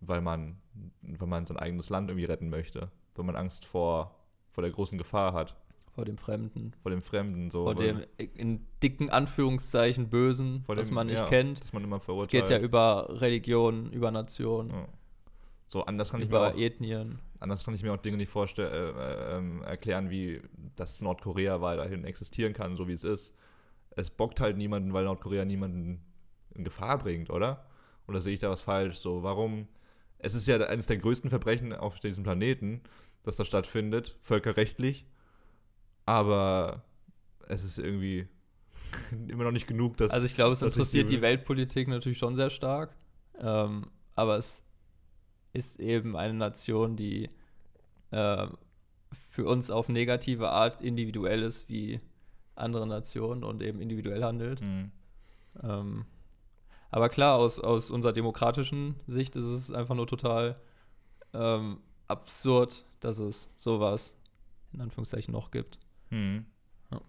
weil 0.00 0.22
man, 0.22 0.56
weil 1.02 1.28
man 1.28 1.44
sein 1.44 1.58
eigenes 1.58 1.90
Land 1.90 2.08
irgendwie 2.08 2.24
retten 2.24 2.48
möchte, 2.48 2.90
weil 3.14 3.24
man 3.24 3.36
Angst 3.36 3.66
vor, 3.66 4.18
vor 4.48 4.62
der 4.62 4.72
großen 4.72 4.96
Gefahr 4.96 5.34
hat 5.34 5.56
vor 5.96 6.04
dem 6.04 6.18
Fremden, 6.18 6.72
vor 6.82 6.90
dem 6.90 7.02
Fremden. 7.02 7.50
So, 7.50 7.64
vor 7.64 7.74
dem 7.74 8.02
in 8.34 8.64
dicken 8.82 9.10
Anführungszeichen 9.10 10.08
Bösen, 10.10 10.62
vor 10.64 10.76
das 10.76 10.88
dem- 10.88 10.94
man 10.94 11.06
nicht 11.08 11.16
ja, 11.18 11.26
kennt. 11.26 11.60
Das 11.62 11.72
man 11.72 11.82
immer 11.82 11.96
Es 11.96 12.04
verurteilt. 12.04 12.30
geht 12.30 12.50
ja 12.50 12.58
über 12.60 13.08
Religion, 13.20 13.90
über 13.92 14.10
Nation, 14.12 14.70
Ja. 14.70 14.88
So, 15.68 15.84
anders 15.84 16.10
kann 16.12 16.20
ich 16.22 16.28
mir 16.28 16.36
über 16.36 16.52
auch, 16.52 16.56
Ethnien. 16.56 17.18
anders 17.40 17.64
kann 17.64 17.74
ich 17.74 17.82
mir 17.82 17.92
auch 17.92 17.96
Dinge 17.96 18.18
nicht 18.18 18.30
vorstellen, 18.30 18.94
äh, 18.96 19.38
äh, 19.64 19.64
erklären, 19.64 20.10
wie 20.10 20.40
dass 20.76 21.00
Nordkorea 21.00 21.60
weiterhin 21.60 22.04
existieren 22.04 22.52
kann, 22.52 22.76
so 22.76 22.86
wie 22.86 22.92
es 22.92 23.02
ist. 23.02 23.34
Es 23.90 24.10
bockt 24.10 24.38
halt 24.40 24.56
niemanden, 24.58 24.92
weil 24.92 25.04
Nordkorea 25.06 25.44
niemanden 25.44 26.04
in 26.54 26.62
Gefahr 26.62 26.98
bringt, 26.98 27.30
oder? 27.30 27.66
Oder 28.06 28.20
sehe 28.20 28.34
ich 28.34 28.38
da 28.40 28.50
was 28.50 28.60
falsch? 28.60 28.98
So, 28.98 29.22
warum? 29.24 29.66
Es 30.18 30.34
ist 30.34 30.46
ja 30.46 30.58
eines 30.58 30.86
der 30.86 30.98
größten 30.98 31.30
Verbrechen 31.30 31.72
auf 31.72 31.98
diesem 31.98 32.22
Planeten, 32.22 32.82
dass 33.24 33.34
das 33.36 33.46
stattfindet, 33.48 34.16
völkerrechtlich. 34.22 35.04
Aber 36.06 36.82
es 37.48 37.64
ist 37.64 37.78
irgendwie 37.78 38.26
immer 39.28 39.44
noch 39.44 39.52
nicht 39.52 39.66
genug, 39.66 39.96
dass. 39.96 40.10
Also 40.10 40.24
ich 40.26 40.34
glaube, 40.34 40.52
es 40.52 40.62
interessiert 40.62 41.10
die 41.10 41.20
Weltpolitik 41.20 41.88
natürlich 41.88 42.18
schon 42.18 42.36
sehr 42.36 42.50
stark. 42.50 42.96
Ähm, 43.38 43.88
aber 44.14 44.38
es 44.38 44.64
ist 45.52 45.78
eben 45.78 46.16
eine 46.16 46.34
Nation, 46.34 46.96
die 46.96 47.28
äh, 48.10 48.46
für 49.30 49.44
uns 49.46 49.70
auf 49.70 49.88
negative 49.88 50.48
Art 50.50 50.80
individuell 50.80 51.42
ist 51.42 51.68
wie 51.68 52.00
andere 52.54 52.86
Nationen 52.86 53.44
und 53.44 53.62
eben 53.62 53.80
individuell 53.80 54.24
handelt. 54.24 54.62
Mhm. 54.62 54.90
Ähm, 55.62 56.06
aber 56.90 57.08
klar, 57.08 57.36
aus, 57.36 57.58
aus 57.58 57.90
unserer 57.90 58.12
demokratischen 58.12 58.96
Sicht 59.06 59.36
ist 59.36 59.44
es 59.44 59.72
einfach 59.72 59.94
nur 59.94 60.06
total 60.06 60.58
ähm, 61.34 61.80
absurd, 62.08 62.84
dass 63.00 63.18
es 63.18 63.52
sowas 63.56 64.16
in 64.72 64.80
Anführungszeichen 64.80 65.32
noch 65.32 65.50
gibt. 65.50 65.78
Mhm. 66.10 66.46
Ja. 66.90 67.00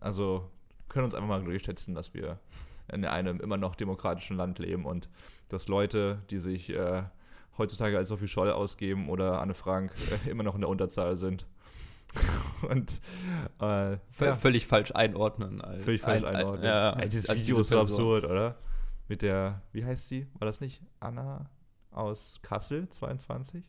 Also 0.00 0.50
können 0.88 1.04
uns 1.04 1.14
einfach 1.14 1.28
mal 1.28 1.40
glücklich 1.40 1.64
schätzen, 1.64 1.94
dass 1.94 2.14
wir 2.14 2.38
in 2.92 3.04
einem 3.04 3.40
immer 3.40 3.56
noch 3.56 3.76
demokratischen 3.76 4.36
Land 4.36 4.58
leben 4.58 4.84
und 4.84 5.08
dass 5.48 5.68
Leute, 5.68 6.22
die 6.30 6.38
sich 6.38 6.70
äh, 6.70 7.04
heutzutage 7.58 7.96
als 7.96 8.08
Sophie 8.08 8.26
Scholl 8.28 8.50
ausgeben 8.50 9.08
oder 9.08 9.40
Anne 9.40 9.54
Frank, 9.54 9.92
äh, 10.26 10.30
immer 10.30 10.42
noch 10.42 10.54
in 10.56 10.62
der 10.62 10.70
Unterzahl 10.70 11.16
sind. 11.16 11.46
und 12.68 13.00
äh, 13.60 13.92
ja, 13.92 14.34
Völlig 14.34 14.66
falsch 14.66 14.90
einordnen. 14.92 15.60
Als, 15.60 15.84
völlig 15.84 16.00
falsch 16.00 16.24
ein- 16.24 16.28
ein- 16.28 16.36
einordnen. 16.36 16.64
Ja, 16.64 16.90
Ey, 16.94 17.08
dieses 17.08 17.28
als 17.30 17.42
Video 17.42 17.60
ist 17.60 17.68
so 17.68 17.80
absurd, 17.80 18.24
oder? 18.24 18.56
Mit 19.06 19.22
der, 19.22 19.62
wie 19.72 19.84
heißt 19.84 20.08
sie? 20.08 20.26
War 20.38 20.46
das 20.46 20.60
nicht 20.60 20.82
Anna 20.98 21.48
aus 21.92 22.40
Kassel, 22.42 22.88
22? 22.88 23.64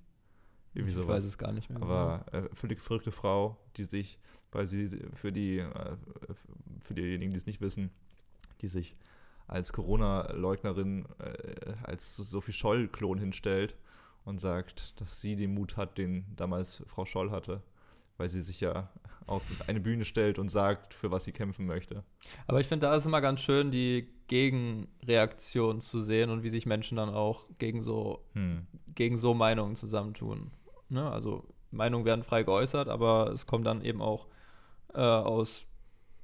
Irgendwie 0.74 0.90
Ich 0.90 0.96
sowas. 0.96 1.18
weiß 1.18 1.26
es 1.26 1.38
gar 1.38 1.52
nicht 1.52 1.70
mehr. 1.70 1.80
genau. 1.80 1.92
Aber 1.92 2.26
äh, 2.34 2.50
völlig 2.54 2.80
verrückte 2.80 3.12
Frau, 3.12 3.58
die 3.78 3.84
sich, 3.84 4.20
weil 4.52 4.68
sie 4.68 4.88
für 5.14 5.32
die, 5.32 5.60
äh, 5.60 5.96
für 6.82 6.94
diejenigen, 6.94 7.32
die 7.32 7.38
es 7.38 7.46
nicht 7.46 7.62
wissen, 7.62 7.90
die 8.62 8.68
sich 8.68 8.96
als 9.48 9.74
Corona-Leugnerin 9.74 11.06
äh, 11.20 11.74
als 11.84 12.16
Sophie 12.16 12.54
Scholl-Klon 12.54 13.18
hinstellt 13.18 13.76
und 14.24 14.40
sagt, 14.40 15.00
dass 15.02 15.20
sie 15.20 15.36
den 15.36 15.54
Mut 15.54 15.78
hat, 15.78 15.98
den 15.98 16.26
damals 16.36 16.84
Frau 16.88 17.06
Scholl 17.06 17.32
hatte, 17.32 17.62
weil 18.18 18.30
sie 18.30 18.42
sich 18.42 18.62
ja 18.62 18.90
auf 19.26 19.44
eine 19.68 19.80
Bühne 19.80 20.06
stellt 20.06 20.40
und 20.40 20.50
sagt, 20.50 20.94
für 20.94 21.12
was 21.12 21.24
sie 21.24 21.32
kämpfen 21.32 21.66
möchte. 21.66 22.04
Aber 22.48 22.60
ich 22.60 22.68
finde, 22.68 22.88
da 22.88 22.96
ist 22.96 23.06
immer 23.06 23.22
ganz 23.22 23.42
schön, 23.42 23.72
die 23.72 24.08
Gegenreaktion 24.28 25.82
zu 25.82 26.02
sehen 26.02 26.30
und 26.30 26.44
wie 26.44 26.50
sich 26.50 26.66
Menschen 26.66 26.98
dann 26.98 27.10
auch 27.10 27.48
gegen 27.58 27.82
so, 27.82 28.24
Hm. 28.34 28.68
gegen 28.96 29.18
so 29.18 29.34
Meinungen 29.34 29.76
zusammentun. 29.76 30.52
Ne? 30.90 31.10
Also 31.10 31.46
Meinungen 31.72 32.06
werden 32.06 32.24
frei 32.24 32.44
geäußert, 32.44 32.88
aber 32.90 33.32
es 33.32 33.46
kommen 33.46 33.64
dann 33.64 33.82
eben 33.84 34.02
auch 34.02 34.28
äh, 34.94 35.00
aus 35.00 35.66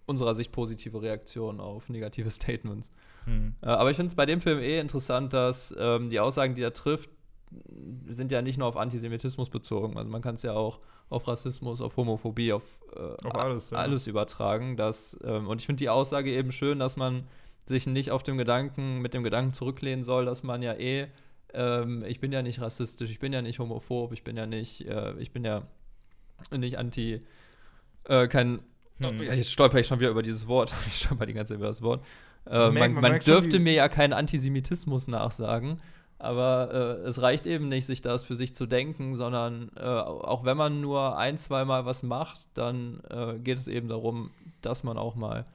unserer 0.05 0.35
Sicht 0.35 0.51
positive 0.51 1.01
Reaktionen 1.01 1.59
auf 1.59 1.89
negative 1.89 2.29
Statements. 2.31 2.91
Hm. 3.25 3.55
Äh, 3.61 3.67
aber 3.67 3.91
ich 3.91 3.97
finde 3.97 4.09
es 4.09 4.15
bei 4.15 4.25
dem 4.25 4.41
Film 4.41 4.59
eh 4.59 4.79
interessant, 4.79 5.33
dass 5.33 5.75
ähm, 5.77 6.09
die 6.09 6.19
Aussagen, 6.19 6.55
die 6.55 6.61
er 6.61 6.73
trifft, 6.73 7.09
sind 8.07 8.31
ja 8.31 8.41
nicht 8.41 8.57
nur 8.57 8.67
auf 8.67 8.77
Antisemitismus 8.77 9.49
bezogen. 9.49 9.97
Also 9.97 10.09
man 10.09 10.21
kann 10.21 10.35
es 10.35 10.43
ja 10.43 10.53
auch 10.53 10.79
auf 11.09 11.27
Rassismus, 11.27 11.81
auf 11.81 11.95
Homophobie, 11.95 12.51
auf, 12.53 12.63
äh, 12.95 12.99
Auf 12.99 13.35
alles, 13.35 13.69
ja. 13.69 13.77
alles 13.77 14.07
übertragen. 14.07 14.75
Dass, 14.75 15.17
ähm, 15.23 15.47
und 15.47 15.61
ich 15.61 15.65
finde 15.65 15.79
die 15.79 15.89
Aussage 15.89 16.31
eben 16.31 16.51
schön, 16.51 16.79
dass 16.79 16.97
man 16.97 17.23
sich 17.65 17.87
nicht 17.87 18.11
auf 18.11 18.23
dem 18.23 18.37
Gedanken, 18.37 18.99
mit 18.99 19.13
dem 19.13 19.23
Gedanken 19.23 19.53
zurücklehnen 19.53 20.03
soll, 20.03 20.25
dass 20.25 20.43
man 20.43 20.61
ja 20.61 20.73
eh, 20.73 21.07
ähm, 21.53 22.03
ich 22.07 22.19
bin 22.19 22.31
ja 22.31 22.41
nicht 22.41 22.61
rassistisch, 22.61 23.11
ich 23.11 23.19
bin 23.19 23.33
ja 23.33 23.41
nicht 23.41 23.59
homophob, 23.59 24.13
ich 24.13 24.23
bin 24.23 24.37
ja 24.37 24.45
nicht, 24.45 24.85
äh, 24.85 25.17
ich 25.19 25.31
bin 25.31 25.43
ja 25.43 25.63
nicht 26.51 26.77
anti, 26.77 27.21
äh, 28.07 28.27
kein, 28.27 28.59
Hm. 28.99 29.21
ja, 29.23 29.33
jetzt 29.33 29.51
stolper 29.51 29.79
ich 29.79 29.87
schon 29.87 29.99
wieder 29.99 30.09
über 30.09 30.23
dieses 30.23 30.47
Wort, 30.47 30.73
ich 30.87 30.97
stolper 30.97 31.25
die 31.25 31.33
ganze 31.33 31.53
Zeit 31.53 31.59
über 31.59 31.67
das 31.67 31.81
Wort. 31.81 32.03
Äh, 32.45 32.71
Man 32.71 32.93
man, 32.93 33.01
man 33.01 33.19
dürfte 33.19 33.59
mir 33.59 33.73
ja 33.73 33.89
keinen 33.89 34.13
Antisemitismus 34.13 35.07
nachsagen, 35.07 35.81
aber 36.17 36.99
äh, 37.03 37.07
es 37.07 37.21
reicht 37.21 37.45
eben 37.45 37.69
nicht, 37.69 37.85
sich 37.85 38.01
das 38.01 38.23
für 38.23 38.35
sich 38.35 38.55
zu 38.55 38.65
denken, 38.65 39.13
sondern 39.15 39.69
äh, 39.75 39.81
auch 39.83 40.45
wenn 40.45 40.57
man 40.57 40.81
nur 40.81 41.17
ein, 41.17 41.37
zweimal 41.37 41.85
was 41.85 42.03
macht, 42.03 42.49
dann 42.55 43.01
äh, 43.09 43.37
geht 43.37 43.57
es 43.57 43.67
eben 43.67 43.87
darum, 43.87 44.31
dass 44.61 44.83
man 44.83 44.97
auch 44.97 45.15
mal 45.15 45.45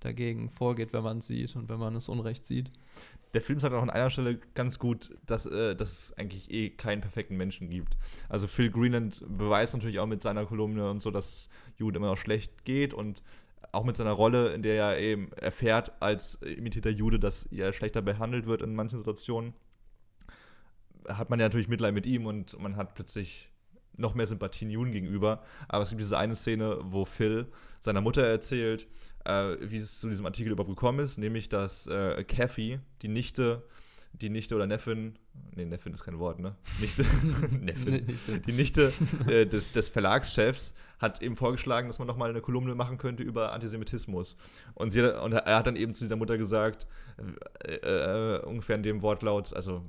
dagegen 0.00 0.50
vorgeht, 0.50 0.92
wenn 0.92 1.02
man 1.02 1.18
es 1.18 1.26
sieht 1.26 1.54
und 1.56 1.68
wenn 1.68 1.78
man 1.78 1.94
es 1.94 2.08
Unrecht 2.08 2.44
sieht. 2.44 2.70
der 3.34 3.42
Film 3.42 3.60
sagt 3.60 3.74
auch 3.74 3.82
an 3.82 3.90
einer 3.90 4.10
Stelle 4.10 4.38
ganz 4.54 4.78
gut, 4.78 5.16
dass, 5.26 5.46
äh, 5.46 5.76
dass 5.76 5.92
es 5.92 6.18
eigentlich 6.18 6.50
eh 6.50 6.70
keinen 6.70 7.00
perfekten 7.00 7.36
Menschen 7.36 7.70
gibt. 7.70 7.96
Also 8.28 8.48
Phil 8.48 8.70
Greenland 8.70 9.22
beweist 9.28 9.74
natürlich 9.74 10.00
auch 10.00 10.06
mit 10.06 10.22
seiner 10.22 10.46
Kolumne 10.46 10.90
und 10.90 11.00
so, 11.00 11.10
dass 11.10 11.48
Juden 11.76 11.96
immer 11.96 12.08
noch 12.08 12.16
schlecht 12.16 12.64
geht 12.64 12.92
und 12.92 13.22
auch 13.72 13.84
mit 13.84 13.96
seiner 13.96 14.12
Rolle, 14.12 14.52
in 14.52 14.62
der 14.62 14.74
er 14.74 14.98
eben 14.98 15.32
erfährt 15.32 15.92
als 16.00 16.36
imitierter 16.42 16.90
Jude, 16.90 17.20
dass 17.20 17.44
er 17.46 17.72
schlechter 17.72 18.02
behandelt 18.02 18.46
wird 18.46 18.62
in 18.62 18.74
manchen 18.74 18.98
Situationen, 18.98 19.54
hat 21.08 21.30
man 21.30 21.38
ja 21.38 21.46
natürlich 21.46 21.68
Mitleid 21.68 21.94
mit 21.94 22.06
ihm 22.06 22.26
und 22.26 22.60
man 22.60 22.76
hat 22.76 22.94
plötzlich 22.94 23.48
noch 23.96 24.14
mehr 24.14 24.26
Sympathien 24.26 24.70
Juden 24.70 24.92
gegenüber. 24.92 25.42
Aber 25.68 25.82
es 25.82 25.90
gibt 25.90 26.00
diese 26.00 26.18
eine 26.18 26.36
Szene, 26.36 26.78
wo 26.82 27.04
Phil 27.04 27.46
seiner 27.80 28.00
Mutter 28.00 28.22
erzählt, 28.22 28.86
äh, 29.24 29.56
wie 29.60 29.76
es 29.76 30.00
zu 30.00 30.08
diesem 30.08 30.26
Artikel 30.26 30.52
überhaupt 30.52 30.70
gekommen 30.70 30.98
ist, 31.00 31.18
nämlich 31.18 31.48
dass 31.48 31.86
äh, 31.86 32.24
Kathy, 32.24 32.80
die 33.02 33.08
Nichte, 33.08 33.62
die 34.12 34.28
Nichte 34.28 34.56
oder 34.56 34.66
Neffin, 34.66 35.16
nee, 35.54 35.64
Neffin 35.64 35.94
ist 35.94 36.02
kein 36.02 36.18
Wort, 36.18 36.40
ne? 36.40 36.56
Nichte, 36.80 37.02
Neffin, 37.50 38.04
Nichte. 38.06 38.40
die 38.40 38.52
Nichte 38.52 38.92
äh, 39.28 39.46
des, 39.46 39.70
des 39.72 39.88
Verlagschefs 39.88 40.74
hat 40.98 41.22
eben 41.22 41.36
vorgeschlagen, 41.36 41.86
dass 41.88 41.98
man 41.98 42.08
noch 42.08 42.16
mal 42.16 42.28
eine 42.28 42.40
Kolumne 42.40 42.74
machen 42.74 42.98
könnte 42.98 43.22
über 43.22 43.52
Antisemitismus. 43.52 44.36
Und, 44.74 44.90
sie, 44.90 45.00
und 45.22 45.32
er 45.32 45.56
hat 45.56 45.66
dann 45.66 45.76
eben 45.76 45.94
zu 45.94 46.04
dieser 46.04 46.16
Mutter 46.16 46.36
gesagt, 46.38 46.86
äh, 47.64 47.74
äh, 47.76 48.42
ungefähr 48.44 48.76
in 48.76 48.82
dem 48.82 49.00
Wortlaut, 49.00 49.54
also, 49.54 49.82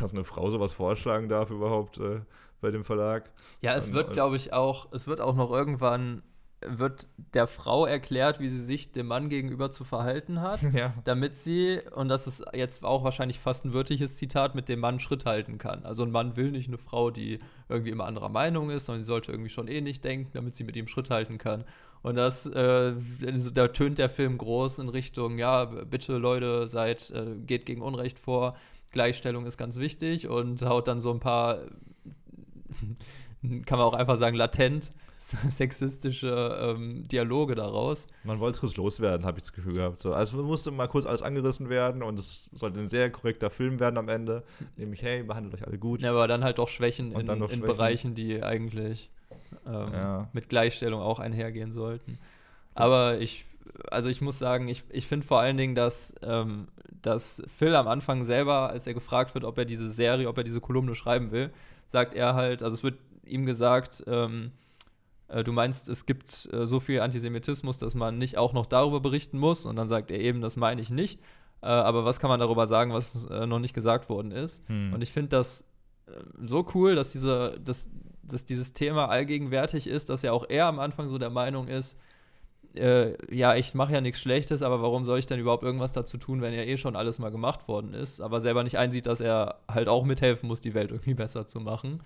dass 0.00 0.12
eine 0.12 0.24
Frau 0.24 0.50
sowas 0.50 0.72
vorschlagen 0.72 1.28
darf 1.28 1.50
überhaupt 1.50 1.98
äh, 1.98 2.20
bei 2.60 2.70
dem 2.70 2.84
Verlag. 2.84 3.30
Ja, 3.60 3.74
es 3.74 3.88
Und- 3.88 3.94
wird, 3.94 4.06
und- 4.08 4.12
glaube 4.14 4.36
ich, 4.36 4.52
auch, 4.52 4.90
es 4.92 5.06
wird 5.06 5.20
auch 5.20 5.34
noch 5.34 5.50
irgendwann, 5.50 6.22
wird 6.66 7.06
der 7.34 7.46
Frau 7.46 7.86
erklärt, 7.86 8.40
wie 8.40 8.48
sie 8.48 8.62
sich 8.64 8.92
dem 8.92 9.06
Mann 9.06 9.28
gegenüber 9.28 9.70
zu 9.70 9.84
verhalten 9.84 10.40
hat, 10.40 10.60
Ja. 10.72 10.94
damit 11.04 11.36
sie, 11.36 11.80
und 11.94 12.08
das 12.08 12.26
ist 12.26 12.44
jetzt 12.52 12.84
auch 12.84 13.04
wahrscheinlich 13.04 13.38
fast 13.38 13.64
ein 13.64 13.72
wörtliches 13.72 14.16
Zitat, 14.16 14.54
mit 14.54 14.68
dem 14.68 14.80
Mann 14.80 14.98
Schritt 15.00 15.26
halten 15.26 15.58
kann. 15.58 15.84
Also 15.84 16.02
ein 16.02 16.10
Mann 16.10 16.36
will 16.36 16.50
nicht 16.50 16.68
eine 16.68 16.78
Frau, 16.78 17.10
die 17.10 17.38
irgendwie 17.68 17.90
immer 17.90 18.06
anderer 18.06 18.28
Meinung 18.28 18.70
ist, 18.70 18.86
sondern 18.86 19.02
die 19.02 19.06
sollte 19.06 19.32
irgendwie 19.32 19.50
schon 19.50 19.68
eh 19.68 19.80
nicht 19.80 20.04
denken, 20.04 20.30
damit 20.32 20.54
sie 20.54 20.64
mit 20.64 20.76
ihm 20.76 20.88
Schritt 20.88 21.10
halten 21.10 21.38
kann. 21.38 21.64
Und 22.02 22.16
das, 22.16 22.44
äh, 22.46 22.92
da 23.54 23.68
tönt 23.68 23.98
der 23.98 24.10
Film 24.10 24.36
groß 24.36 24.78
in 24.80 24.88
Richtung, 24.90 25.38
ja, 25.38 25.64
bitte 25.64 26.18
Leute, 26.18 26.68
seid, 26.68 27.10
äh, 27.10 27.34
geht 27.46 27.64
gegen 27.64 27.80
Unrecht 27.82 28.18
vor, 28.18 28.56
Gleichstellung 28.92 29.46
ist 29.46 29.56
ganz 29.56 29.78
wichtig 29.78 30.28
und 30.28 30.62
haut 30.62 30.86
dann 30.86 31.00
so 31.00 31.10
ein 31.12 31.18
paar 31.20 31.58
kann 33.66 33.78
man 33.78 33.86
auch 33.86 33.94
einfach 33.94 34.16
sagen, 34.18 34.36
latent 34.36 34.92
sexistische 35.48 36.58
ähm, 36.60 37.06
Dialoge 37.08 37.54
daraus. 37.54 38.06
Man 38.24 38.40
wollte 38.40 38.56
es 38.56 38.60
kurz 38.60 38.76
loswerden, 38.76 39.24
habe 39.26 39.38
ich 39.38 39.44
das 39.44 39.52
Gefühl 39.52 39.74
gehabt. 39.74 40.00
So, 40.00 40.12
also 40.12 40.42
musste 40.42 40.70
mal 40.70 40.88
kurz 40.88 41.06
alles 41.06 41.22
angerissen 41.22 41.68
werden 41.68 42.02
und 42.02 42.18
es 42.18 42.50
sollte 42.52 42.80
ein 42.80 42.88
sehr 42.88 43.10
korrekter 43.10 43.50
Film 43.50 43.80
werden 43.80 43.96
am 43.98 44.08
Ende. 44.08 44.42
Nämlich, 44.76 45.02
hey, 45.02 45.22
behandelt 45.22 45.54
euch 45.54 45.66
alle 45.66 45.78
gut. 45.78 46.00
Ja, 46.02 46.10
aber 46.10 46.28
dann 46.28 46.44
halt 46.44 46.58
doch 46.58 46.68
Schwächen 46.68 47.12
in, 47.12 47.26
dann 47.26 47.38
noch 47.38 47.50
in 47.50 47.58
Schwächen. 47.60 47.76
Bereichen, 47.76 48.14
die 48.14 48.42
eigentlich 48.42 49.10
ähm, 49.66 49.92
Ja. 49.92 50.28
mit 50.32 50.48
Gleichstellung 50.48 51.00
auch 51.00 51.20
einhergehen 51.20 51.72
sollten. 51.72 52.18
Aber 52.74 53.18
ich, 53.20 53.44
also 53.90 54.08
ich 54.08 54.20
muss 54.20 54.38
sagen, 54.38 54.68
ich, 54.68 54.84
ich 54.90 55.06
finde 55.06 55.26
vor 55.26 55.40
allen 55.40 55.56
Dingen, 55.56 55.74
dass, 55.74 56.14
ähm, 56.22 56.68
dass 57.02 57.42
Phil 57.58 57.74
am 57.76 57.88
Anfang 57.88 58.24
selber, 58.24 58.68
als 58.70 58.86
er 58.86 58.94
gefragt 58.94 59.34
wird, 59.34 59.44
ob 59.44 59.56
er 59.58 59.64
diese 59.64 59.90
Serie, 59.90 60.28
ob 60.28 60.36
er 60.38 60.44
diese 60.44 60.60
Kolumne 60.60 60.94
schreiben 60.94 61.30
will, 61.32 61.50
sagt 61.86 62.14
er 62.14 62.34
halt, 62.34 62.62
also 62.62 62.74
es 62.74 62.82
wird 62.82 62.98
ihm 63.24 63.46
gesagt, 63.46 64.02
ähm, 64.06 64.50
äh, 64.50 64.63
du 65.42 65.52
meinst, 65.52 65.88
es 65.88 66.06
gibt 66.06 66.48
äh, 66.52 66.66
so 66.66 66.78
viel 66.78 67.00
Antisemitismus, 67.00 67.78
dass 67.78 67.94
man 67.94 68.18
nicht 68.18 68.38
auch 68.38 68.52
noch 68.52 68.66
darüber 68.66 69.00
berichten 69.00 69.38
muss. 69.38 69.64
Und 69.64 69.76
dann 69.76 69.88
sagt 69.88 70.10
er 70.10 70.20
eben, 70.20 70.40
das 70.40 70.56
meine 70.56 70.80
ich 70.80 70.90
nicht. 70.90 71.20
Äh, 71.62 71.66
aber 71.66 72.04
was 72.04 72.20
kann 72.20 72.28
man 72.28 72.40
darüber 72.40 72.66
sagen, 72.66 72.92
was 72.92 73.24
äh, 73.26 73.46
noch 73.46 73.58
nicht 73.58 73.74
gesagt 73.74 74.08
worden 74.08 74.30
ist? 74.30 74.68
Hm. 74.68 74.92
Und 74.92 75.02
ich 75.02 75.12
finde 75.12 75.30
das 75.30 75.62
äh, 76.06 76.12
so 76.44 76.66
cool, 76.74 76.94
dass 76.94 77.12
diese, 77.12 77.58
dass 77.64 77.90
dass 78.26 78.44
dieses 78.44 78.72
Thema 78.72 79.08
allgegenwärtig 79.08 79.86
ist, 79.86 80.08
dass 80.08 80.22
ja 80.22 80.32
auch 80.32 80.46
er 80.48 80.66
am 80.66 80.78
Anfang 80.78 81.08
so 81.08 81.18
der 81.18 81.30
Meinung 81.30 81.68
ist, 81.68 81.98
äh, 82.74 83.14
ja, 83.34 83.54
ich 83.54 83.74
mache 83.74 83.92
ja 83.92 84.00
nichts 84.00 84.20
Schlechtes, 84.20 84.62
aber 84.62 84.82
warum 84.82 85.04
soll 85.04 85.18
ich 85.18 85.26
denn 85.26 85.38
überhaupt 85.38 85.62
irgendwas 85.62 85.92
dazu 85.92 86.18
tun, 86.18 86.40
wenn 86.40 86.52
ja 86.52 86.62
eh 86.62 86.76
schon 86.76 86.96
alles 86.96 87.18
mal 87.18 87.30
gemacht 87.30 87.68
worden 87.68 87.94
ist, 87.94 88.20
aber 88.20 88.40
selber 88.40 88.64
nicht 88.64 88.78
einsieht, 88.78 89.06
dass 89.06 89.20
er 89.20 89.60
halt 89.68 89.88
auch 89.88 90.04
mithelfen 90.04 90.48
muss, 90.48 90.60
die 90.60 90.74
Welt 90.74 90.90
irgendwie 90.90 91.14
besser 91.14 91.46
zu 91.46 91.60
machen. 91.60 92.02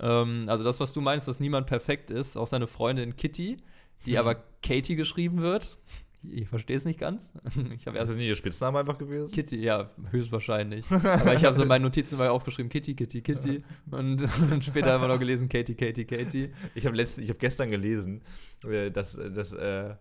Ähm, 0.00 0.44
also 0.46 0.64
das, 0.64 0.80
was 0.80 0.92
du 0.92 1.00
meinst, 1.00 1.28
dass 1.28 1.40
niemand 1.40 1.66
perfekt 1.66 2.10
ist, 2.10 2.36
auch 2.36 2.46
seine 2.46 2.66
Freundin 2.66 3.16
Kitty, 3.16 3.58
die 4.06 4.12
Hm. 4.12 4.18
aber 4.18 4.42
Katie 4.62 4.96
geschrieben 4.96 5.42
wird. 5.42 5.78
Ich 6.24 6.48
verstehe 6.48 6.76
es 6.76 6.84
nicht 6.84 7.00
ganz. 7.00 7.32
Ich 7.76 7.86
habe 7.86 7.96
Ist 7.96 8.02
erst 8.02 8.10
das 8.10 8.16
nicht 8.16 8.28
ihr 8.28 8.36
Spitzname 8.36 8.78
einfach 8.78 8.96
gewesen? 8.98 9.32
Kitty, 9.32 9.56
ja, 9.56 9.90
höchstwahrscheinlich. 10.10 10.88
Aber 10.90 11.34
ich 11.34 11.44
habe 11.44 11.54
so 11.54 11.62
in 11.62 11.68
meinen 11.68 11.82
Notizen 11.82 12.16
mal 12.16 12.28
aufgeschrieben, 12.28 12.70
Kitty, 12.70 12.94
Kitty, 12.94 13.22
Kitty. 13.22 13.64
Und, 13.90 14.28
und 14.50 14.64
später 14.64 14.94
immer 14.94 15.08
noch 15.08 15.18
gelesen, 15.18 15.48
Katie, 15.48 15.74
Katie, 15.74 16.04
Katie. 16.04 16.52
Ich 16.76 16.86
habe 16.86 16.96
hab 16.96 17.38
gestern 17.40 17.70
gelesen, 17.72 18.22
äh, 18.64 18.90
dass, 18.90 19.14
dass 19.14 19.52
äh, 19.52 19.96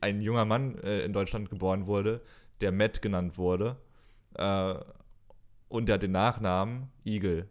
ein 0.00 0.20
junger 0.22 0.44
Mann 0.44 0.76
äh, 0.78 1.04
in 1.04 1.12
Deutschland 1.12 1.50
geboren 1.50 1.86
wurde, 1.86 2.20
der 2.60 2.72
Matt 2.72 3.00
genannt 3.00 3.38
wurde. 3.38 3.76
Äh, 4.34 4.74
und 5.68 5.86
der 5.86 5.94
hat 5.94 6.02
den 6.02 6.12
Nachnamen 6.12 6.88
Eagle. 7.04 7.48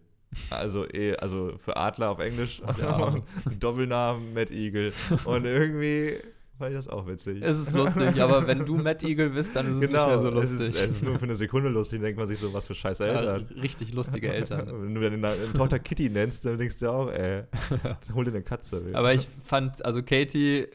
Also, 0.49 0.86
eh, 0.89 1.15
also 1.15 1.53
für 1.57 1.75
Adler 1.78 2.09
auf 2.11 2.19
Englisch. 2.19 2.61
Ja. 2.80 3.15
Doppelnamen 3.59 4.34
Matt 4.34 4.51
Eagle. 4.51 4.93
Und 5.25 5.45
irgendwie 5.45 6.17
fand 6.57 6.71
ich 6.71 6.78
das 6.78 6.88
auch 6.88 7.07
witzig. 7.07 7.41
Es 7.41 7.59
ist 7.59 7.73
lustig, 7.73 8.21
aber 8.21 8.45
wenn 8.47 8.65
du 8.65 8.78
Matt 8.78 9.03
Eagle 9.03 9.30
bist, 9.30 9.55
dann 9.55 9.67
ist 9.67 9.73
es 9.75 9.80
nicht 9.82 9.91
mehr 9.91 10.19
so 10.19 10.30
Genau, 10.30 10.41
es 10.41 10.51
lustig. 10.51 10.69
ist, 10.69 10.82
es 10.82 10.89
ist 10.95 11.03
nur 11.03 11.17
für 11.17 11.25
eine 11.25 11.36
Sekunde 11.36 11.69
lustig, 11.69 12.01
denkt 12.01 12.17
man 12.17 12.28
sich 12.28 12.39
so, 12.39 12.51
was 12.53 12.67
für 12.67 12.75
scheiß 12.75 12.99
Ja, 12.99 13.05
Eltern. 13.07 13.45
richtig 13.61 13.93
lustige 13.93 14.34
Eltern. 14.34 14.67
Wenn 14.84 14.95
du 14.95 15.01
deine, 15.01 15.17
deine 15.19 15.53
Tochter 15.53 15.80
Kitty 15.80 16.09
nennst, 16.09 16.45
dann 16.45 16.57
denkst 16.57 16.80
du 16.80 16.89
auch, 16.91 17.09
ey, 17.11 17.43
hol 18.13 18.25
dir 18.25 18.32
eine 18.32 18.41
Katze. 18.43 18.82
ey. 18.88 18.95
Aber 18.95 19.13
ich 19.13 19.28
fand, 19.43 19.84
also 19.86 20.01
Katie 20.03 20.67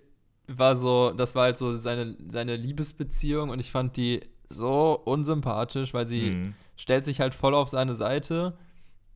war 0.48 0.76
so, 0.76 1.10
das 1.10 1.34
war 1.34 1.44
halt 1.44 1.58
so 1.58 1.76
seine, 1.76 2.16
seine 2.28 2.56
Liebesbeziehung 2.56 3.50
und 3.50 3.58
ich 3.60 3.70
fand 3.70 3.96
die 3.96 4.20
so 4.48 5.00
unsympathisch, 5.04 5.94
weil 5.94 6.06
sie 6.06 6.30
Mhm. 6.30 6.54
stellt 6.76 7.04
sich 7.04 7.20
halt 7.20 7.34
voll 7.34 7.54
auf 7.54 7.68
seine 7.68 7.94
Seite. 7.94 8.54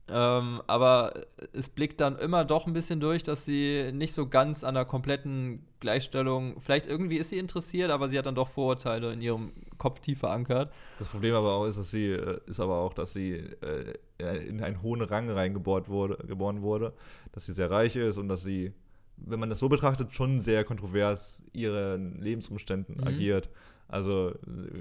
Ähm, 0.09 0.61
aber 0.67 1.25
es 1.51 1.67
blickt 1.67 1.99
dann 1.99 2.17
immer 2.17 2.45
doch 2.45 2.65
ein 2.65 2.73
bisschen 2.73 2.99
durch, 3.01 3.23
dass 3.23 3.43
sie 3.43 3.91
nicht 3.93 4.13
so 4.13 4.27
ganz 4.27 4.63
an 4.63 4.75
der 4.75 4.85
kompletten 4.85 5.65
Gleichstellung, 5.81 6.59
vielleicht 6.61 6.87
irgendwie 6.87 7.17
ist 7.17 7.29
sie 7.29 7.37
interessiert, 7.37 7.91
aber 7.91 8.07
sie 8.07 8.17
hat 8.17 8.25
dann 8.25 8.33
doch 8.35 8.47
Vorurteile 8.47 9.11
in 9.11 9.21
ihrem 9.21 9.51
Kopf 9.77 9.99
tief 9.99 10.19
verankert. 10.19 10.71
Das 10.97 11.09
Problem 11.09 11.35
aber 11.35 11.53
auch 11.55 11.65
ist, 11.65 11.77
dass 11.77 11.91
sie, 11.91 12.05
äh, 12.11 12.39
ist 12.47 12.59
aber 12.59 12.77
auch, 12.77 12.93
dass 12.93 13.13
sie 13.13 13.33
äh, 13.33 14.47
in 14.47 14.63
einen 14.63 14.81
hohen 14.81 15.01
Rang 15.01 15.29
reingeboren 15.29 15.87
wurde, 15.87 16.17
geboren 16.25 16.61
wurde, 16.61 16.93
dass 17.33 17.45
sie 17.45 17.51
sehr 17.53 17.69
reich 17.69 17.95
ist 17.97 18.17
und 18.17 18.29
dass 18.29 18.43
sie, 18.43 18.71
wenn 19.17 19.39
man 19.39 19.49
das 19.49 19.59
so 19.59 19.67
betrachtet, 19.67 20.13
schon 20.13 20.39
sehr 20.39 20.63
kontrovers 20.63 21.41
ihren 21.53 22.21
Lebensumständen 22.21 22.95
Mhm. 22.95 23.07
agiert. 23.07 23.49
Also 23.89 24.29
äh, 24.29 24.35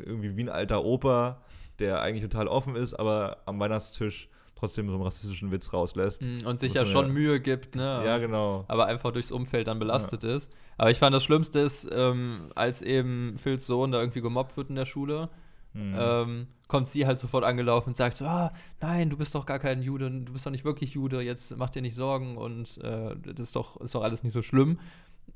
irgendwie 0.07 0.37
wie 0.37 0.45
ein 0.45 0.49
alter 0.51 0.85
Opa, 0.85 1.43
der 1.81 2.01
eigentlich 2.01 2.22
total 2.22 2.47
offen 2.49 2.77
ist, 2.77 2.95
aber 2.95 3.39
am 3.45 3.59
Weihnachtstisch 3.59 4.29
trotzdem 4.59 4.88
so 4.88 4.94
einen 4.94 5.02
rassistischen 5.02 5.52
Witz 5.52 5.72
rauslässt. 5.72 6.22
Mm, 6.22 6.46
Und 6.46 6.61
sich 6.61 6.74
ja 6.74 6.84
schon 6.86 7.12
Mühe 7.12 7.40
gibt, 7.40 7.76
ne? 7.76 8.02
Ja, 8.04 8.18
genau. 8.18 8.64
aber 8.68 8.86
einfach 8.86 9.12
durchs 9.12 9.30
Umfeld 9.30 9.68
dann 9.68 9.78
belastet 9.78 10.24
ist. 10.24 10.50
Aber 10.78 10.90
ich 10.90 10.98
fand 10.98 11.14
das 11.14 11.22
Schlimmste 11.24 11.59
ist, 11.61 11.88
ähm, 11.92 12.48
als 12.54 12.82
eben 12.82 13.36
Phils 13.38 13.66
Sohn 13.66 13.92
da 13.92 14.00
irgendwie 14.00 14.20
gemobbt 14.22 14.57
wird 14.57 14.70
in 14.70 14.76
der 14.76 14.86
Schule, 14.86 15.28
Mhm. 15.74 15.94
ähm, 15.98 16.46
kommt 16.68 16.88
sie 16.88 17.07
halt 17.07 17.18
sofort 17.18 17.44
angelaufen 17.44 17.90
und 17.90 17.94
sagt 17.94 18.16
so, 18.16 18.24
ah, 18.24 18.50
nein, 18.80 19.11
du 19.11 19.18
bist 19.18 19.34
doch 19.34 19.44
gar 19.44 19.59
kein 19.59 19.82
Jude, 19.82 20.11
du 20.11 20.32
bist 20.32 20.46
doch 20.46 20.50
nicht 20.50 20.64
wirklich 20.64 20.94
Jude, 20.94 21.20
jetzt 21.20 21.54
mach 21.59 21.68
dir 21.68 21.82
nicht 21.82 21.94
Sorgen 21.94 22.38
und 22.38 22.78
äh, 22.82 23.14
das 23.34 23.48
ist 23.48 23.57
doch, 23.57 23.78
ist 23.82 23.94
doch 23.94 24.02
alles 24.02 24.22
nicht 24.22 24.32
so 24.32 24.40
schlimm. 24.40 24.78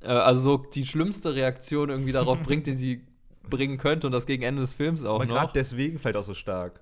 Äh, 0.01 0.07
also 0.09 0.41
so 0.41 0.57
die 0.57 0.87
schlimmste 0.87 1.35
Reaktion 1.35 1.91
irgendwie 1.91 2.13
darauf 2.13 2.41
bringt, 2.43 2.67
die 2.67 2.75
sie 2.75 3.07
bringen 3.51 3.77
könnte 3.77 4.07
und 4.07 4.15
das 4.15 4.25
gegen 4.25 4.43
Ende 4.43 4.63
des 4.63 4.73
Films 4.73 5.05
auch 5.05 5.17
Aber 5.17 5.27
noch. 5.27 5.35
gerade 5.35 5.53
deswegen 5.55 5.99
vielleicht 5.99 6.17
auch 6.17 6.25
so 6.25 6.33
stark. 6.35 6.81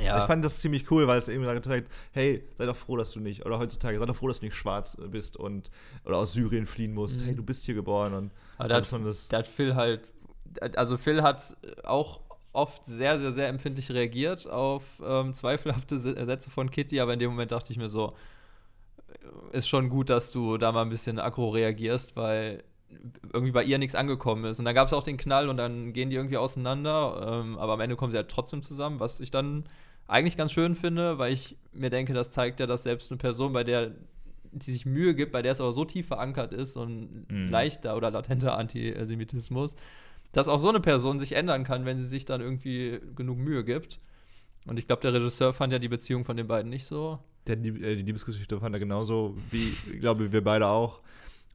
Ja. 0.00 0.20
Ich 0.20 0.24
fand 0.24 0.44
das 0.44 0.60
ziemlich 0.60 0.90
cool, 0.90 1.06
weil 1.06 1.18
es 1.18 1.28
eben 1.28 1.44
gezeigt, 1.44 1.90
hey, 2.12 2.42
sei 2.56 2.66
doch 2.66 2.76
froh, 2.76 2.96
dass 2.96 3.12
du 3.12 3.20
nicht, 3.20 3.44
oder 3.44 3.58
heutzutage, 3.58 3.98
sei 3.98 4.06
doch 4.06 4.16
froh, 4.16 4.28
dass 4.28 4.40
du 4.40 4.46
nicht 4.46 4.56
schwarz 4.56 4.96
bist 5.10 5.36
und 5.36 5.70
oder 6.04 6.16
aus 6.16 6.32
Syrien 6.32 6.66
fliehen 6.66 6.94
musst. 6.94 7.20
Mhm. 7.20 7.24
Hey, 7.26 7.34
du 7.34 7.42
bist 7.42 7.64
hier 7.64 7.74
geboren 7.74 8.14
und 8.14 8.30
Aber 8.56 8.68
da 8.68 8.74
also 8.76 8.98
hat, 8.98 9.06
das, 9.06 9.28
da 9.28 9.38
hat 9.38 9.48
Phil 9.48 9.74
halt, 9.74 10.10
also 10.76 10.96
Phil 10.96 11.22
hat 11.22 11.56
auch 11.84 12.20
oft 12.54 12.86
sehr, 12.86 13.18
sehr, 13.18 13.32
sehr 13.32 13.48
empfindlich 13.48 13.90
reagiert 13.90 14.48
auf 14.48 14.82
ähm, 15.04 15.34
zweifelhafte 15.34 15.98
Sätze 15.98 16.50
von 16.50 16.70
Kitty, 16.70 17.00
aber 17.00 17.12
in 17.12 17.18
dem 17.18 17.30
Moment 17.30 17.52
dachte 17.52 17.72
ich 17.72 17.78
mir 17.78 17.90
so, 17.90 18.14
ist 19.52 19.68
schon 19.68 19.90
gut, 19.90 20.10
dass 20.10 20.32
du 20.32 20.56
da 20.56 20.72
mal 20.72 20.82
ein 20.82 20.88
bisschen 20.88 21.18
aggro 21.18 21.50
reagierst, 21.50 22.16
weil 22.16 22.64
irgendwie 23.32 23.52
bei 23.52 23.64
ihr 23.64 23.78
nichts 23.78 23.94
angekommen 23.94 24.44
ist. 24.44 24.58
Und 24.58 24.64
dann 24.64 24.74
gab 24.74 24.86
es 24.86 24.92
auch 24.92 25.02
den 25.02 25.16
Knall 25.16 25.48
und 25.48 25.56
dann 25.56 25.92
gehen 25.92 26.10
die 26.10 26.16
irgendwie 26.16 26.36
auseinander, 26.36 27.42
ähm, 27.44 27.58
aber 27.58 27.74
am 27.74 27.80
Ende 27.80 27.96
kommen 27.96 28.12
sie 28.12 28.18
halt 28.18 28.28
trotzdem 28.28 28.62
zusammen, 28.62 29.00
was 29.00 29.20
ich 29.20 29.30
dann 29.30 29.64
eigentlich 30.06 30.36
ganz 30.36 30.52
schön 30.52 30.74
finde, 30.74 31.18
weil 31.18 31.32
ich 31.32 31.56
mir 31.72 31.90
denke, 31.90 32.12
das 32.12 32.32
zeigt 32.32 32.60
ja, 32.60 32.66
dass 32.66 32.82
selbst 32.82 33.10
eine 33.10 33.18
Person, 33.18 33.52
bei 33.52 33.64
der 33.64 33.92
die 34.54 34.70
sich 34.70 34.84
Mühe 34.84 35.14
gibt, 35.14 35.32
bei 35.32 35.40
der 35.40 35.52
es 35.52 35.62
aber 35.62 35.72
so 35.72 35.86
tief 35.86 36.06
verankert 36.08 36.52
ist 36.52 36.76
und 36.76 37.24
Mhm. 37.30 37.48
leichter 37.50 37.96
oder 37.96 38.10
latenter 38.10 38.58
Antisemitismus, 38.58 39.74
dass 40.32 40.46
auch 40.48 40.58
so 40.58 40.68
eine 40.68 40.80
Person 40.80 41.18
sich 41.18 41.32
ändern 41.32 41.64
kann, 41.64 41.84
wenn 41.86 41.96
sie 41.96 42.04
sich 42.06 42.26
dann 42.26 42.42
irgendwie 42.42 43.00
genug 43.16 43.38
Mühe 43.38 43.64
gibt. 43.64 43.98
Und 44.66 44.78
ich 44.78 44.86
glaube, 44.86 45.00
der 45.02 45.14
Regisseur 45.14 45.52
fand 45.54 45.72
ja 45.72 45.78
die 45.78 45.88
Beziehung 45.88 46.24
von 46.24 46.36
den 46.36 46.46
beiden 46.48 46.70
nicht 46.70 46.84
so. 46.84 47.18
der, 47.46 47.56
die, 47.56 47.70
äh, 47.70 47.96
die 47.96 48.02
Liebesgeschichte 48.02 48.60
fand 48.60 48.74
er 48.74 48.78
genauso, 48.78 49.36
wie, 49.50 49.72
ich 49.92 50.00
glaube, 50.00 50.30
wir 50.30 50.44
beide 50.44 50.66
auch, 50.68 51.00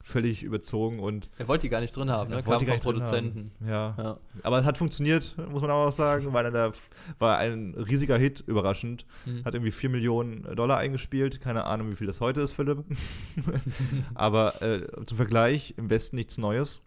völlig 0.02 0.42
überzogen 0.42 1.00
und 1.00 1.28
Er 1.38 1.48
wollte 1.48 1.66
die 1.66 1.68
gar 1.70 1.80
nicht 1.80 1.94
drin 1.94 2.10
haben, 2.10 2.30
ne? 2.30 2.42
Kam 2.42 2.64
vom 2.64 2.80
Produzenten. 2.80 3.50
Ja. 3.66 3.94
Ja. 3.98 4.18
Aber 4.42 4.58
es 4.60 4.64
hat 4.64 4.78
funktioniert, 4.78 5.36
muss 5.50 5.60
man 5.60 5.70
auch 5.70 5.90
sagen, 5.92 6.32
weil 6.32 6.46
er 6.54 6.72
war 7.18 7.38
ein 7.38 7.74
riesiger 7.74 8.16
Hit, 8.16 8.40
überraschend. 8.46 9.06
Mhm. 9.26 9.44
Hat 9.44 9.54
irgendwie 9.54 9.72
4 9.72 9.90
Millionen 9.90 10.42
Dollar 10.56 10.78
eingespielt. 10.78 11.40
Keine 11.40 11.64
Ahnung, 11.64 11.90
wie 11.90 11.94
viel 11.96 12.06
das 12.06 12.20
heute 12.20 12.40
ist, 12.40 12.52
Philipp. 12.52 12.84
Aber 14.14 14.62
äh, 14.62 14.86
zum 15.06 15.16
Vergleich, 15.16 15.74
im 15.76 15.90
Westen 15.90 16.16
nichts 16.16 16.38
Neues. 16.38 16.80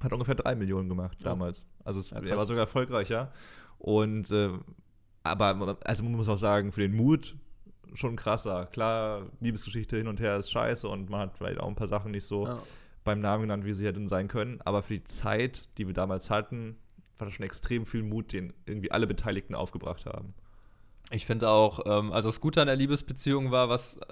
Hat 0.00 0.12
ungefähr 0.12 0.34
3 0.34 0.54
Millionen 0.56 0.88
gemacht 0.88 1.18
Ja. 1.20 1.30
damals. 1.30 1.64
Also 1.84 2.00
es, 2.00 2.10
Ja, 2.10 2.20
er 2.20 2.36
war 2.36 2.46
sogar 2.46 2.62
erfolgreicher. 2.62 3.32
Und 3.78 4.30
äh, 4.30 4.50
aber 5.24 5.76
also 5.84 6.02
man 6.04 6.12
muss 6.14 6.28
auch 6.28 6.36
sagen, 6.36 6.72
für 6.72 6.80
den 6.80 6.94
Mut 6.96 7.36
schon 7.94 8.16
krasser. 8.16 8.66
Klar, 8.66 9.26
Liebesgeschichte 9.40 9.96
hin 9.96 10.08
und 10.08 10.20
her 10.20 10.36
ist 10.36 10.50
scheiße 10.50 10.88
und 10.88 11.10
man 11.10 11.20
hat 11.20 11.36
vielleicht 11.36 11.60
auch 11.60 11.68
ein 11.68 11.74
paar 11.74 11.88
Sachen 11.88 12.10
nicht 12.12 12.24
so 12.26 12.46
Ja. 12.46 12.58
beim 13.04 13.20
Namen 13.20 13.42
genannt, 13.42 13.64
wie 13.64 13.72
sie 13.72 13.86
hätten 13.86 14.08
sein 14.08 14.28
können. 14.28 14.60
Aber 14.64 14.82
für 14.82 14.94
die 14.94 15.04
Zeit, 15.04 15.64
die 15.78 15.86
wir 15.86 15.94
damals 15.94 16.30
hatten, 16.30 16.76
war 17.18 17.26
das 17.26 17.34
schon 17.34 17.44
extrem 17.46 17.86
viel 17.86 18.02
Mut, 18.02 18.32
den 18.32 18.52
irgendwie 18.66 18.90
alle 18.90 19.06
Beteiligten 19.06 19.54
aufgebracht 19.54 20.06
haben. 20.06 20.34
Ich 21.10 21.26
finde 21.26 21.48
auch, 21.50 21.80
ähm, 21.86 22.12
also 22.12 22.28
das 22.28 22.40
Gute 22.40 22.60
an 22.60 22.66
der 22.68 22.76
Liebesbeziehung 22.76 23.50
war, 23.50 23.68
was 23.68 23.96
äh, 23.98 24.04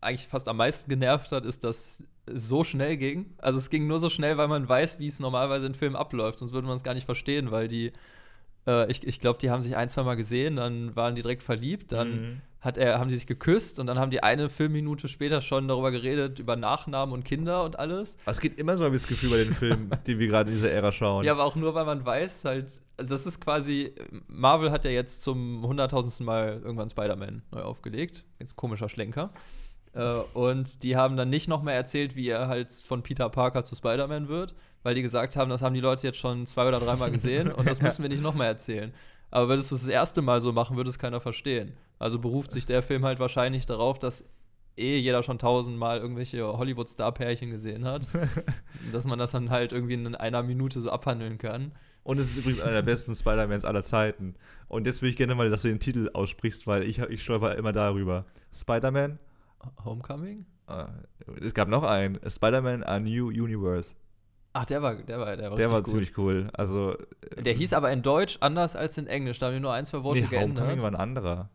eigentlich 0.00 0.28
fast 0.28 0.48
am 0.48 0.56
meisten 0.56 0.88
genervt 0.88 1.32
hat, 1.32 1.44
ist, 1.44 1.62
dass 1.64 2.04
es 2.26 2.42
so 2.48 2.64
schnell 2.64 2.96
ging. 2.96 3.34
Also 3.38 3.58
es 3.58 3.70
ging 3.70 3.86
nur 3.86 4.00
so 4.00 4.08
schnell, 4.10 4.36
weil 4.38 4.48
man 4.48 4.68
weiß, 4.68 4.98
wie 4.98 5.06
es 5.08 5.20
normalerweise 5.20 5.66
in 5.66 5.74
Filmen 5.74 5.94
abläuft, 5.96 6.38
sonst 6.38 6.52
würde 6.52 6.66
man 6.66 6.76
es 6.76 6.82
gar 6.82 6.94
nicht 6.94 7.06
verstehen, 7.06 7.50
weil 7.50 7.68
die, 7.68 7.92
äh, 8.66 8.90
ich, 8.90 9.06
ich 9.06 9.20
glaube, 9.20 9.38
die 9.38 9.50
haben 9.50 9.62
sich 9.62 9.76
ein, 9.76 9.88
zwei 9.88 10.02
Mal 10.02 10.16
gesehen, 10.16 10.56
dann 10.56 10.94
waren 10.96 11.14
die 11.14 11.22
direkt 11.22 11.42
verliebt, 11.42 11.92
dann 11.92 12.10
Mhm. 12.10 12.40
hat 12.60 12.78
er, 12.78 12.98
haben 12.98 13.08
die 13.08 13.14
sich 13.14 13.26
geküsst 13.26 13.78
und 13.78 13.86
dann 13.86 13.98
haben 13.98 14.10
die 14.10 14.22
eine 14.22 14.48
Filmminute 14.48 15.06
später 15.08 15.40
schon 15.40 15.68
darüber 15.68 15.90
geredet, 15.92 16.38
über 16.40 16.56
Nachnamen 16.56 17.12
und 17.12 17.24
Kinder 17.24 17.62
und 17.64 17.78
alles. 17.78 18.16
Aber 18.24 18.32
es 18.32 18.40
geht 18.40 18.58
immer 18.58 18.76
so 18.76 18.84
ein 18.84 18.92
bisschen 18.92 19.10
Gefühl 19.10 19.30
bei 19.30 19.36
den 19.44 19.54
Filmen, 19.54 19.90
die 20.06 20.18
wir 20.18 20.26
gerade 20.28 20.50
in 20.50 20.56
dieser 20.56 20.70
Ära 20.72 20.90
schauen. 20.92 21.24
Ja, 21.24 21.32
aber 21.32 21.44
auch 21.44 21.54
nur, 21.56 21.74
weil 21.74 21.84
man 21.84 22.04
weiß, 22.04 22.44
halt, 22.44 22.80
also 22.96 23.08
das 23.08 23.26
ist 23.26 23.40
quasi, 23.40 23.92
Marvel 24.26 24.70
hat 24.72 24.84
ja 24.84 24.90
jetzt 24.90 25.22
zum 25.22 25.62
hunderttausendsten 25.66 26.26
Mal 26.26 26.60
irgendwann 26.64 26.88
Spider-Man 26.88 27.42
neu 27.52 27.62
aufgelegt. 27.62 28.24
Jetzt 28.40 28.56
komischer 28.56 28.88
Schlenker. 28.88 29.30
Äh, 29.92 30.12
und 30.34 30.82
die 30.82 30.96
haben 30.96 31.16
dann 31.16 31.30
nicht 31.30 31.48
noch 31.48 31.62
mehr 31.62 31.74
erzählt, 31.74 32.16
wie 32.16 32.28
er 32.28 32.48
halt 32.48 32.72
von 32.72 33.02
Peter 33.02 33.28
Parker 33.30 33.64
zu 33.64 33.74
Spider-Man 33.76 34.28
wird, 34.28 34.54
weil 34.86 34.94
die 34.94 35.02
gesagt 35.02 35.34
haben, 35.34 35.50
das 35.50 35.62
haben 35.62 35.74
die 35.74 35.80
Leute 35.80 36.06
jetzt 36.06 36.18
schon 36.18 36.46
zwei 36.46 36.68
oder 36.68 36.78
dreimal 36.78 37.10
gesehen 37.10 37.50
und 37.50 37.68
das 37.68 37.82
müssen 37.82 38.02
wir 38.02 38.08
nicht 38.08 38.22
noch 38.22 38.36
mehr 38.36 38.46
erzählen. 38.46 38.94
Aber 39.32 39.48
würdest 39.48 39.72
du 39.72 39.74
es 39.74 39.80
das 39.80 39.90
erste 39.90 40.22
Mal 40.22 40.40
so 40.40 40.52
machen, 40.52 40.76
würde 40.76 40.88
es 40.88 41.00
keiner 41.00 41.18
verstehen. 41.18 41.72
Also 41.98 42.20
beruft 42.20 42.52
sich 42.52 42.66
der 42.66 42.84
Film 42.84 43.04
halt 43.04 43.18
wahrscheinlich 43.18 43.66
darauf, 43.66 43.98
dass 43.98 44.24
eh 44.76 44.96
jeder 44.96 45.24
schon 45.24 45.40
tausendmal 45.40 45.98
irgendwelche 45.98 46.46
Hollywood-Star-Pärchen 46.46 47.50
gesehen 47.50 47.84
hat. 47.84 48.06
dass 48.92 49.08
man 49.08 49.18
das 49.18 49.32
dann 49.32 49.50
halt 49.50 49.72
irgendwie 49.72 49.94
in 49.94 50.14
einer 50.14 50.44
Minute 50.44 50.80
so 50.80 50.88
abhandeln 50.88 51.38
kann. 51.38 51.72
Und 52.04 52.20
es 52.20 52.28
ist 52.28 52.36
übrigens 52.36 52.60
einer 52.60 52.74
der 52.74 52.82
besten 52.82 53.16
Spider-Mans 53.16 53.64
aller 53.64 53.82
Zeiten. 53.82 54.36
Und 54.68 54.86
jetzt 54.86 55.02
würde 55.02 55.10
ich 55.10 55.16
gerne 55.16 55.34
mal, 55.34 55.50
dass 55.50 55.62
du 55.62 55.68
den 55.68 55.80
Titel 55.80 56.10
aussprichst, 56.14 56.68
weil 56.68 56.84
ich, 56.84 57.00
ich 57.00 57.24
stolper 57.24 57.56
immer 57.56 57.72
darüber. 57.72 58.24
Spider-Man? 58.54 59.18
Homecoming? 59.84 60.46
Ah, 60.68 60.90
es 61.42 61.54
gab 61.54 61.66
noch 61.66 61.82
einen. 61.82 62.20
Spider-Man 62.24 62.84
A 62.84 63.00
New 63.00 63.30
Universe. 63.30 63.90
Ach, 64.58 64.64
der 64.64 64.80
war, 64.80 64.94
der 64.94 65.20
war, 65.20 65.36
der 65.36 65.50
war, 65.50 65.58
Der 65.58 65.68
war 65.68 65.78
richtig 65.78 65.92
ziemlich 65.92 66.18
cool. 66.18 66.48
Also. 66.54 66.96
Der 67.38 67.52
hieß 67.52 67.74
aber 67.74 67.92
in 67.92 68.00
Deutsch 68.00 68.38
anders 68.40 68.74
als 68.74 68.96
in 68.96 69.06
Englisch. 69.06 69.38
Da 69.38 69.46
haben 69.46 69.52
wir 69.52 69.60
nur 69.60 69.74
ein, 69.74 69.84
zwei 69.84 70.02
Worte 70.02 70.22
nee, 70.22 70.28
geändert. 70.28 70.64
Homecoming 70.64 70.82
war 70.82 70.90
ein 70.92 70.96
anderer. 70.96 71.50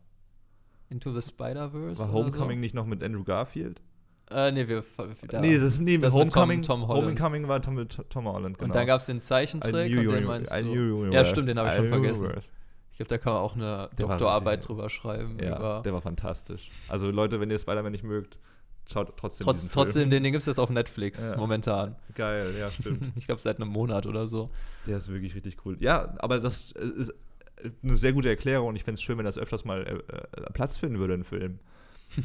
Into 0.88 1.10
the 1.10 1.20
Spider-Verse. 1.20 2.00
War 2.00 2.12
Homecoming 2.12 2.58
so? 2.58 2.60
nicht 2.60 2.74
noch 2.76 2.86
mit 2.86 3.02
Andrew 3.02 3.24
Garfield? 3.24 3.80
Äh, 4.30 4.52
nee, 4.52 4.68
wir. 4.68 4.84
Da, 5.26 5.40
nee, 5.40 5.56
das 5.56 5.64
ist 5.64 5.80
nee, 5.80 5.98
das 5.98 6.14
mit 6.14 6.20
Homecoming. 6.20 6.62
Tom, 6.62 6.82
Tom 6.82 6.88
Holland. 6.88 7.06
Homecoming 7.08 7.48
war 7.48 7.60
Tom, 7.60 7.88
Tom 7.88 8.26
Holland, 8.26 8.56
genau. 8.56 8.68
Und 8.68 8.74
dann 8.76 8.86
gab 8.86 9.00
es 9.00 9.06
den 9.06 9.20
Zeichentrick 9.20 9.98
und 9.98 10.08
den 10.08 10.24
meinst 10.24 10.52
ein 10.52 10.66
du. 10.66 10.74
New 10.74 11.04
Ja, 11.10 11.24
stimmt, 11.24 11.48
den 11.48 11.58
habe 11.58 11.70
ich 11.70 11.74
schon 11.74 11.88
vergessen. 11.88 12.26
Universe. 12.26 12.48
Ich 12.92 12.98
glaube, 12.98 13.08
da 13.08 13.18
kann 13.18 13.32
man 13.32 13.42
auch 13.42 13.56
eine 13.56 13.90
Der 13.98 14.06
Doktorarbeit 14.06 14.68
drüber 14.68 14.88
schreiben. 14.88 15.38
Ja, 15.42 15.56
über 15.56 15.82
der 15.84 15.92
war 15.92 16.02
fantastisch. 16.02 16.70
Also 16.86 17.10
Leute, 17.10 17.40
wenn 17.40 17.50
ihr 17.50 17.58
Spider-Man 17.58 17.90
nicht 17.90 18.04
mögt, 18.04 18.38
schaut 18.90 19.16
trotzdem 19.16 19.44
Trotz, 19.44 19.68
trotzdem, 19.68 20.10
den, 20.10 20.22
den 20.22 20.32
gibt 20.32 20.40
es 20.42 20.46
jetzt 20.46 20.58
auf 20.58 20.70
Netflix 20.70 21.30
Ja. 21.30 21.36
momentan. 21.36 21.96
Geil, 22.14 22.54
ja, 22.58 22.70
stimmt. 22.70 23.12
Ich 23.16 23.26
glaube, 23.26 23.40
seit 23.40 23.56
einem 23.60 23.68
Monat 23.70 24.06
oder 24.06 24.26
so. 24.28 24.50
Der 24.86 24.96
ist 24.96 25.08
wirklich 25.08 25.34
richtig 25.34 25.56
cool. 25.64 25.76
Ja, 25.80 26.14
aber 26.18 26.40
das 26.40 26.72
äh, 26.72 26.84
ist 26.84 27.14
eine 27.82 27.96
sehr 27.96 28.12
gute 28.12 28.28
Erklärung 28.28 28.68
und 28.68 28.76
ich 28.76 28.84
fände 28.84 28.94
es 28.96 29.02
schön, 29.02 29.18
wenn 29.18 29.24
das 29.24 29.38
öfters 29.38 29.64
mal 29.64 29.82
äh, 29.86 30.40
äh, 30.40 30.50
Platz 30.52 30.78
finden 30.78 30.98
würde 30.98 31.14
in 31.14 31.24
Filmen. 31.24 31.60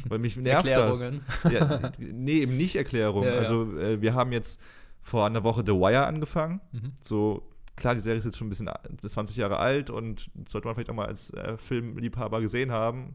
Weil 0.08 0.18
mich 0.18 0.36
nervt 0.36 0.66
Erklärungen. 0.66 1.22
das. 1.44 1.52
Ja, 1.52 1.92
nee, 1.98 2.40
eben 2.40 2.56
nicht 2.56 2.76
Erklärungen. 2.76 3.28
Ja, 3.28 3.34
ja. 3.34 3.40
Also 3.40 3.76
äh, 3.78 4.00
wir 4.02 4.14
haben 4.14 4.32
jetzt 4.32 4.60
vor 5.02 5.24
einer 5.24 5.44
Woche 5.44 5.62
The 5.64 5.72
Wire 5.72 6.04
angefangen. 6.06 6.60
Mhm. 6.72 6.92
So, 7.00 7.42
klar, 7.76 7.94
die 7.94 8.00
Serie 8.00 8.18
ist 8.18 8.24
jetzt 8.26 8.36
schon 8.36 8.48
ein 8.48 8.50
bisschen 8.50 8.68
a- 8.68 8.80
20 9.00 9.36
Jahre 9.36 9.58
alt 9.58 9.88
und 9.88 10.28
sollte 10.48 10.66
man 10.66 10.74
vielleicht 10.74 10.90
auch 10.90 10.94
mal 10.94 11.06
als 11.06 11.30
äh, 11.30 11.56
Filmliebhaber 11.56 12.40
gesehen 12.42 12.72
haben. 12.72 13.14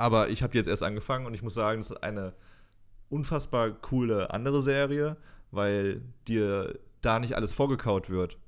Aber 0.00 0.30
ich 0.30 0.42
habe 0.42 0.54
jetzt 0.54 0.66
erst 0.66 0.82
angefangen 0.82 1.26
und 1.26 1.34
ich 1.34 1.42
muss 1.42 1.52
sagen, 1.52 1.82
es 1.82 1.90
ist 1.90 2.02
eine 2.02 2.32
unfassbar 3.10 3.70
coole 3.70 4.30
andere 4.30 4.62
Serie, 4.62 5.18
weil 5.50 6.00
dir 6.26 6.78
da 7.02 7.18
nicht 7.18 7.34
alles 7.34 7.52
vorgekaut 7.52 8.08
wird. 8.08 8.38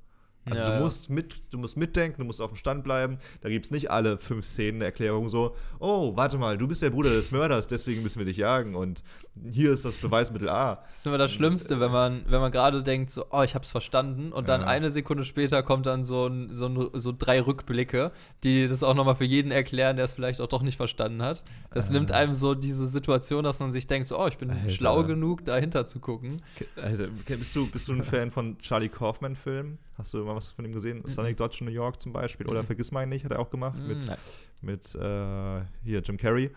Also 0.45 0.61
Ja, 0.62 0.70
du 0.76 0.82
musst 0.82 1.09
mit, 1.09 1.36
du 1.51 1.59
musst 1.59 1.76
mitdenken, 1.76 2.20
du 2.20 2.24
musst 2.26 2.40
auf 2.40 2.51
dem 2.51 2.57
Stand 2.57 2.82
bleiben. 2.82 3.18
Da 3.43 3.49
gibt 3.49 3.64
es 3.64 3.70
nicht 3.70 3.90
alle 3.90 4.18
fünf 4.18 4.45
Szenen 4.45 4.78
eine 4.78 4.86
Erklärung 4.86 5.28
so, 5.28 5.55
oh, 5.78 6.16
warte 6.16 6.36
mal, 6.36 6.59
du 6.59 6.66
bist 6.66 6.82
der 6.82 6.90
Bruder 6.90 7.11
des 7.11 7.30
Mörders, 7.30 7.68
deswegen 7.68 8.03
müssen 8.03 8.18
wir 8.18 8.26
dich 8.26 8.38
jagen 8.38 8.74
und 8.74 9.05
hier 9.53 9.72
ist 9.72 9.84
das 9.84 9.99
Beweismittel 9.99 10.49
A. 10.49 10.82
Das 10.86 10.99
ist 10.99 11.07
immer 11.07 11.18
das 11.18 11.30
Schlimmste, 11.30 11.78
wenn 11.78 11.93
man, 11.93 12.24
wenn 12.26 12.40
man 12.40 12.51
gerade 12.51 12.82
denkt, 12.82 13.11
so, 13.11 13.24
oh, 13.30 13.43
ich 13.43 13.55
hab's 13.55 13.70
verstanden, 13.70 14.32
und 14.32 14.49
dann 14.49 14.62
Ja. 14.62 14.66
eine 14.66 14.90
Sekunde 14.90 15.24
später 15.24 15.62
kommt 15.62 15.86
dann 15.86 16.03
so, 16.03 16.26
ein, 16.26 16.53
so, 16.53 16.66
ein, 16.66 16.90
so 16.95 17.14
drei 17.16 17.40
Rückblicke, 17.40 18.11
die 18.43 18.66
das 18.66 18.82
auch 18.82 18.95
nochmal 18.95 19.14
für 19.16 19.24
jeden 19.24 19.53
erklären, 19.53 19.97
der 19.97 20.07
es 20.07 20.14
vielleicht 20.14 20.40
auch 20.40 20.49
doch 20.49 20.62
nicht 20.62 20.76
verstanden 20.76 21.22
hat. 21.22 21.45
Das 21.72 21.88
nimmt 21.88 22.11
einem 22.11 22.34
so 22.34 22.55
diese 22.55 22.88
Situation, 22.88 23.45
dass 23.45 23.61
man 23.61 23.70
sich 23.72 23.86
denkt, 23.86 24.09
so, 24.09 24.18
oh, 24.18 24.26
ich 24.26 24.38
bin 24.38 24.51
Alter. 24.51 24.68
schlau 24.70 25.05
genug, 25.05 25.45
dahinter 25.45 25.86
zu 25.86 26.01
gucken. 26.01 26.43
Alter, 26.76 27.07
bist 27.26 27.55
du, 27.57 27.66
bist 27.70 27.88
du 27.88 27.93
ein 27.93 28.03
Fan 28.05 28.30
von 28.30 28.59
Charlie 28.59 28.88
Kaufman-Filmen? 28.88 29.78
Hast 29.97 30.12
du 30.14 30.18
mal 30.33 30.37
was 30.37 30.51
von 30.51 30.64
ihm 30.64 30.72
gesehen? 30.72 31.03
Sonic 31.09 31.37
Dodge 31.37 31.59
in 31.61 31.66
New 31.66 31.72
York 31.72 32.01
zum 32.03 32.12
Beispiel? 32.12 32.47
Oder 32.49 32.62
Mhm. 32.62 32.66
Vergiss 32.66 32.91
mein 32.93 33.09
nicht, 33.09 33.24
hat 33.24 33.33
er 33.33 33.39
auch 33.39 33.51
gemacht. 33.51 33.78
Mm, 33.78 33.87
Mit, 33.87 34.07
nein. 34.07 34.18
mit 34.61 34.95
äh, 34.95 35.62
hier 35.85 36.01
Jim 36.01 36.16
Carrey. 36.16 36.47
Äh, 36.47 36.51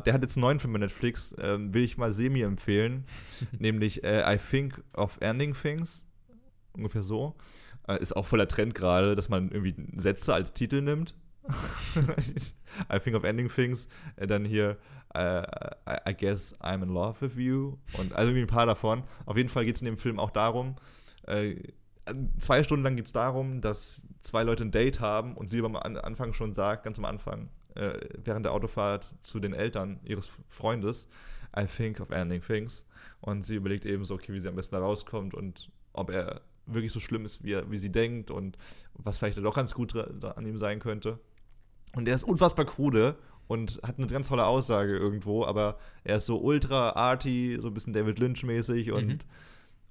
der 0.00 0.12
hat 0.12 0.22
jetzt 0.22 0.36
einen 0.36 0.42
neuen 0.42 0.60
Film 0.60 0.72
bei 0.72 0.78
Netflix, 0.80 1.34
ähm, 1.38 1.72
will 1.72 1.82
ich 1.84 1.96
mal 1.98 2.12
semi 2.12 2.40
empfehlen. 2.42 3.04
nämlich 3.58 4.02
äh, 4.04 4.34
I 4.34 4.38
Think 4.38 4.82
of 4.94 5.18
Ending 5.20 5.54
Things. 5.54 6.04
Ungefähr 6.72 7.02
so. 7.02 7.34
Äh, 7.88 8.00
ist 8.00 8.14
auch 8.16 8.26
voller 8.26 8.48
Trend 8.48 8.74
gerade, 8.74 9.14
dass 9.16 9.28
man 9.28 9.50
irgendwie 9.50 9.74
Sätze 10.00 10.34
als 10.34 10.52
Titel 10.52 10.80
nimmt. 10.82 11.16
I 12.92 12.98
think 13.00 13.16
of 13.16 13.24
ending 13.24 13.48
things. 13.48 13.88
Äh, 14.16 14.26
dann 14.26 14.44
hier, 14.44 14.78
äh, 15.14 15.42
I, 15.88 16.10
I 16.10 16.14
guess 16.16 16.54
I'm 16.60 16.82
in 16.82 16.88
love 16.88 17.20
with 17.20 17.36
you. 17.36 17.78
Und 17.98 18.12
also 18.14 18.30
irgendwie 18.30 18.42
ein 18.42 18.46
paar 18.46 18.66
davon. 18.66 19.02
Auf 19.26 19.36
jeden 19.36 19.48
Fall 19.48 19.64
geht 19.64 19.76
es 19.76 19.82
in 19.82 19.86
dem 19.86 19.96
Film 19.96 20.18
auch 20.18 20.30
darum, 20.30 20.76
äh, 21.26 21.56
zwei 22.38 22.62
Stunden 22.62 22.82
lang 22.84 22.96
geht 22.96 23.06
es 23.06 23.12
darum, 23.12 23.60
dass 23.60 24.02
zwei 24.22 24.42
Leute 24.42 24.64
ein 24.64 24.70
Date 24.70 25.00
haben 25.00 25.36
und 25.36 25.48
sie 25.48 25.62
am 25.62 25.76
An- 25.76 25.96
Anfang 25.96 26.32
schon 26.32 26.52
sagt, 26.54 26.84
ganz 26.84 26.98
am 26.98 27.04
Anfang, 27.04 27.48
äh, 27.74 27.98
während 28.24 28.44
der 28.46 28.52
Autofahrt 28.52 29.12
zu 29.22 29.38
den 29.40 29.52
Eltern 29.52 30.00
ihres 30.04 30.30
Freundes, 30.48 31.08
I 31.56 31.64
think 31.66 32.00
of 32.00 32.10
ending 32.10 32.40
things. 32.40 32.84
Und 33.20 33.46
sie 33.46 33.54
überlegt 33.56 33.84
eben 33.86 34.04
so, 34.04 34.14
okay, 34.14 34.32
wie 34.32 34.40
sie 34.40 34.48
am 34.48 34.56
besten 34.56 34.74
da 34.74 34.80
rauskommt 34.80 35.34
und 35.34 35.70
ob 35.92 36.10
er 36.10 36.40
wirklich 36.66 36.92
so 36.92 37.00
schlimm 37.00 37.24
ist, 37.24 37.44
wie, 37.44 37.52
er, 37.52 37.70
wie 37.70 37.78
sie 37.78 37.90
denkt 37.92 38.30
und 38.30 38.56
was 38.94 39.18
vielleicht 39.18 39.38
doch 39.38 39.54
ganz 39.54 39.74
gut 39.74 39.94
an 39.96 40.46
ihm 40.46 40.58
sein 40.58 40.80
könnte. 40.80 41.18
Und 41.94 42.08
er 42.08 42.14
ist 42.14 42.24
unfassbar 42.24 42.64
krude 42.64 43.16
und 43.48 43.80
hat 43.82 43.98
eine 43.98 44.06
ganz 44.06 44.28
tolle 44.28 44.46
Aussage 44.46 44.96
irgendwo, 44.96 45.44
aber 45.44 45.78
er 46.04 46.16
ist 46.18 46.26
so 46.26 46.38
ultra 46.40 46.90
arty, 46.90 47.58
so 47.60 47.68
ein 47.68 47.74
bisschen 47.74 47.92
David 47.92 48.18
Lynch-mäßig 48.18 48.92
und, 48.92 49.06
Mhm. 49.06 49.18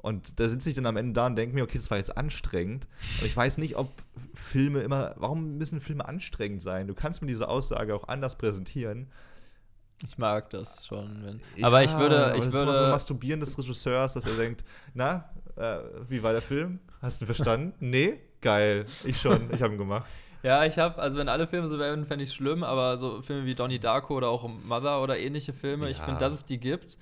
Und 0.01 0.39
da 0.39 0.49
sitze 0.49 0.69
ich 0.69 0.75
dann 0.75 0.85
am 0.85 0.97
Ende 0.97 1.13
da 1.13 1.27
und 1.27 1.35
denke 1.35 1.55
mir, 1.55 1.63
okay, 1.63 1.77
das 1.77 1.89
war 1.91 1.97
jetzt 1.97 2.15
anstrengend. 2.17 2.87
Und 3.19 3.27
ich 3.27 3.35
weiß 3.35 3.57
nicht, 3.57 3.75
ob 3.75 3.89
Filme 4.33 4.81
immer, 4.81 5.13
warum 5.17 5.57
müssen 5.57 5.81
Filme 5.81 6.07
anstrengend 6.07 6.61
sein? 6.61 6.87
Du 6.87 6.93
kannst 6.93 7.21
mir 7.21 7.27
diese 7.27 7.47
Aussage 7.47 7.93
auch 7.95 8.07
anders 8.07 8.37
präsentieren. 8.37 9.07
Ich 10.07 10.17
mag 10.17 10.49
das 10.49 10.85
schon. 10.85 11.23
Wenn, 11.23 11.63
aber 11.63 11.83
ich 11.83 11.95
würde, 11.97 12.33
ich 12.35 12.45
das 12.45 12.53
ist 12.53 12.61
immer 12.61 12.65
so 12.65 12.79
ein 12.79 12.83
würde, 12.85 12.91
Masturbieren 12.91 13.39
des 13.39 13.57
Regisseurs, 13.57 14.13
dass 14.13 14.25
er 14.25 14.35
denkt, 14.35 14.63
na, 14.93 15.29
äh, 15.55 15.77
wie 16.09 16.23
war 16.23 16.33
der 16.33 16.41
Film? 16.41 16.79
Hast 17.01 17.21
du 17.21 17.25
ihn 17.25 17.27
verstanden? 17.27 17.73
nee? 17.79 18.19
Geil. 18.41 18.85
Ich 19.03 19.21
schon. 19.21 19.53
Ich 19.53 19.61
habe 19.61 19.73
ihn 19.73 19.77
gemacht. 19.77 20.07
Ja, 20.43 20.65
ich 20.65 20.79
habe, 20.79 20.99
also 20.99 21.19
wenn 21.19 21.29
alle 21.29 21.45
Filme 21.45 21.67
so 21.67 21.77
wären, 21.77 22.03
fände 22.05 22.23
ich 22.23 22.33
schlimm, 22.33 22.63
aber 22.63 22.97
so 22.97 23.21
Filme 23.21 23.45
wie 23.45 23.53
Donnie 23.53 23.77
Darko 23.77 24.17
oder 24.17 24.29
auch 24.29 24.47
Mother 24.47 25.03
oder 25.03 25.19
ähnliche 25.19 25.53
Filme, 25.53 25.87
ich 25.89 25.99
Ja. 25.99 26.05
finde, 26.05 26.19
dass 26.19 26.33
es 26.33 26.45
die 26.45 26.59
gibt, 26.59 26.97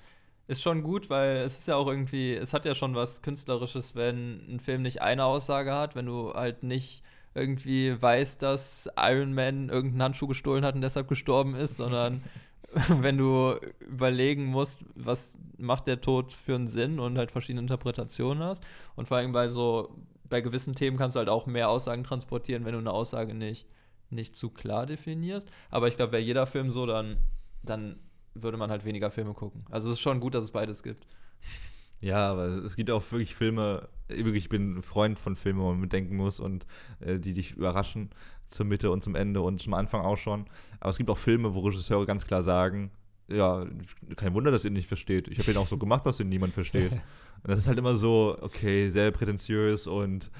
ist 0.50 0.62
schon 0.62 0.82
gut, 0.82 1.08
weil 1.10 1.36
es 1.38 1.58
ist 1.58 1.68
ja 1.68 1.76
auch 1.76 1.86
irgendwie, 1.86 2.34
es 2.34 2.52
hat 2.52 2.64
ja 2.64 2.74
schon 2.74 2.96
was 2.96 3.22
Künstlerisches, 3.22 3.94
wenn 3.94 4.40
ein 4.52 4.58
Film 4.58 4.82
nicht 4.82 5.00
eine 5.00 5.24
Aussage 5.24 5.72
hat, 5.72 5.94
wenn 5.94 6.06
du 6.06 6.34
halt 6.34 6.64
nicht 6.64 7.04
irgendwie 7.36 8.02
weißt, 8.02 8.42
dass 8.42 8.90
Iron 8.96 9.32
Man 9.32 9.68
irgendeinen 9.68 10.02
Handschuh 10.02 10.26
gestohlen 10.26 10.64
hat 10.64 10.74
und 10.74 10.80
deshalb 10.80 11.06
gestorben 11.06 11.54
ist, 11.54 11.76
sondern 11.76 12.24
wenn 12.88 13.16
du 13.16 13.54
überlegen 13.78 14.46
musst, 14.46 14.84
was 14.96 15.38
macht 15.56 15.86
der 15.86 16.00
Tod 16.00 16.32
für 16.32 16.56
einen 16.56 16.66
Sinn 16.66 16.98
und 16.98 17.16
halt 17.16 17.30
verschiedene 17.30 17.60
Interpretationen 17.60 18.42
hast. 18.42 18.64
Und 18.96 19.06
vor 19.06 19.18
allem 19.18 19.30
bei 19.30 19.46
so, 19.46 19.94
bei 20.28 20.40
gewissen 20.40 20.74
Themen 20.74 20.96
kannst 20.96 21.14
du 21.14 21.18
halt 21.18 21.28
auch 21.28 21.46
mehr 21.46 21.68
Aussagen 21.68 22.02
transportieren, 22.02 22.64
wenn 22.64 22.72
du 22.72 22.80
eine 22.80 22.90
Aussage 22.92 23.34
nicht, 23.34 23.68
nicht 24.10 24.36
zu 24.36 24.50
klar 24.50 24.86
definierst. 24.86 25.48
Aber 25.70 25.86
ich 25.86 25.94
glaube, 25.94 26.10
wäre 26.10 26.22
jeder 26.22 26.48
Film 26.48 26.72
so, 26.72 26.86
dann, 26.86 27.18
dann 27.62 28.00
würde 28.34 28.56
man 28.56 28.70
halt 28.70 28.84
weniger 28.84 29.10
Filme 29.10 29.34
gucken. 29.34 29.64
Also 29.70 29.88
es 29.88 29.94
ist 29.94 30.00
schon 30.00 30.20
gut, 30.20 30.34
dass 30.34 30.44
es 30.44 30.50
beides 30.50 30.82
gibt. 30.82 31.06
Ja, 32.00 32.30
aber 32.30 32.46
es 32.46 32.76
gibt 32.76 32.90
auch 32.90 33.02
wirklich 33.12 33.34
Filme, 33.34 33.88
wirklich, 34.08 34.44
ich 34.44 34.48
bin 34.48 34.78
ein 34.78 34.82
Freund 34.82 35.18
von 35.18 35.36
Filmen, 35.36 35.60
wo 35.60 35.68
man 35.68 35.80
mitdenken 35.80 36.16
muss 36.16 36.40
und 36.40 36.66
äh, 37.00 37.18
die 37.18 37.34
dich 37.34 37.52
überraschen 37.52 38.10
zur 38.46 38.66
Mitte 38.66 38.90
und 38.90 39.04
zum 39.04 39.14
Ende 39.14 39.42
und 39.42 39.60
zum 39.60 39.74
Anfang 39.74 40.00
auch 40.00 40.16
schon. 40.16 40.46
Aber 40.80 40.90
es 40.90 40.96
gibt 40.96 41.10
auch 41.10 41.18
Filme, 41.18 41.54
wo 41.54 41.60
Regisseure 41.60 42.06
ganz 42.06 42.26
klar 42.26 42.42
sagen, 42.42 42.90
ja, 43.28 43.66
kein 44.16 44.34
Wunder, 44.34 44.50
dass 44.50 44.64
ihr 44.64 44.70
ihn 44.70 44.74
nicht 44.74 44.88
versteht. 44.88 45.28
Ich 45.28 45.38
habe 45.38 45.50
ihn 45.50 45.56
auch 45.56 45.66
so 45.66 45.78
gemacht, 45.78 46.04
dass 46.06 46.18
ihn 46.20 46.28
niemand 46.28 46.54
versteht. 46.54 46.92
Und 46.92 47.00
das 47.44 47.60
ist 47.60 47.68
halt 47.68 47.78
immer 47.78 47.96
so, 47.96 48.36
okay, 48.40 48.90
sehr 48.90 49.10
prätentiös 49.12 49.86
und 49.86 50.30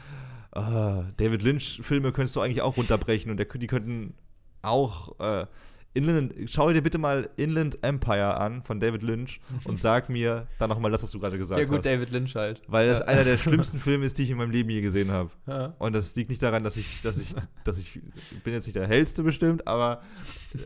ah, 0.52 1.04
David 1.18 1.42
Lynch-Filme 1.42 2.10
könntest 2.12 2.36
du 2.36 2.40
eigentlich 2.40 2.62
auch 2.62 2.76
runterbrechen 2.76 3.30
und 3.30 3.36
der, 3.36 3.46
die 3.46 3.66
könnten 3.66 4.14
auch 4.62 5.18
äh, 5.20 5.46
Inland, 5.92 6.32
schau 6.46 6.72
dir 6.72 6.82
bitte 6.82 6.98
mal 6.98 7.30
Inland 7.36 7.82
Empire 7.82 8.36
an 8.38 8.62
von 8.62 8.78
David 8.78 9.02
Lynch 9.02 9.40
und 9.64 9.78
sag 9.80 10.08
mir 10.08 10.46
dann 10.58 10.68
nochmal 10.70 10.90
das, 10.92 11.02
was 11.02 11.10
du 11.10 11.18
gerade 11.18 11.36
gesagt 11.36 11.58
Ja, 11.60 11.66
gut, 11.66 11.78
hast. 11.78 11.86
David 11.86 12.10
Lynch 12.12 12.34
halt. 12.36 12.62
Weil 12.68 12.86
das 12.86 13.00
Ja. 13.00 13.06
einer 13.06 13.24
der 13.24 13.36
schlimmsten 13.38 13.78
Filme 13.78 14.04
ist, 14.04 14.16
die 14.18 14.22
ich 14.22 14.30
in 14.30 14.36
meinem 14.36 14.52
Leben 14.52 14.70
je 14.70 14.80
gesehen 14.82 15.10
habe. 15.10 15.30
Ja. 15.46 15.74
Und 15.78 15.92
das 15.94 16.14
liegt 16.14 16.30
nicht 16.30 16.42
daran, 16.42 16.62
dass 16.62 16.76
ich, 16.76 17.02
dass 17.02 17.18
ich, 17.18 17.34
dass 17.64 17.78
ich, 17.78 18.00
bin 18.44 18.52
jetzt 18.52 18.66
nicht 18.66 18.76
der 18.76 18.86
hellste 18.86 19.22
bestimmt, 19.24 19.66
aber 19.66 20.02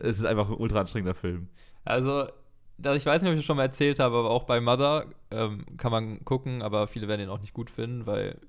es 0.03 0.19
ist 0.19 0.25
einfach 0.25 0.47
ein 0.49 0.55
ultra 0.57 0.81
anstrengender 0.81 1.15
Film. 1.15 1.47
Also, 1.83 2.27
ich 2.77 3.05
weiß 3.05 3.21
nicht, 3.21 3.29
ob 3.29 3.33
ich 3.35 3.39
das 3.39 3.45
schon 3.45 3.57
mal 3.57 3.63
erzählt 3.63 3.99
habe, 3.99 4.15
aber 4.17 4.29
auch 4.29 4.43
bei 4.43 4.59
Mother 4.61 5.05
ähm, 5.31 5.65
kann 5.77 5.91
man 5.91 6.23
gucken, 6.25 6.61
aber 6.61 6.87
viele 6.87 7.07
werden 7.07 7.21
ihn 7.21 7.29
auch 7.29 7.41
nicht 7.41 7.53
gut 7.53 7.69
finden, 7.71 8.05
weil 8.05 8.39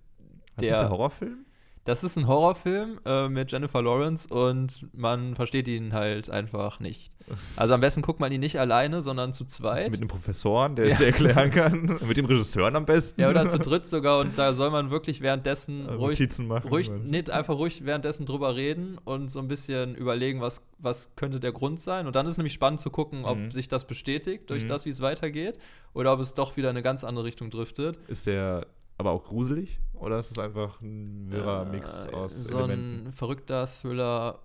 Was 0.57 0.65
ist 0.65 0.71
der 0.71 0.91
Horrorfilm? 0.91 1.47
Das 1.87 2.03
ist 2.05 2.17
ein 2.17 2.27
Horrorfilm 2.27 3.01
äh, 3.07 3.29
mit 3.29 3.53
Jennifer 3.53 3.81
Lawrence 3.81 4.27
und 4.29 4.87
man 4.93 5.35
versteht 5.37 5.69
ihn 5.69 5.93
halt 5.93 6.29
einfach 6.29 6.81
nicht. 6.81 7.13
Also 7.57 7.75
am 7.75 7.81
besten 7.81 8.03
guckt 8.03 8.21
man 8.21 8.31
ihn 8.31 8.39
nicht 8.41 8.59
alleine, 8.61 9.03
sondern 9.03 9.33
zu 9.33 9.45
zweit. 9.47 9.91
Mit 9.91 10.01
einem 10.01 10.09
Professoren, 10.09 10.77
der 10.77 10.87
Ja. 10.89 10.95
es 10.95 11.01
erklären 11.01 11.51
kann. 11.51 11.99
Mit 12.07 12.17
dem 12.17 12.25
Regisseuren 12.27 12.77
am 12.77 12.87
besten. 12.87 13.21
Ja, 13.21 13.31
oder 13.31 13.49
zu 13.49 13.59
dritt 13.59 13.87
sogar 13.87 14.19
und 14.21 14.37
da 14.39 14.53
soll 14.55 14.71
man 14.71 14.91
wirklich 14.91 15.21
währenddessen 15.23 15.87
Äh, 15.89 15.93
ruhig, 15.93 16.19
Notizen 16.21 16.47
machen, 16.47 16.69
ruhig 16.69 16.91
nicht 16.91 17.31
einfach 17.31 17.55
ruhig 17.57 17.85
währenddessen 17.85 18.27
drüber 18.27 18.55
reden 18.57 18.99
und 19.05 19.29
so 19.29 19.39
ein 19.41 19.49
bisschen 19.49 19.95
überlegen, 19.97 20.41
was, 20.41 20.63
was 20.79 21.11
könnte 21.17 21.41
der 21.41 21.53
Grund 21.53 21.81
sein. 21.81 22.07
Und 22.07 22.15
dann 22.17 22.27
ist 22.27 22.33
es 22.33 22.39
nämlich 22.39 22.53
spannend 22.55 22.81
zu 22.81 22.91
gucken, 22.91 23.25
ob 23.25 23.39
Mhm. 23.39 23.51
sich 23.51 23.67
das 23.69 23.87
bestätigt 23.87 24.49
durch 24.51 24.65
Mhm. 24.65 24.69
das, 24.69 24.87
wie 24.87 24.91
es 24.91 25.01
weitergeht, 25.01 25.59
oder 25.95 26.13
ob 26.13 26.21
es 26.21 26.35
doch 26.35 26.57
wieder 26.57 26.71
in 26.71 26.77
eine 26.77 26.83
ganz 26.83 27.03
andere 27.05 27.25
Richtung 27.25 27.51
driftet. 27.51 27.99
Ist 28.09 28.27
der 28.27 28.67
aber 28.99 29.11
auch 29.13 29.25
gruselig? 29.25 29.79
Oder 29.95 30.19
ist 30.19 30.31
es 30.33 30.39
einfach 30.39 30.81
ein 30.81 31.31
wirrer 31.31 31.67
Äh, 31.67 31.71
Mix 31.71 32.07
aus 32.09 32.35
so 32.45 32.59
Elementen? 32.59 33.07
ein 33.09 33.13
verrückter 33.13 33.67
Thriller 33.67 34.41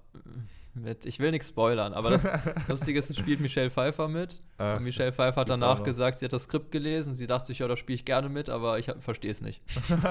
mit, 0.74 1.06
ich 1.06 1.20
will 1.20 1.32
nichts 1.32 1.50
spoilern, 1.50 1.92
aber 1.94 2.12
das 2.12 2.24
Lustige 2.70 2.98
ist, 2.98 3.10
es 3.10 3.18
spielt 3.18 3.42
Michelle 3.42 3.70
Pfeiffer 3.70 4.08
mit. 4.08 4.42
Ah, 4.58 4.78
und 4.78 4.84
Michelle 4.84 5.12
Pfeiffer 5.12 5.42
hat 5.42 5.50
danach 5.50 5.84
gesagt, 5.84 6.20
sie 6.20 6.26
hat 6.26 6.32
das 6.32 6.44
Skript 6.44 6.72
gelesen. 6.72 7.14
Sie 7.14 7.28
dachte 7.28 7.48
sich, 7.48 7.60
ja, 7.60 7.68
da 7.68 7.76
spiele 7.76 7.96
ich 7.96 8.06
gerne 8.06 8.30
mit, 8.30 8.50
aber 8.50 8.80
ich 8.80 8.90
verstehe 9.00 9.32
es 9.32 9.42
nicht. 9.42 9.62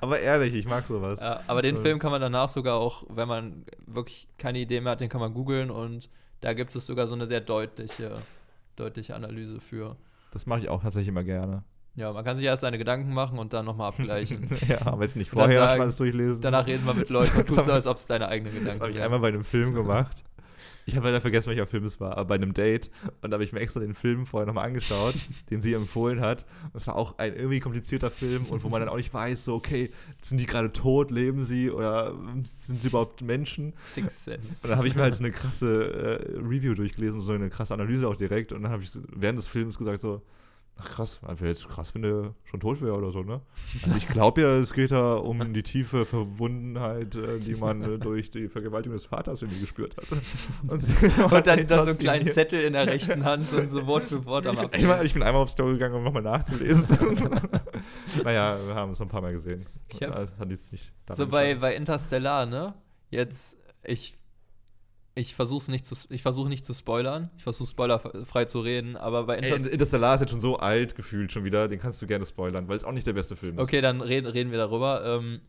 aber 0.00 0.20
ehrlich, 0.20 0.54
ich 0.54 0.66
mag 0.68 0.86
sowas. 0.86 1.20
Ja, 1.20 1.40
aber 1.48 1.62
den 1.62 1.76
Äh, 1.76 1.80
Film 1.82 1.98
kann 1.98 2.12
man 2.12 2.20
danach 2.20 2.48
sogar 2.48 2.76
auch, 2.76 3.04
wenn 3.08 3.26
man 3.28 3.64
wirklich 3.86 4.28
keine 4.38 4.58
Idee 4.60 4.80
mehr 4.80 4.92
hat, 4.92 5.00
den 5.00 5.08
kann 5.08 5.20
man 5.20 5.34
googeln 5.34 5.70
und 5.70 6.10
da 6.42 6.52
gibt 6.52 6.74
es 6.76 6.86
sogar 6.86 7.08
so 7.08 7.14
eine 7.14 7.26
sehr 7.26 7.40
deutliche 7.40 8.18
deutliche 8.76 9.14
Analyse 9.16 9.58
für. 9.60 9.96
Das 10.32 10.46
mache 10.46 10.60
ich 10.60 10.68
auch 10.68 10.82
tatsächlich 10.82 11.08
immer 11.08 11.24
gerne. 11.24 11.64
Ja, 11.96 12.12
man 12.12 12.24
kann 12.24 12.36
sich 12.36 12.44
erst 12.44 12.60
seine 12.60 12.76
Gedanken 12.76 13.14
machen 13.14 13.38
und 13.38 13.54
dann 13.54 13.64
nochmal 13.64 13.88
abgleichen. 13.88 14.46
ja, 14.68 14.98
weiß 14.98 15.16
nicht, 15.16 15.32
Und 15.32 15.38
dann 15.38 15.50
vorher 15.50 15.68
sagen, 15.68 15.80
alles 15.80 15.96
durchlesen. 15.96 16.40
Danach 16.42 16.66
reden 16.66 16.84
wir 16.86 16.92
mit 16.92 17.08
Leuten 17.08 17.38
und 17.38 17.46
tust 17.48 17.64
so, 17.64 17.72
als 17.72 17.86
ob 17.86 17.96
es 17.96 18.06
deine 18.06 18.28
eigenen 18.28 18.52
Das 18.52 18.60
Gedanken 18.60 18.82
habe 18.82 18.92
ich 18.92 19.02
einmal 19.02 19.20
bei 19.20 19.28
einem 19.28 19.44
Film 19.44 19.74
gemacht. 19.74 20.22
Ich 20.88 20.94
habe 20.94 21.06
leider 21.06 21.20
vergessen, 21.20 21.48
welcher 21.48 21.66
Film 21.66 21.84
es 21.84 21.98
war, 21.98 22.12
aber 22.12 22.26
bei 22.26 22.34
einem 22.36 22.54
Date. 22.54 22.90
Und 23.20 23.30
da 23.30 23.34
habe 23.34 23.42
ich 23.42 23.52
mir 23.52 23.58
extra 23.58 23.80
den 23.80 23.94
Film 23.94 24.24
vorher 24.24 24.46
nochmal 24.46 24.66
angeschaut, 24.66 25.16
den 25.50 25.60
sie 25.60 25.72
empfohlen 25.72 26.20
hat. 26.20 26.44
Und 26.64 26.76
es 26.76 26.86
war 26.86 26.94
auch 26.94 27.18
ein 27.18 27.34
irgendwie 27.34 27.58
komplizierter 27.58 28.10
Film 28.10 28.44
und 28.44 28.62
wo 28.62 28.68
man 28.68 28.80
dann 28.80 28.88
auch 28.88 28.96
nicht 28.96 29.12
weiß, 29.12 29.46
so, 29.46 29.56
okay, 29.56 29.90
sind 30.22 30.38
die 30.38 30.46
gerade 30.46 30.72
tot, 30.72 31.10
leben 31.10 31.44
sie 31.44 31.72
oder 31.72 32.14
sind 32.44 32.82
sie 32.82 32.88
überhaupt 32.88 33.22
Menschen? 33.22 33.72
Sixth 33.82 34.22
Sense. 34.22 34.62
Und 34.62 34.70
dann 34.70 34.78
habe 34.78 34.86
ich 34.86 34.94
mir 34.94 35.02
halt 35.02 35.16
so 35.16 35.24
eine 35.24 35.32
krasse 35.32 36.20
äh, 36.24 36.38
Review 36.38 36.74
durchgelesen, 36.74 37.20
so 37.20 37.32
eine 37.32 37.50
krasse 37.50 37.74
Analyse 37.74 38.06
auch 38.06 38.16
direkt. 38.16 38.52
Und 38.52 38.62
dann 38.62 38.70
habe 38.70 38.84
ich 38.84 38.90
während 39.08 39.40
des 39.40 39.48
Films 39.48 39.78
gesagt 39.78 40.02
so, 40.02 40.22
ach 40.78 40.88
krass, 40.90 41.20
wäre 41.22 41.46
jetzt 41.48 41.68
krass, 41.68 41.94
wenn 41.94 42.02
der 42.02 42.34
schon 42.44 42.60
tot 42.60 42.80
wäre 42.82 42.94
oder 42.94 43.10
so, 43.10 43.22
ne? 43.22 43.40
Also 43.84 43.96
ich 43.96 44.08
glaube 44.08 44.42
ja, 44.42 44.58
es 44.58 44.72
geht 44.72 44.90
da 44.90 45.14
um 45.14 45.52
die 45.54 45.62
tiefe 45.62 46.04
Verwundenheit, 46.04 47.14
äh, 47.14 47.38
die 47.40 47.54
man 47.54 47.82
äh, 47.82 47.98
durch 47.98 48.30
die 48.30 48.48
Vergewaltigung 48.48 48.96
des 48.96 49.06
Vaters 49.06 49.42
irgendwie 49.42 49.60
gespürt 49.60 49.96
hat. 49.96 50.04
Und, 50.68 51.32
Und 51.32 51.46
dann 51.46 51.66
da 51.66 51.84
so 51.84 51.90
einen 51.90 51.98
kleinen. 51.98 52.28
Zettel 52.28 52.60
in 52.62 52.74
der 52.74 52.86
rechten 52.86 53.24
Hand 53.24 53.52
und 53.52 53.70
so 53.70 53.86
Wort 53.86 54.04
für 54.04 54.24
Wort 54.26 54.46
am 54.46 54.54
Ich 54.54 54.60
bin, 54.60 54.66
Ablesen. 54.68 54.90
einmal, 54.90 55.06
ich 55.06 55.12
bin 55.14 55.22
einmal 55.22 55.42
aufs 55.42 55.52
Store 55.52 55.72
gegangen, 55.72 55.94
um 55.94 56.04
nochmal 56.04 56.22
nachzulesen. 56.22 56.98
naja, 58.24 58.58
wir 58.66 58.74
haben 58.74 58.92
es 58.92 59.00
ein 59.00 59.08
paar 59.08 59.22
Mal 59.22 59.32
gesehen. 59.32 59.66
Ich 59.92 60.02
hab- 60.02 60.14
das 60.14 60.36
hat 60.38 60.50
jetzt 60.50 60.72
nicht 60.72 60.92
So 61.14 61.26
bei, 61.26 61.54
bei 61.54 61.74
Interstellar, 61.74 62.46
ne? 62.46 62.74
Jetzt, 63.10 63.56
ich, 63.84 64.15
ich 65.16 65.34
versuche 65.34 65.68
nicht 65.70 65.86
zu, 65.86 65.96
ich 66.10 66.20
versuche 66.20 66.50
nicht 66.50 66.66
zu 66.66 66.74
spoilern. 66.74 67.30
Ich 67.38 67.42
versuche 67.42 67.70
spoilerfrei 67.70 68.44
zu 68.44 68.60
reden, 68.60 68.96
aber 68.96 69.24
bei 69.24 69.36
Ey, 69.36 69.44
Interstellar. 69.44 69.72
Interstellar 69.72 70.14
ist 70.14 70.20
jetzt 70.20 70.30
schon 70.30 70.42
so 70.42 70.58
alt 70.58 70.94
gefühlt 70.94 71.32
schon 71.32 71.44
wieder, 71.44 71.68
den 71.68 71.80
kannst 71.80 72.02
du 72.02 72.06
gerne 72.06 72.26
spoilern, 72.26 72.68
weil 72.68 72.76
es 72.76 72.84
auch 72.84 72.92
nicht 72.92 73.06
der 73.06 73.14
beste 73.14 73.34
Film 73.34 73.56
ist. 73.56 73.62
Okay, 73.62 73.80
dann 73.80 74.02
reden, 74.02 74.26
reden 74.26 74.50
wir 74.50 74.58
darüber. 74.58 75.02
Ähm, 75.06 75.40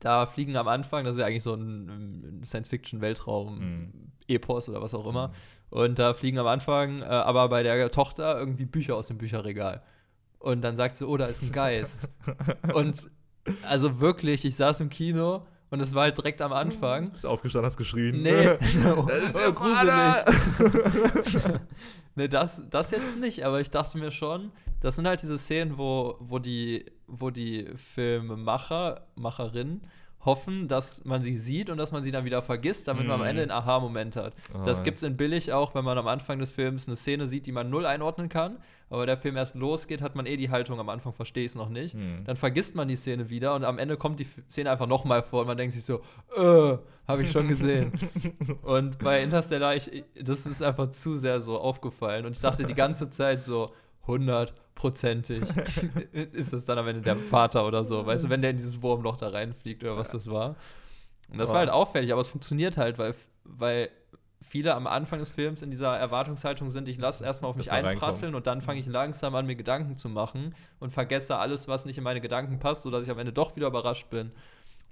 da 0.00 0.24
fliegen 0.26 0.56
am 0.56 0.66
Anfang, 0.66 1.04
das 1.04 1.12
ist 1.12 1.20
ja 1.20 1.26
eigentlich 1.26 1.42
so 1.42 1.52
ein 1.52 2.40
Science-Fiction-Weltraum-Epos 2.44 4.70
oder 4.70 4.80
was 4.80 4.94
auch 4.94 5.06
immer. 5.06 5.34
Und 5.68 5.98
da 5.98 6.14
fliegen 6.14 6.38
am 6.38 6.46
Anfang, 6.46 7.02
äh, 7.02 7.04
aber 7.04 7.50
bei 7.50 7.62
der 7.62 7.90
Tochter 7.90 8.38
irgendwie 8.38 8.64
Bücher 8.64 8.96
aus 8.96 9.08
dem 9.08 9.18
Bücherregal. 9.18 9.82
Und 10.38 10.62
dann 10.62 10.76
sagt 10.76 10.96
sie, 10.96 11.06
oh, 11.06 11.18
da 11.18 11.26
ist 11.26 11.42
ein 11.42 11.52
Geist. 11.52 12.08
und 12.72 13.10
also 13.68 14.00
wirklich, 14.00 14.46
ich 14.46 14.56
saß 14.56 14.80
im 14.80 14.88
Kino 14.88 15.44
und 15.70 15.80
es 15.80 15.94
war 15.94 16.02
halt 16.02 16.16
direkt 16.16 16.40
am 16.42 16.52
Anfang. 16.52 17.10
Bist 17.10 17.26
aufgestanden, 17.26 17.66
hast 17.66 17.76
geschrien. 17.76 18.22
Nee, 18.22 18.50
oh, 18.50 19.02
Das 19.08 19.24
ist 19.24 19.36
oh, 19.36 19.52
gruselig. 19.52 21.34
nee, 22.14 22.28
das, 22.28 22.62
das 22.70 22.90
jetzt 22.90 23.18
nicht, 23.18 23.44
aber 23.44 23.60
ich 23.60 23.70
dachte 23.70 23.98
mir 23.98 24.10
schon, 24.10 24.52
das 24.80 24.96
sind 24.96 25.06
halt 25.06 25.22
diese 25.22 25.38
Szenen, 25.38 25.78
wo, 25.78 26.16
wo 26.20 26.38
die, 26.38 26.86
wo 27.06 27.30
die 27.30 27.68
Filmemacher, 27.76 29.06
Macherinnen 29.16 29.82
hoffen, 30.26 30.68
dass 30.68 31.04
man 31.04 31.22
sie 31.22 31.38
sieht 31.38 31.70
und 31.70 31.78
dass 31.78 31.92
man 31.92 32.02
sie 32.02 32.10
dann 32.10 32.24
wieder 32.24 32.42
vergisst, 32.42 32.88
damit 32.88 33.04
man 33.06 33.14
am 33.14 33.20
Mhm. 33.20 33.26
Ende 33.28 33.42
einen 33.42 33.50
Aha-Moment 33.52 34.16
hat. 34.16 34.34
Ah, 34.52 34.64
das 34.64 34.78
ja. 34.78 34.84
gibt's 34.84 35.02
in 35.02 35.16
Billig 35.16 35.52
auch, 35.52 35.74
wenn 35.74 35.84
man 35.84 35.96
am 35.96 36.08
Anfang 36.08 36.38
des 36.38 36.52
Films 36.52 36.86
eine 36.86 36.96
Szene 36.96 37.26
sieht, 37.28 37.46
die 37.46 37.52
man 37.52 37.70
null 37.70 37.86
einordnen 37.86 38.28
kann, 38.28 38.58
aber 38.90 39.06
der 39.06 39.16
Film 39.16 39.36
erst 39.36 39.54
losgeht, 39.54 40.02
hat 40.02 40.14
man 40.14 40.26
eh 40.26 40.36
die 40.36 40.50
Haltung, 40.50 40.78
am 40.78 40.88
Anfang 40.88 41.12
verstehe 41.12 41.44
ich 41.44 41.52
es 41.52 41.54
noch 41.56 41.68
nicht. 41.70 41.94
Mhm. 41.94 42.24
Dann 42.24 42.36
vergisst 42.36 42.74
man 42.74 42.88
die 42.88 42.96
Szene 42.96 43.30
wieder 43.30 43.54
und 43.54 43.64
am 43.64 43.78
Ende 43.78 43.96
kommt 43.96 44.20
die 44.20 44.26
Szene 44.50 44.70
einfach 44.70 44.86
nochmal 44.86 45.22
vor 45.22 45.40
und 45.40 45.46
man 45.46 45.56
denkt 45.56 45.74
sich 45.74 45.84
so, 45.84 46.02
äh, 46.36 46.76
habe 47.08 47.22
ich 47.22 47.30
schon 47.32 47.48
gesehen. 47.48 47.92
und 48.62 48.98
bei 48.98 49.22
Interstellar, 49.22 49.74
ich, 49.76 50.04
das 50.20 50.44
ist 50.44 50.62
einfach 50.62 50.90
zu 50.90 51.14
sehr 51.14 51.40
so 51.40 51.58
aufgefallen 51.58 52.26
und 52.26 52.32
ich 52.32 52.40
dachte 52.40 52.64
die 52.64 52.74
ganze 52.74 53.08
Zeit 53.10 53.42
so, 53.42 53.72
hundertprozentig 54.76 55.42
ist 56.32 56.52
es 56.52 56.64
dann 56.64 56.78
am 56.78 56.88
Ende 56.88 57.02
der 57.02 57.16
Vater 57.16 57.66
oder 57.66 57.84
so, 57.84 58.06
weißt 58.06 58.24
du, 58.24 58.30
wenn 58.30 58.42
der 58.42 58.50
in 58.50 58.56
dieses 58.56 58.82
Wurmloch 58.82 59.16
da 59.16 59.28
reinfliegt 59.28 59.82
oder 59.82 59.96
was 59.96 60.10
das 60.10 60.30
war. 60.30 60.56
Und 61.28 61.38
das 61.38 61.50
war 61.50 61.58
halt 61.58 61.70
auffällig, 61.70 62.12
aber 62.12 62.20
es 62.20 62.28
funktioniert 62.28 62.76
halt, 62.76 62.98
weil, 62.98 63.14
weil 63.44 63.90
viele 64.40 64.74
am 64.74 64.86
Anfang 64.86 65.18
des 65.18 65.30
Films 65.30 65.62
in 65.62 65.70
dieser 65.70 65.96
Erwartungshaltung 65.96 66.70
sind, 66.70 66.86
ich 66.86 66.98
lasse 66.98 67.24
erstmal 67.24 67.50
auf 67.50 67.56
mich 67.56 67.72
einprasseln 67.72 68.34
und 68.34 68.46
dann 68.46 68.60
fange 68.60 68.78
ich 68.78 68.86
langsam 68.86 69.34
an, 69.34 69.46
mir 69.46 69.56
Gedanken 69.56 69.96
zu 69.96 70.08
machen 70.08 70.54
und 70.78 70.92
vergesse 70.92 71.36
alles, 71.36 71.66
was 71.66 71.84
nicht 71.84 71.98
in 71.98 72.04
meine 72.04 72.20
Gedanken 72.20 72.60
passt, 72.60 72.82
sodass 72.82 73.02
ich 73.02 73.10
am 73.10 73.18
Ende 73.18 73.32
doch 73.32 73.56
wieder 73.56 73.66
überrascht 73.66 74.08
bin, 74.08 74.30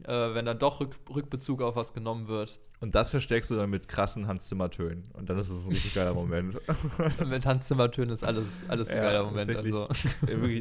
äh, 0.03 0.35
wenn 0.35 0.45
dann 0.45 0.59
doch 0.59 0.80
Rück 0.80 0.97
Rückbezug 1.14 1.62
auf 1.62 1.76
was 1.76 1.95
genommen 1.95 2.26
wird. 2.26 2.59
Und 2.85 2.95
das 2.95 3.09
verstärkst 3.09 3.51
du 3.51 3.57
dann 3.57 3.70
mit 3.70 3.89
krassen 3.89 4.26
Hans 4.26 4.47
Zimmer-Tönen. 4.49 5.05
Und 5.14 5.30
dann 5.30 5.39
ist 5.39 5.49
es 5.49 5.64
ein 5.64 5.70
richtig 5.70 5.95
geiler 5.95 6.12
Moment. 6.12 6.55
Mit 7.26 7.47
Hans 7.47 7.66
Zimmer-Tönen 7.66 8.11
ist 8.11 8.22
alles, 8.22 8.61
alles 8.68 8.91
ein 8.91 9.01
geiler 9.01 9.24
Moment. 9.24 9.57
Also. 9.57 9.89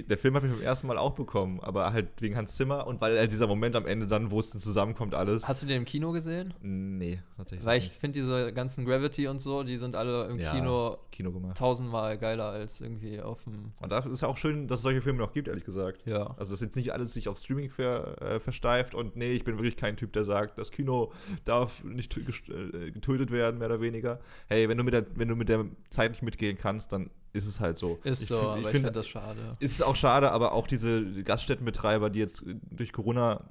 Der 0.07 0.17
Film 0.17 0.35
hat 0.35 0.43
mich 0.43 0.53
beim 0.53 0.61
ersten 0.61 0.87
Mal 0.87 0.97
auch 0.97 1.15
bekommen, 1.15 1.59
aber 1.59 1.91
halt 1.91 2.21
wegen 2.21 2.37
Hans 2.37 2.55
Zimmer 2.55 2.87
und 2.87 3.01
weil 3.01 3.19
halt 3.19 3.29
dieser 3.29 3.45
Moment 3.47 3.75
am 3.75 3.85
Ende 3.85 4.07
dann, 4.07 4.31
wo 4.31 4.39
es 4.39 4.51
dann 4.51 4.61
zusammenkommt, 4.61 5.13
alles. 5.15 5.49
Hast 5.49 5.63
du 5.63 5.65
den 5.65 5.79
im 5.79 5.85
Kino 5.85 6.13
gesehen? 6.13 6.53
Nee, 6.61 7.19
tatsächlich. 7.35 7.65
Weil 7.65 7.77
ich 7.79 7.91
finde, 7.91 8.19
diese 8.19 8.53
ganzen 8.53 8.85
Gravity 8.85 9.27
und 9.27 9.41
so, 9.41 9.63
die 9.63 9.75
sind 9.75 9.97
alle 9.97 10.27
im 10.27 10.39
Ja, 10.39 10.53
Kino 10.53 10.99
Kino 11.11 11.31
gemacht. 11.31 11.57
tausendmal 11.57 12.17
geiler 12.17 12.45
als 12.45 12.79
irgendwie 12.79 13.19
auf 13.21 13.43
dem. 13.43 13.73
Und 13.81 13.91
dafür 13.91 14.13
ist 14.13 14.21
ja 14.21 14.29
auch 14.29 14.37
schön, 14.37 14.67
dass 14.69 14.79
es 14.79 14.83
solche 14.83 15.01
Filme 15.01 15.19
noch 15.19 15.33
gibt, 15.33 15.49
ehrlich 15.49 15.65
gesagt. 15.65 16.05
Ja. 16.05 16.35
Also, 16.37 16.53
dass 16.53 16.61
jetzt 16.61 16.77
nicht 16.77 16.93
alles 16.93 17.13
sich 17.13 17.27
auf 17.27 17.37
Streaming 17.37 17.69
ver, 17.69 18.21
äh, 18.21 18.39
versteift 18.39 18.95
und 18.95 19.17
nee, 19.17 19.33
ich 19.33 19.43
bin 19.43 19.57
wirklich 19.57 19.75
kein 19.75 19.97
Typ, 19.97 20.13
der 20.13 20.23
sagt, 20.23 20.57
das 20.57 20.71
Kino 20.71 21.11
darf 21.43 21.83
nicht 21.83 22.12
getötet 22.15 23.31
werden, 23.31 23.59
mehr 23.59 23.67
oder 23.67 23.81
weniger. 23.81 24.19
Hey, 24.47 24.67
wenn 24.69 24.77
du 24.77 24.83
mit 24.83 24.93
der, 24.93 25.05
wenn 25.15 25.27
du 25.27 25.35
mit 25.35 25.49
der 25.49 25.65
Zeit 25.89 26.11
nicht 26.11 26.23
mitgehen 26.23 26.57
kannst, 26.57 26.91
dann 26.91 27.09
ist 27.33 27.47
es 27.47 27.59
halt 27.59 27.77
so. 27.77 27.99
Ist 28.03 28.27
so, 28.27 28.35
find- 28.37 28.47
aber 28.47 28.57
ich 28.57 28.63
find- 28.67 28.73
finde 28.73 28.91
das 28.91 29.07
schade. 29.07 29.57
Ist 29.59 29.83
auch 29.83 29.95
schade, 29.95 30.31
aber 30.31 30.51
auch 30.53 30.67
diese 30.67 31.23
Gaststättenbetreiber, 31.23 32.09
die 32.09 32.19
jetzt 32.19 32.43
durch 32.71 32.91
Corona 32.93 33.43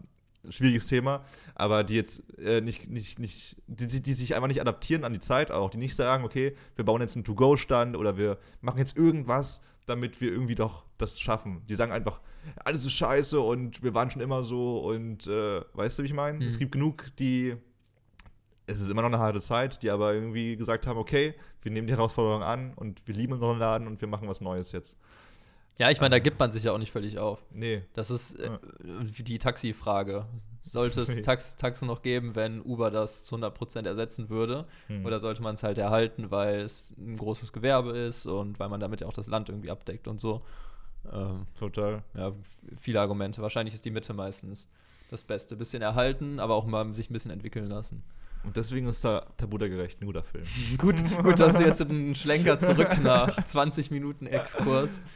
schwieriges 0.48 0.86
Thema, 0.86 1.24
aber 1.54 1.84
die 1.84 1.94
jetzt 1.94 2.22
äh, 2.38 2.60
nicht, 2.60 2.88
nicht, 2.90 3.18
nicht, 3.20 3.56
die, 3.68 3.86
die 3.86 4.02
die 4.02 4.12
sich 4.12 4.34
einfach 4.34 4.48
nicht 4.48 4.60
adaptieren 4.60 5.04
an 5.04 5.12
die 5.12 5.20
Zeit 5.20 5.52
auch, 5.52 5.70
die 5.70 5.78
nicht 5.78 5.94
sagen, 5.94 6.24
okay, 6.24 6.56
wir 6.74 6.84
bauen 6.84 7.00
jetzt 7.00 7.14
einen 7.16 7.24
To-Go-Stand 7.24 7.96
oder 7.96 8.16
wir 8.16 8.38
machen 8.60 8.78
jetzt 8.78 8.96
irgendwas, 8.96 9.60
damit 9.86 10.20
wir 10.20 10.32
irgendwie 10.32 10.56
doch 10.56 10.84
das 10.98 11.20
schaffen. 11.20 11.62
Die 11.68 11.76
sagen 11.76 11.92
einfach, 11.92 12.20
alles 12.64 12.84
ist 12.84 12.92
scheiße 12.92 13.38
und 13.40 13.84
wir 13.84 13.94
waren 13.94 14.10
schon 14.10 14.20
immer 14.22 14.42
so 14.42 14.80
und 14.80 15.28
äh, 15.28 15.60
weißt 15.74 15.98
du, 15.98 16.02
wie 16.02 16.06
ich 16.06 16.14
meine? 16.14 16.40
Hm. 16.40 16.46
Es 16.48 16.58
gibt 16.58 16.72
genug, 16.72 17.12
die 17.20 17.56
es 18.72 18.80
ist 18.80 18.90
immer 18.90 19.02
noch 19.02 19.08
eine 19.08 19.18
harte 19.18 19.40
Zeit, 19.40 19.82
die 19.82 19.90
aber 19.90 20.14
irgendwie 20.14 20.56
gesagt 20.56 20.86
haben, 20.86 20.98
okay, 20.98 21.34
wir 21.62 21.70
nehmen 21.70 21.86
die 21.86 21.94
Herausforderung 21.94 22.42
an 22.42 22.72
und 22.74 23.06
wir 23.06 23.14
lieben 23.14 23.32
unseren 23.34 23.58
Laden 23.58 23.86
und 23.86 24.00
wir 24.00 24.08
machen 24.08 24.28
was 24.28 24.40
Neues 24.40 24.72
jetzt. 24.72 24.96
Ja, 25.78 25.90
ich 25.90 26.00
meine, 26.00 26.10
da 26.10 26.18
gibt 26.18 26.38
man 26.38 26.52
sich 26.52 26.64
ja 26.64 26.72
auch 26.72 26.78
nicht 26.78 26.92
völlig 26.92 27.18
auf. 27.18 27.38
Nee. 27.50 27.82
Das 27.94 28.10
ist 28.10 28.38
äh, 28.38 28.50
die 29.18 29.38
Taxifrage. 29.38 30.26
Sollte 30.64 31.00
es 31.00 31.20
Tax 31.22 31.56
Taxen 31.56 31.88
noch 31.88 32.02
geben, 32.02 32.34
wenn 32.36 32.62
Uber 32.62 32.90
das 32.90 33.24
zu 33.24 33.36
100% 33.36 33.86
ersetzen 33.86 34.28
würde? 34.28 34.66
Hm. 34.88 35.04
Oder 35.04 35.18
sollte 35.18 35.42
man 35.42 35.54
es 35.54 35.62
halt 35.62 35.78
erhalten, 35.78 36.30
weil 36.30 36.60
es 36.60 36.94
ein 36.98 37.16
großes 37.16 37.52
Gewerbe 37.52 37.90
ist 37.92 38.26
und 38.26 38.60
weil 38.60 38.68
man 38.68 38.80
damit 38.80 39.00
ja 39.00 39.06
auch 39.06 39.12
das 39.12 39.26
Land 39.26 39.48
irgendwie 39.48 39.70
abdeckt 39.70 40.08
und 40.08 40.20
so? 40.20 40.42
Ähm, 41.10 41.46
Total. 41.58 42.02
ja, 42.14 42.32
viele 42.80 43.00
Argumente. 43.00 43.42
Wahrscheinlich 43.42 43.74
ist 43.74 43.84
die 43.84 43.90
Mitte 43.90 44.14
meistens 44.14 44.68
das 45.10 45.24
Beste. 45.24 45.56
Bisschen 45.56 45.82
erhalten, 45.82 46.38
aber 46.38 46.54
auch 46.54 46.64
mal 46.64 46.92
sich 46.92 47.10
ein 47.10 47.12
bisschen 47.12 47.30
entwickeln 47.30 47.66
lassen. 47.66 48.02
Und 48.44 48.56
deswegen 48.56 48.86
ist 48.88 49.04
da 49.04 49.26
Tabuda 49.36 49.68
gerecht 49.68 50.00
ein 50.00 50.06
guter 50.06 50.24
Film. 50.24 50.44
Gut, 50.78 50.96
gut, 51.22 51.38
dass 51.38 51.54
du 51.54 51.64
jetzt 51.64 51.80
einen 51.80 52.14
Schlenker 52.14 52.58
zurück 52.58 53.00
nach 53.02 53.44
20 53.44 53.90
Minuten 53.90 54.26
Exkurs. 54.26 55.00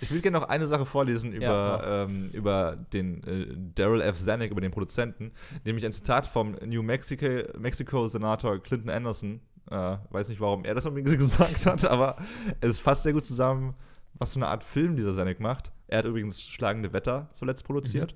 Ich 0.00 0.10
will 0.10 0.20
gerne 0.20 0.38
noch 0.38 0.48
eine 0.48 0.66
Sache 0.66 0.86
vorlesen 0.86 1.32
über, 1.32 1.44
Ja, 1.44 2.04
ähm, 2.04 2.26
über 2.32 2.76
den 2.92 3.22
äh, 3.24 3.46
Daryl 3.74 4.00
F. 4.00 4.18
Zanuck, 4.18 4.50
über 4.50 4.60
den 4.60 4.70
Produzenten, 4.70 5.32
nämlich 5.64 5.84
ein 5.84 5.92
Zitat 5.92 6.26
vom 6.26 6.52
New 6.64 6.82
Mexico, 6.82 7.26
Mexico 7.58 8.06
Senator 8.06 8.58
Clinton 8.62 8.90
Anderson. 8.90 9.40
Äh, 9.70 9.96
weiß 10.10 10.28
nicht, 10.28 10.40
warum 10.40 10.64
er 10.64 10.74
das 10.74 10.86
unbedingt 10.86 11.18
gesagt 11.18 11.66
hat, 11.66 11.84
aber 11.84 12.16
es 12.60 12.78
fasst 12.78 13.02
sehr 13.02 13.12
gut 13.12 13.26
zusammen, 13.26 13.74
was 14.14 14.32
für 14.32 14.38
eine 14.38 14.48
Art 14.48 14.64
Film 14.64 14.96
dieser 14.96 15.12
Zanuck 15.14 15.40
macht. 15.40 15.72
Er 15.88 15.98
hat 15.98 16.04
übrigens 16.06 16.42
Schlagende 16.42 16.92
Wetter 16.92 17.28
zuletzt 17.34 17.64
produziert, 17.64 18.14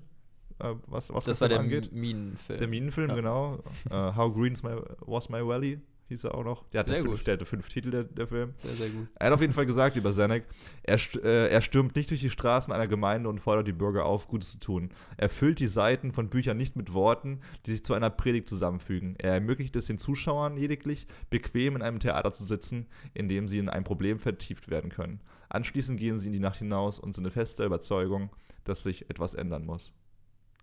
äh, 0.61 0.74
was, 0.86 1.12
was 1.12 1.24
Das 1.24 1.40
war 1.40 1.48
der 1.48 1.61
angeht. 1.61 1.92
Minenfilm. 1.92 2.58
Der 2.58 2.68
Minenfilm, 2.68 3.08
Ja. 3.11 3.14
genau. 3.16 3.58
Äh, 3.90 3.94
How 4.16 4.32
Green's 4.34 4.62
my, 4.62 4.70
Was 5.00 5.28
My 5.28 5.44
Valley 5.46 5.80
hieß 6.08 6.24
er 6.24 6.34
auch 6.34 6.42
noch. 6.42 6.68
Der 6.70 6.80
hatte, 6.80 6.90
Sehr 6.90 7.02
fünf, 7.02 7.18
gut. 7.18 7.26
der 7.28 7.34
hatte 7.34 7.44
fünf 7.44 7.68
Titel, 7.68 7.90
der, 7.92 8.02
der 8.02 8.26
Film. 8.26 8.52
Sehr, 8.58 8.74
sehr 8.74 8.88
gut. 8.90 9.06
Er 9.14 9.28
hat 9.28 9.32
auf 9.32 9.40
jeden 9.40 9.52
Fall 9.52 9.64
gesagt 9.64 9.96
über 9.96 10.11
Zanuck, 10.11 10.42
er, 10.82 10.98
äh, 11.22 11.48
er 11.50 11.61
stürmt 11.61 11.94
nicht 11.94 12.11
durch 12.11 12.18
die 12.18 12.30
Straßen 12.30 12.72
einer 12.72 12.88
Gemeinde 12.88 13.28
und 13.28 13.38
fordert 13.38 13.68
die 13.68 13.72
Bürger 13.72 14.04
auf, 14.06 14.26
Gutes 14.26 14.50
zu 14.50 14.58
tun. 14.58 14.90
Er 15.16 15.28
füllt 15.28 15.61
die 15.61 15.68
Seiten 15.68 16.11
von 16.11 16.28
Büchern 16.28 16.56
nicht 16.56 16.74
mit 16.74 16.92
Worten, 16.94 17.40
die 17.66 17.70
sich 17.70 17.84
zu 17.84 17.94
einer 17.94 18.11
Predigt 18.11 18.48
zusammenfügen. 18.48 19.14
Er 19.18 19.34
ermöglicht 19.34 19.76
es 19.76 19.84
den 19.86 19.98
Zuschauern 19.98 20.56
lediglich, 20.56 21.06
bequem 21.30 21.76
in 21.76 21.82
einem 21.82 22.00
Theater 22.00 22.32
zu 22.32 22.44
sitzen, 22.44 22.88
in 23.14 23.28
dem 23.28 23.46
sie 23.46 23.58
in 23.61 23.68
ein 23.68 23.84
Problem 23.84 24.18
vertieft 24.18 24.68
werden 24.68 24.90
können. 24.90 25.20
Anschließend 25.48 25.98
gehen 26.00 26.18
sie 26.18 26.26
in 26.26 26.32
die 26.32 26.40
Nacht 26.40 26.58
hinaus 26.58 26.98
und 26.98 27.14
sind 27.14 27.24
in 27.24 27.30
fester 27.30 27.64
Überzeugung, 27.64 28.30
dass 28.64 28.82
sich 28.82 29.08
etwas 29.11 29.34
ändern 29.34 29.64
muss. 29.64 29.92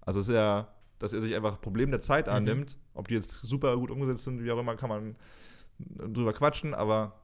Also 0.07 0.19
es 0.21 0.27
ist 0.29 0.33
ja, 0.33 0.67
dass 0.99 1.11
er 1.13 1.21
sich 1.21 1.35
einfach 1.35 1.59
Problem 1.61 1.91
der 1.91 1.99
Zeit 1.99 2.27
Mhm. 2.27 2.33
annimmt. 2.33 2.77
Ob 2.93 3.07
die 3.09 3.15
jetzt 3.15 3.31
super 3.43 3.75
gut 3.77 3.91
umgesetzt 3.91 4.23
sind, 4.23 4.43
wie 4.43 4.51
auch 4.51 4.57
immer, 4.59 4.75
kann 4.75 4.89
man 4.89 5.15
drüber 5.79 6.33
quatschen, 6.33 6.73
aber 6.73 7.19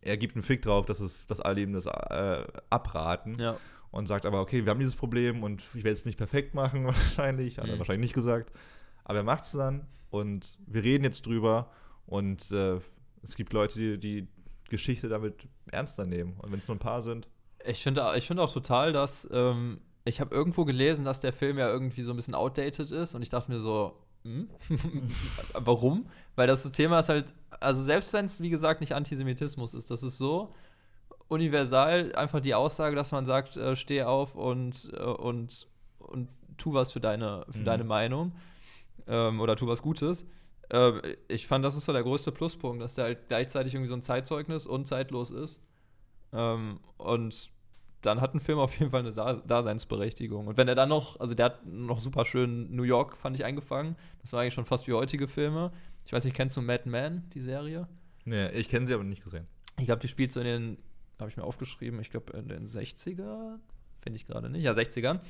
er 0.00 0.16
gibt 0.16 0.34
einen 0.36 0.42
Fick 0.42 0.62
drauf, 0.62 0.86
dass, 0.86 1.00
es, 1.00 1.26
dass 1.26 1.40
alle 1.40 1.60
ihm 1.60 1.72
das 1.72 1.86
äh, 1.86 2.44
abraten. 2.70 3.38
Ja. 3.38 3.56
Und 3.90 4.06
sagt 4.08 4.26
aber, 4.26 4.40
okay, 4.40 4.64
wir 4.64 4.70
haben 4.70 4.78
dieses 4.80 4.96
Problem 4.96 5.42
und 5.42 5.62
ich 5.74 5.84
werde 5.84 5.90
es 5.92 6.04
nicht 6.04 6.18
perfekt 6.18 6.54
machen, 6.54 6.84
wahrscheinlich. 6.86 7.58
Hat 7.58 7.66
er 7.66 7.74
Mhm. 7.74 7.78
wahrscheinlich 7.78 8.02
nicht 8.02 8.14
gesagt. 8.14 8.52
Aber 9.04 9.18
er 9.18 9.24
macht 9.24 9.44
es 9.44 9.52
dann 9.52 9.86
und 10.10 10.58
wir 10.66 10.82
reden 10.82 11.04
jetzt 11.04 11.26
drüber. 11.26 11.70
Und 12.06 12.50
äh, 12.52 12.78
es 13.22 13.36
gibt 13.36 13.52
Leute, 13.52 13.78
die 13.78 13.98
die 13.98 14.28
Geschichte 14.68 15.08
damit 15.08 15.48
ernster 15.70 16.06
nehmen. 16.06 16.34
Und 16.38 16.50
wenn 16.52 16.58
es 16.58 16.68
nur 16.68 16.76
ein 16.76 16.80
paar 16.80 17.02
sind. 17.02 17.28
Ich 17.64 17.82
finde 17.82 18.12
ich 18.16 18.26
finde 18.26 18.42
auch 18.42 18.52
total, 18.52 18.92
dass 18.92 19.28
ähm, 19.32 19.80
ich 20.06 20.20
habe 20.20 20.34
irgendwo 20.34 20.64
gelesen, 20.64 21.04
dass 21.04 21.20
der 21.20 21.32
Film 21.32 21.58
ja 21.58 21.68
irgendwie 21.68 22.02
so 22.02 22.12
ein 22.12 22.16
bisschen 22.16 22.34
outdated 22.34 22.90
ist 22.90 23.14
und 23.14 23.22
ich 23.22 23.28
dachte 23.28 23.50
mir 23.50 23.60
so, 23.60 23.92
hm? 24.24 24.48
warum? 25.54 26.06
Weil 26.34 26.46
das 26.46 26.70
Thema 26.72 27.00
ist 27.00 27.08
halt, 27.08 27.34
also 27.60 27.82
selbst 27.82 28.12
wenn 28.12 28.24
es 28.24 28.40
wie 28.40 28.50
gesagt 28.50 28.80
nicht 28.80 28.94
Antisemitismus 28.94 29.74
ist, 29.74 29.90
das 29.90 30.02
ist 30.02 30.16
so 30.16 30.54
universal 31.28 32.14
einfach 32.14 32.40
die 32.40 32.54
Aussage, 32.54 32.94
dass 32.96 33.12
man 33.12 33.26
sagt, 33.26 33.56
äh, 33.56 33.74
steh 33.76 34.02
auf 34.04 34.34
und, 34.36 34.90
äh, 34.96 35.02
und, 35.02 35.66
und 35.98 36.28
tu 36.56 36.72
was 36.72 36.92
für 36.92 37.00
deine, 37.00 37.44
für 37.50 37.58
Mhm. 37.58 37.64
deine 37.64 37.84
Meinung 37.84 38.32
ähm, 39.08 39.40
oder 39.40 39.56
tu 39.56 39.66
was 39.66 39.82
Gutes. 39.82 40.24
Ähm, 40.70 41.00
ich 41.28 41.46
fand, 41.46 41.64
das 41.64 41.76
ist 41.76 41.84
so 41.84 41.92
der 41.92 42.02
größte 42.02 42.32
Pluspunkt, 42.32 42.82
dass 42.82 42.94
der 42.94 43.04
halt 43.06 43.28
gleichzeitig 43.28 43.74
irgendwie 43.74 43.88
so 43.88 43.94
ein 43.94 44.02
Zeitzeugnis 44.02 44.66
und 44.66 44.86
zeitlos 44.86 45.30
ist. 45.30 45.60
Ähm, 46.32 46.80
und 46.96 47.50
dann 48.02 48.20
hat 48.20 48.34
ein 48.34 48.40
Film 48.40 48.58
auf 48.58 48.78
jeden 48.78 48.90
Fall 48.90 49.00
eine 49.00 49.42
Daseinsberechtigung. 49.46 50.46
Und 50.46 50.56
wenn 50.56 50.68
er 50.68 50.74
dann 50.74 50.88
noch, 50.88 51.18
also 51.18 51.34
der 51.34 51.46
hat 51.46 51.66
noch 51.66 51.98
super 51.98 52.24
schön 52.24 52.74
New 52.74 52.84
York, 52.84 53.16
fand 53.16 53.36
ich 53.36 53.44
eingefangen. 53.44 53.96
Das 54.22 54.32
war 54.32 54.42
eigentlich 54.42 54.54
schon 54.54 54.66
fast 54.66 54.86
wie 54.86 54.92
heutige 54.92 55.28
Filme. 55.28 55.72
Ich 56.04 56.12
weiß 56.12 56.24
nicht, 56.24 56.36
kennst 56.36 56.56
du 56.56 56.62
Mad 56.62 56.88
Men, 56.88 57.28
die 57.34 57.40
Serie? 57.40 57.88
Nee, 58.24 58.48
ich 58.50 58.68
kenne 58.68 58.86
sie 58.86 58.94
aber 58.94 59.04
nicht 59.04 59.24
gesehen. 59.24 59.46
Ich 59.78 59.86
glaube, 59.86 60.00
die 60.00 60.08
spielt 60.08 60.32
so 60.32 60.40
in 60.40 60.46
den, 60.46 60.78
habe 61.18 61.30
ich 61.30 61.36
mir 61.36 61.44
aufgeschrieben, 61.44 62.00
ich 62.00 62.10
glaube 62.10 62.36
in 62.36 62.48
den 62.48 62.66
60er, 62.68 63.58
finde 64.00 64.16
ich 64.16 64.26
gerade 64.26 64.50
nicht, 64.50 64.62
ja, 64.62 64.72
60ern. 64.72 65.20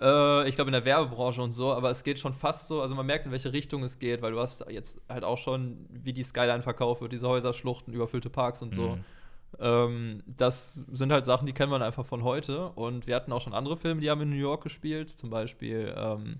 Äh, 0.00 0.48
ich 0.48 0.54
glaube 0.54 0.68
in 0.68 0.72
der 0.72 0.84
Werbebranche 0.84 1.42
und 1.42 1.52
so, 1.52 1.72
aber 1.72 1.90
es 1.90 2.04
geht 2.04 2.18
schon 2.18 2.32
fast 2.32 2.68
so, 2.68 2.80
also 2.80 2.94
man 2.94 3.06
merkt, 3.06 3.26
in 3.26 3.32
welche 3.32 3.52
Richtung 3.52 3.82
es 3.82 3.98
geht, 3.98 4.22
weil 4.22 4.32
du 4.32 4.40
hast 4.40 4.64
jetzt 4.68 5.00
halt 5.08 5.24
auch 5.24 5.38
schon, 5.38 5.86
wie 5.90 6.12
die 6.12 6.22
Skyline 6.22 6.62
verkauft 6.62 7.00
wird, 7.00 7.12
diese 7.12 7.28
Häuserschluchten, 7.28 7.92
überfüllte 7.92 8.30
Parks 8.30 8.62
und 8.62 8.74
so. 8.74 8.90
Mhm. 8.90 9.04
Ähm, 9.60 10.22
das 10.26 10.74
sind 10.74 11.12
halt 11.12 11.24
Sachen, 11.24 11.46
die 11.46 11.52
kennt 11.52 11.70
man 11.70 11.82
einfach 11.82 12.04
von 12.06 12.22
heute. 12.24 12.68
Und 12.70 13.06
wir 13.06 13.14
hatten 13.16 13.32
auch 13.32 13.40
schon 13.40 13.54
andere 13.54 13.76
Filme, 13.76 14.00
die 14.00 14.10
haben 14.10 14.20
in 14.22 14.30
New 14.30 14.36
York 14.36 14.62
gespielt, 14.62 15.10
zum 15.10 15.30
Beispiel 15.30 15.94
ähm, 15.96 16.38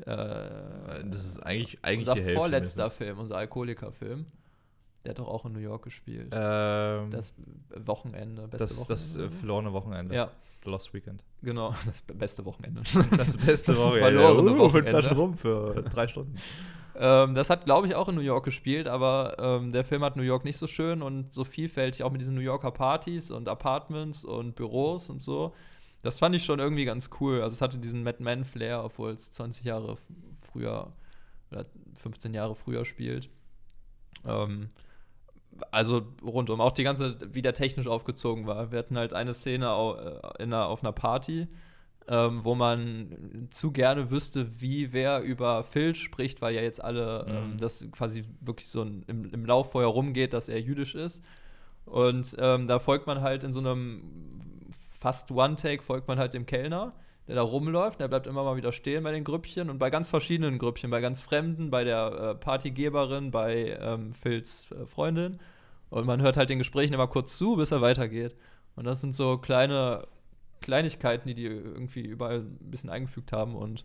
äh, 0.00 0.04
Das 0.06 1.24
ist 1.26 1.38
eigentlich, 1.40 1.78
eigentlich 1.82 2.00
unser 2.08 2.14
die 2.14 2.20
Hälfte 2.22 2.36
vorletzter 2.36 2.82
mindestens. 2.84 2.98
Film, 3.06 3.18
unser 3.18 3.36
Alkoholiker-Film. 3.36 4.26
Der 5.04 5.10
hat 5.10 5.18
doch 5.18 5.28
auch 5.28 5.44
in 5.44 5.52
New 5.52 5.58
York 5.58 5.82
gespielt. 5.84 6.28
Ähm, 6.32 7.10
Das 7.10 7.34
Wochenende, 7.84 8.48
beste 8.48 8.58
das, 8.58 8.86
das 8.86 9.10
äh, 9.10 9.18
Wochenende. 9.18 9.36
verlorene 9.38 9.72
Wochenende. 9.72 10.14
Ja. 10.14 10.30
The 10.64 10.70
Lost 10.70 10.94
Weekend. 10.94 11.22
Genau, 11.42 11.74
das 11.86 12.00
be- 12.02 12.14
beste 12.14 12.42
Wochenende. 12.46 12.80
Das 13.16 13.36
beste 13.36 13.72
Das 13.72 13.78
Wochenende. 13.80 14.00
verlorene 14.00 14.50
Uh, 14.52 14.58
Wochenende. 14.60 14.90
Flaschen 15.00 15.16
rum 15.16 15.34
für 15.34 15.82
drei 15.90 16.08
Stunden. 16.08 16.36
ähm, 16.96 17.34
das 17.34 17.50
hat, 17.50 17.64
glaube 17.64 17.86
ich, 17.86 17.94
auch 17.94 18.08
in 18.08 18.14
New 18.14 18.20
York 18.20 18.44
gespielt, 18.44 18.86
aber 18.86 19.36
ähm, 19.38 19.72
der 19.72 19.84
Film 19.84 20.04
hat 20.04 20.16
New 20.16 20.22
York 20.22 20.44
nicht 20.44 20.58
so 20.58 20.66
schön 20.66 21.02
und 21.02 21.32
so 21.34 21.44
vielfältig, 21.44 22.02
auch 22.02 22.12
mit 22.12 22.20
diesen 22.20 22.34
New 22.34 22.40
Yorker 22.40 22.70
Partys 22.70 23.30
und 23.30 23.48
Apartments 23.48 24.24
und 24.24 24.54
Büros 24.54 25.10
und 25.10 25.20
so. 25.20 25.54
Das 26.02 26.18
fand 26.18 26.36
ich 26.36 26.44
schon 26.44 26.58
irgendwie 26.58 26.84
ganz 26.84 27.10
cool. 27.20 27.40
Also 27.40 27.54
es 27.54 27.62
hatte 27.62 27.78
diesen 27.78 28.02
Mad 28.02 28.22
Men-Flair, 28.22 28.84
obwohl 28.84 29.12
es 29.12 29.32
20 29.32 29.64
Jahre 29.64 29.96
früher 30.40 30.92
oder 31.50 31.66
15 31.94 32.34
Jahre 32.34 32.54
früher 32.54 32.84
spielt. 32.84 33.30
Ähm, 34.24 34.70
also 35.70 36.02
rundum. 36.22 36.60
Auch 36.60 36.72
die 36.72 36.84
ganze, 36.84 37.16
wie 37.34 37.42
der 37.42 37.54
technisch 37.54 37.86
aufgezogen 37.86 38.46
war. 38.46 38.70
Wir 38.70 38.78
hatten 38.78 38.98
halt 38.98 39.12
eine 39.12 39.34
Szene 39.34 39.70
au, 39.70 39.94
äh, 39.94 40.42
in 40.42 40.52
einer, 40.52 40.66
auf 40.66 40.82
einer 40.82 40.92
Party, 40.92 41.48
ähm, 42.08 42.44
wo 42.44 42.54
man 42.54 43.48
zu 43.50 43.72
gerne 43.72 44.10
wüsste, 44.10 44.60
wie 44.60 44.92
wer 44.92 45.22
über 45.22 45.64
Phil 45.64 45.94
spricht, 45.94 46.42
weil 46.42 46.54
ja 46.54 46.60
jetzt 46.62 46.82
alle 46.84 47.26
ähm, 47.28 47.52
Mhm. 47.52 47.58
das 47.58 47.84
quasi 47.92 48.24
wirklich 48.40 48.68
so 48.68 48.82
ein, 48.82 49.04
im, 49.06 49.30
im 49.32 49.46
Lauffeuer 49.46 49.88
rumgeht, 49.88 50.32
dass 50.32 50.48
er 50.48 50.60
jüdisch 50.60 50.94
ist. 50.94 51.24
Und 51.86 52.36
ähm, 52.38 52.66
da 52.66 52.78
folgt 52.78 53.06
man 53.06 53.20
halt 53.20 53.44
in 53.44 53.52
so 53.52 53.60
einem 53.60 54.02
fast 54.98 55.30
One-Take, 55.30 55.82
folgt 55.82 56.08
man 56.08 56.18
halt 56.18 56.34
dem 56.34 56.46
Kellner, 56.46 56.92
der 57.28 57.36
da 57.36 57.42
rumläuft. 57.42 58.00
Der 58.00 58.08
bleibt 58.08 58.26
immer 58.26 58.44
mal 58.44 58.56
wieder 58.56 58.72
stehen 58.72 59.04
bei 59.04 59.12
den 59.12 59.24
Grüppchen 59.24 59.70
und 59.70 59.78
bei 59.78 59.90
ganz 59.90 60.10
verschiedenen 60.10 60.58
Grüppchen, 60.58 60.90
bei 60.90 61.00
ganz 61.00 61.20
Fremden, 61.20 61.70
bei 61.70 61.84
der 61.84 62.12
äh, 62.12 62.34
Partygeberin, 62.34 63.30
bei 63.30 63.78
ähm, 63.80 64.14
Phils 64.14 64.70
äh, 64.72 64.86
Freundin. 64.86 65.40
Und 65.90 66.06
man 66.06 66.20
hört 66.22 66.36
halt 66.36 66.50
den 66.50 66.58
Gesprächen 66.58 66.94
immer 66.94 67.06
kurz 67.06 67.36
zu, 67.36 67.56
bis 67.56 67.70
er 67.70 67.80
weitergeht. 67.80 68.34
Und 68.76 68.84
das 68.84 69.00
sind 69.00 69.14
so 69.14 69.38
kleine 69.38 70.06
Kleinigkeiten, 70.64 71.28
die 71.28 71.34
die 71.34 71.44
irgendwie 71.44 72.02
überall 72.02 72.38
ein 72.38 72.70
bisschen 72.70 72.90
eingefügt 72.90 73.32
haben 73.32 73.54
und 73.54 73.84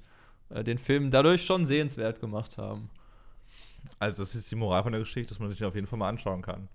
äh, 0.50 0.64
den 0.64 0.78
Film 0.78 1.12
dadurch 1.12 1.44
schon 1.44 1.66
sehenswert 1.66 2.22
gemacht 2.22 2.58
haben. 2.58 2.90
Also, 4.00 4.24
das 4.24 4.34
ist 4.34 4.50
die 4.50 4.56
Moral 4.56 4.84
von 4.84 4.94
der 4.94 5.02
Geschichte, 5.02 5.30
dass 5.30 5.40
man 5.40 5.50
sich 5.50 5.60
den 5.60 5.68
auf 5.68 5.76
jeden 5.76 5.88
Fall 5.88 6.00
mal 6.00 6.10
anschauen 6.10 6.42
kann. 6.42 6.70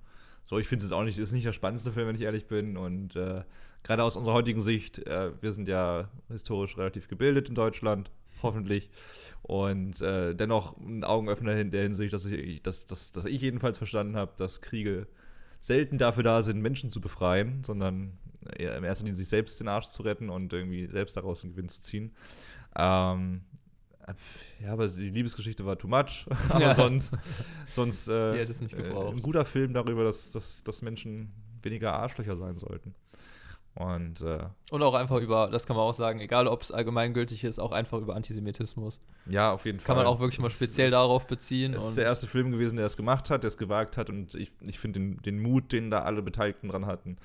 So, 0.45 0.59
ich 0.59 0.69
finde 0.69 0.85
es 0.85 0.93
auch 0.93 1.05
nicht, 1.05 1.19
ist 1.19 1.33
nicht 1.33 1.47
der 1.47 1.53
spannendste 1.53 1.93
Film, 1.93 2.09
wenn 2.09 2.17
ich 2.17 2.23
ehrlich 2.23 2.47
bin. 2.47 2.77
Und 2.77 3.17
äh, 3.17 3.43
gerade 3.83 4.03
aus 4.03 4.17
unserer 4.17 4.35
heutigen 4.35 4.61
Sicht, 4.61 4.99
äh, 5.07 5.33
wir 5.41 5.53
sind 5.53 5.69
ja 5.69 6.11
historisch 6.29 6.77
relativ 6.77 7.09
gebildet 7.09 7.49
in 7.49 7.55
Deutschland, 7.55 8.11
hoffentlich. 8.43 8.91
Und 9.43 10.01
äh, 10.03 10.35
dennoch 10.35 10.77
ein 10.77 11.03
Augenöffner 11.03 11.57
in 11.57 11.71
der 11.71 11.83
Hinsicht, 11.83 12.13
dass 12.13 12.27
ich, 12.27 12.63
dass, 12.63 12.87
dass, 12.87 13.13
dass 13.13 13.25
ich 13.25 13.41
jedenfalls 13.41 13.79
verstanden 13.79 14.17
habe, 14.17 14.33
dass 14.37 14.61
Kriege 14.61 15.07
selten 15.61 15.97
dafür 15.97 16.23
da 16.23 16.43
sind, 16.43 16.61
Menschen 16.61 16.93
zu 16.93 17.01
befreien, 17.01 17.65
sondern 17.65 18.19
in 18.59 18.85
erster 18.85 19.05
Linie 19.05 19.17
sich 19.17 19.29
selbst 19.29 19.61
den 19.61 19.69
Arsch 19.69 19.91
zu 19.91 20.03
retten 20.03 20.31
und 20.31 20.53
irgendwie 20.53 20.87
selbst 20.87 21.17
daraus 21.17 21.43
einen 21.45 21.53
Gewinn 21.53 21.69
zu 21.69 21.81
ziehen. 21.81 22.13
Ähm, 22.77 23.43
ja, 24.61 24.73
aber 24.73 24.89
die 24.89 25.09
Liebesgeschichte 25.11 25.65
war 25.65 25.79
too 25.79 25.89
much. 25.89 26.27
aber 26.51 26.61
Ja. 26.61 26.75
sonst, 26.75 27.17
sonst 27.71 28.09
äh, 28.09 28.43
äh, 28.43 29.09
ein 29.09 29.21
guter 29.21 29.45
Film 29.45 29.73
darüber, 29.73 30.05
dass, 30.05 30.31
dass, 30.31 30.63
dass 30.63 30.83
Menschen 30.83 31.33
weniger 31.63 31.95
Arschlöcher 31.95 32.37
sein 32.37 32.59
sollten. 32.59 32.95
Und 33.77 34.21
äh, 34.21 34.39
Und 34.71 34.83
auch 34.85 34.95
einfach 34.95 35.21
über, 35.21 35.49
das 35.51 35.67
kann 35.67 35.75
man 35.75 35.85
auch 35.85 35.95
sagen, 35.95 36.21
egal 36.21 36.47
ob 36.47 36.63
es 36.63 36.71
allgemeingültig 36.71 37.43
ist, 37.43 37.59
auch 37.59 37.73
einfach 37.73 37.99
über 37.99 38.15
Antisemitismus. 38.15 39.01
ja, 39.27 39.51
auf 39.53 39.65
jeden 39.65 39.79
Kann 39.79 39.97
Fall. 39.97 39.97
man 39.97 40.07
auch 40.07 40.21
wirklich 40.21 40.39
mal 40.39 40.51
speziell 40.51 40.89
es- 40.89 40.93
darauf 40.93 41.27
beziehen. 41.27 41.75
Es 41.75 41.85
ist 41.85 41.97
der 41.97 42.05
erste 42.05 42.29
Film 42.29 42.53
gewesen, 42.53 42.77
der 42.77 42.87
es 42.87 42.97
gemacht 42.97 43.31
hat, 43.31 43.43
der 43.43 43.49
es 43.49 43.57
gewagt 43.59 43.97
hat 43.97 44.11
und 44.11 44.35
ich, 44.37 44.53
ich 44.61 44.79
finde 44.79 45.01
den, 45.01 45.23
den 45.23 45.41
Mut, 45.43 45.73
den 45.73 45.91
da 45.91 46.03
alle 46.03 46.23
Beteiligten 46.23 46.69
dran 46.69 46.87
hatten, 46.87 47.17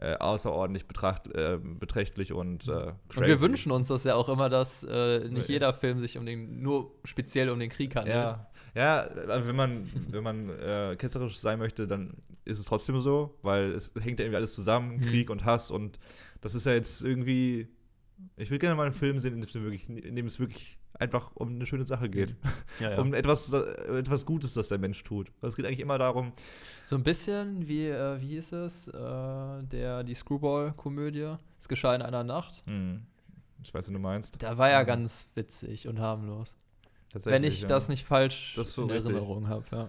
äh, 0.00 0.14
außerordentlich 0.14 0.86
betracht, 0.86 1.26
äh, 1.34 1.58
beträchtlich 1.60 2.32
und 2.32 2.68
äh, 2.68 2.92
Und 3.16 3.26
wir 3.26 3.40
wünschen 3.40 3.72
uns 3.72 3.88
das 3.88 4.04
ja 4.04 4.14
auch 4.14 4.28
immer, 4.28 4.48
dass 4.48 4.84
äh, 4.84 5.28
nicht 5.28 5.48
jeder 5.48 5.74
Film 5.74 5.98
sich 5.98 6.16
um 6.18 6.26
den, 6.26 6.62
nur 6.62 6.92
speziell 7.04 7.50
um 7.50 7.58
den 7.58 7.70
Krieg 7.70 7.96
handelt. 7.96 8.14
Ja, 8.14 8.50
ja 8.74 9.08
wenn 9.44 9.56
man, 9.56 9.90
wenn 10.10 10.22
man 10.22 10.50
äh, 10.50 10.96
ketzerisch 10.96 11.38
sein 11.38 11.58
möchte, 11.58 11.86
dann 11.86 12.14
ist 12.44 12.58
es 12.58 12.64
trotzdem 12.64 12.98
so, 13.00 13.38
weil 13.42 13.72
es 13.72 13.92
hängt 14.00 14.18
ja 14.18 14.24
irgendwie 14.24 14.36
alles 14.36 14.54
zusammen, 14.54 14.96
Mhm. 14.96 15.00
Krieg 15.02 15.30
und 15.30 15.44
Hass 15.44 15.70
und 15.70 15.98
das 16.40 16.54
ist 16.54 16.66
ja 16.66 16.72
jetzt 16.72 17.02
irgendwie. 17.02 17.68
Ich 18.36 18.50
will 18.50 18.58
gerne 18.58 18.74
mal 18.74 18.84
einen 18.84 18.94
Film 18.94 19.18
sehen, 19.18 19.34
in 19.34 19.40
dem 19.40 19.48
es 19.48 19.54
wirklich, 19.54 19.88
in 19.88 20.16
dem 20.16 20.26
es 20.26 20.40
wirklich 20.40 20.77
einfach 20.98 21.32
um 21.34 21.48
eine 21.48 21.66
schöne 21.66 21.84
Sache 21.84 22.08
geht. 22.08 22.34
Ja, 22.80 22.90
ja. 22.90 22.98
Um 23.00 23.14
etwas, 23.14 23.52
etwas 23.52 24.26
Gutes, 24.26 24.54
das 24.54 24.68
der 24.68 24.78
Mensch 24.78 25.02
tut. 25.04 25.30
Es 25.42 25.56
geht 25.56 25.66
eigentlich 25.66 25.80
immer 25.80 25.98
darum, 25.98 26.32
So 26.84 26.96
ein 26.96 27.02
bisschen 27.02 27.66
wie, 27.68 27.86
äh, 27.88 28.20
wie 28.20 28.28
hieß 28.28 28.52
es, 28.52 28.88
äh, 28.88 28.92
der, 29.62 30.02
die 30.04 30.14
Screwball-Komödie, 30.14 31.36
Es 31.58 31.68
geschah 31.68 31.94
in 31.94 32.02
einer 32.02 32.24
Nacht. 32.24 32.62
hm, 32.66 33.02
ich 33.62 33.74
weiß, 33.74 33.88
wie 33.88 33.92
du 33.92 33.98
meinst. 33.98 34.40
Da 34.42 34.56
war 34.56 34.70
ja 34.70 34.82
ganz 34.84 35.30
witzig 35.34 35.88
und 35.88 35.98
harmlos. 35.98 36.56
Wenn 37.12 37.42
ich 37.42 37.62
ja. 37.62 37.68
das 37.68 37.88
nicht 37.88 38.06
falsch 38.06 38.54
Das 38.56 38.72
so 38.72 38.82
in 38.82 38.90
richtig. 38.90 39.12
Erinnerung 39.12 39.48
habe, 39.48 39.64
ja. 39.72 39.88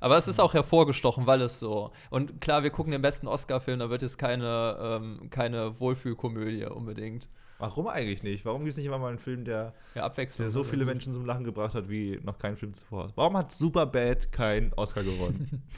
Aber 0.00 0.16
es 0.18 0.28
ist 0.28 0.40
auch 0.40 0.52
hervorgestochen, 0.52 1.26
weil 1.26 1.40
es 1.40 1.58
so. 1.58 1.90
Und 2.10 2.40
klar, 2.40 2.62
wir 2.62 2.70
gucken 2.70 2.92
den 2.92 3.00
besten 3.02 3.26
Oscar-Film, 3.26 3.78
da 3.78 3.88
wird 3.88 4.02
es 4.02 4.18
keine, 4.18 4.76
ähm, 4.80 5.30
keine 5.30 5.78
Wohlfühlkomödie 5.80 6.66
unbedingt. 6.66 7.28
Warum 7.64 7.88
eigentlich 7.88 8.22
nicht? 8.22 8.44
Warum 8.44 8.60
gibt 8.64 8.72
es 8.72 8.76
nicht 8.76 8.86
immer 8.86 8.98
mal 8.98 9.08
einen 9.08 9.18
Film, 9.18 9.44
der, 9.44 9.72
Ja, 9.94 10.06
der 10.08 10.50
so 10.50 10.64
viele 10.64 10.84
Menschen 10.84 11.14
zum 11.14 11.24
Lachen 11.24 11.44
gebracht 11.44 11.74
hat 11.74 11.88
wie 11.88 12.20
noch 12.22 12.38
kein 12.38 12.56
Film 12.56 12.74
zuvor? 12.74 13.10
Warum 13.14 13.38
hat 13.38 13.52
Superbad 13.52 14.32
keinen 14.32 14.72
Oscar 14.74 15.02
gewonnen? 15.02 15.62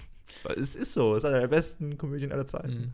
Es 0.57 0.75
ist 0.75 0.93
so, 0.93 1.15
es 1.15 1.23
ist 1.23 1.29
einer 1.31 1.39
der 1.41 1.47
besten 1.47 1.97
Komödien 1.97 2.33
aller 2.33 2.49
Zeiten. 2.49 2.73
Mhm. 2.81 2.93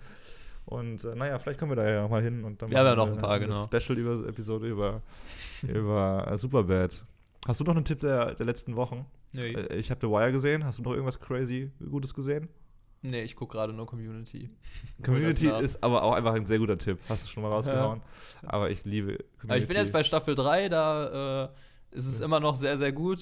Und 0.67 1.05
äh, 1.05 1.15
naja, 1.15 1.39
vielleicht 1.39 1.59
kommen 1.59 1.73
wir 1.73 1.77
da 1.77 1.91
ja 1.91 2.07
mal 2.07 2.23
hin 2.23 2.45
und 2.45 2.61
dann 2.61 2.71
Wir 2.71 2.79
haben 2.79 2.87
ja 2.87 2.95
machen 2.95 3.09
noch 3.09 3.17
ein 3.17 3.23
paar, 3.23 3.31
eine 3.37 3.47
genau. 3.47 3.65
Special-Episode 3.65 4.69
über, 4.69 5.01
über 5.63 6.29
äh, 6.31 6.37
Superbad. 6.37 7.03
Hast 7.49 7.59
du 7.59 7.65
noch 7.65 7.75
einen 7.75 7.87
Tipp 7.87 8.01
der, 8.01 8.35
der 8.35 8.45
letzten 8.47 8.77
Wochen? 8.77 9.07
Nee, 9.33 9.53
Äh, 9.53 9.77
Ich 9.77 9.91
habe 9.91 9.99
The 10.01 10.09
Wire 10.13 10.31
gesehen. 10.31 10.65
Hast 10.65 10.79
du 10.79 10.83
noch 10.83 10.93
irgendwas 10.93 11.19
crazy 11.19 11.71
Gutes 11.91 12.13
gesehen? 12.13 12.49
Nee 13.03 13.23
ich 13.23 13.37
gucke 13.37 13.53
gerade 13.57 13.73
nur 13.73 13.87
Community. 13.87 14.51
Community 15.05 15.49
das 15.49 15.63
ist 15.63 15.85
aber 15.85 16.03
auch 16.03 16.13
einfach 16.15 16.35
ein 16.35 16.47
sehr 16.47 16.59
guter 16.59 16.79
Tipp. 16.79 16.99
Hast 17.09 17.25
du 17.25 17.29
schon 17.29 17.43
mal 17.43 17.51
rausgehauen. 17.51 18.01
Aber 18.45 18.71
ich 18.71 18.85
liebe 18.85 19.17
Community. 19.17 19.43
Aber 19.49 19.59
ich 19.59 19.67
bin 19.69 19.77
jetzt 19.77 19.93
bei 19.93 20.03
Staffel 20.03 20.35
3, 20.35 20.69
da 20.69 21.45
äh, 21.45 21.49
ist 21.97 22.07
es 22.07 22.21
immer 22.21 22.41
noch 22.41 22.57
sehr, 22.57 22.77
sehr 22.77 22.93
gut. 22.93 23.21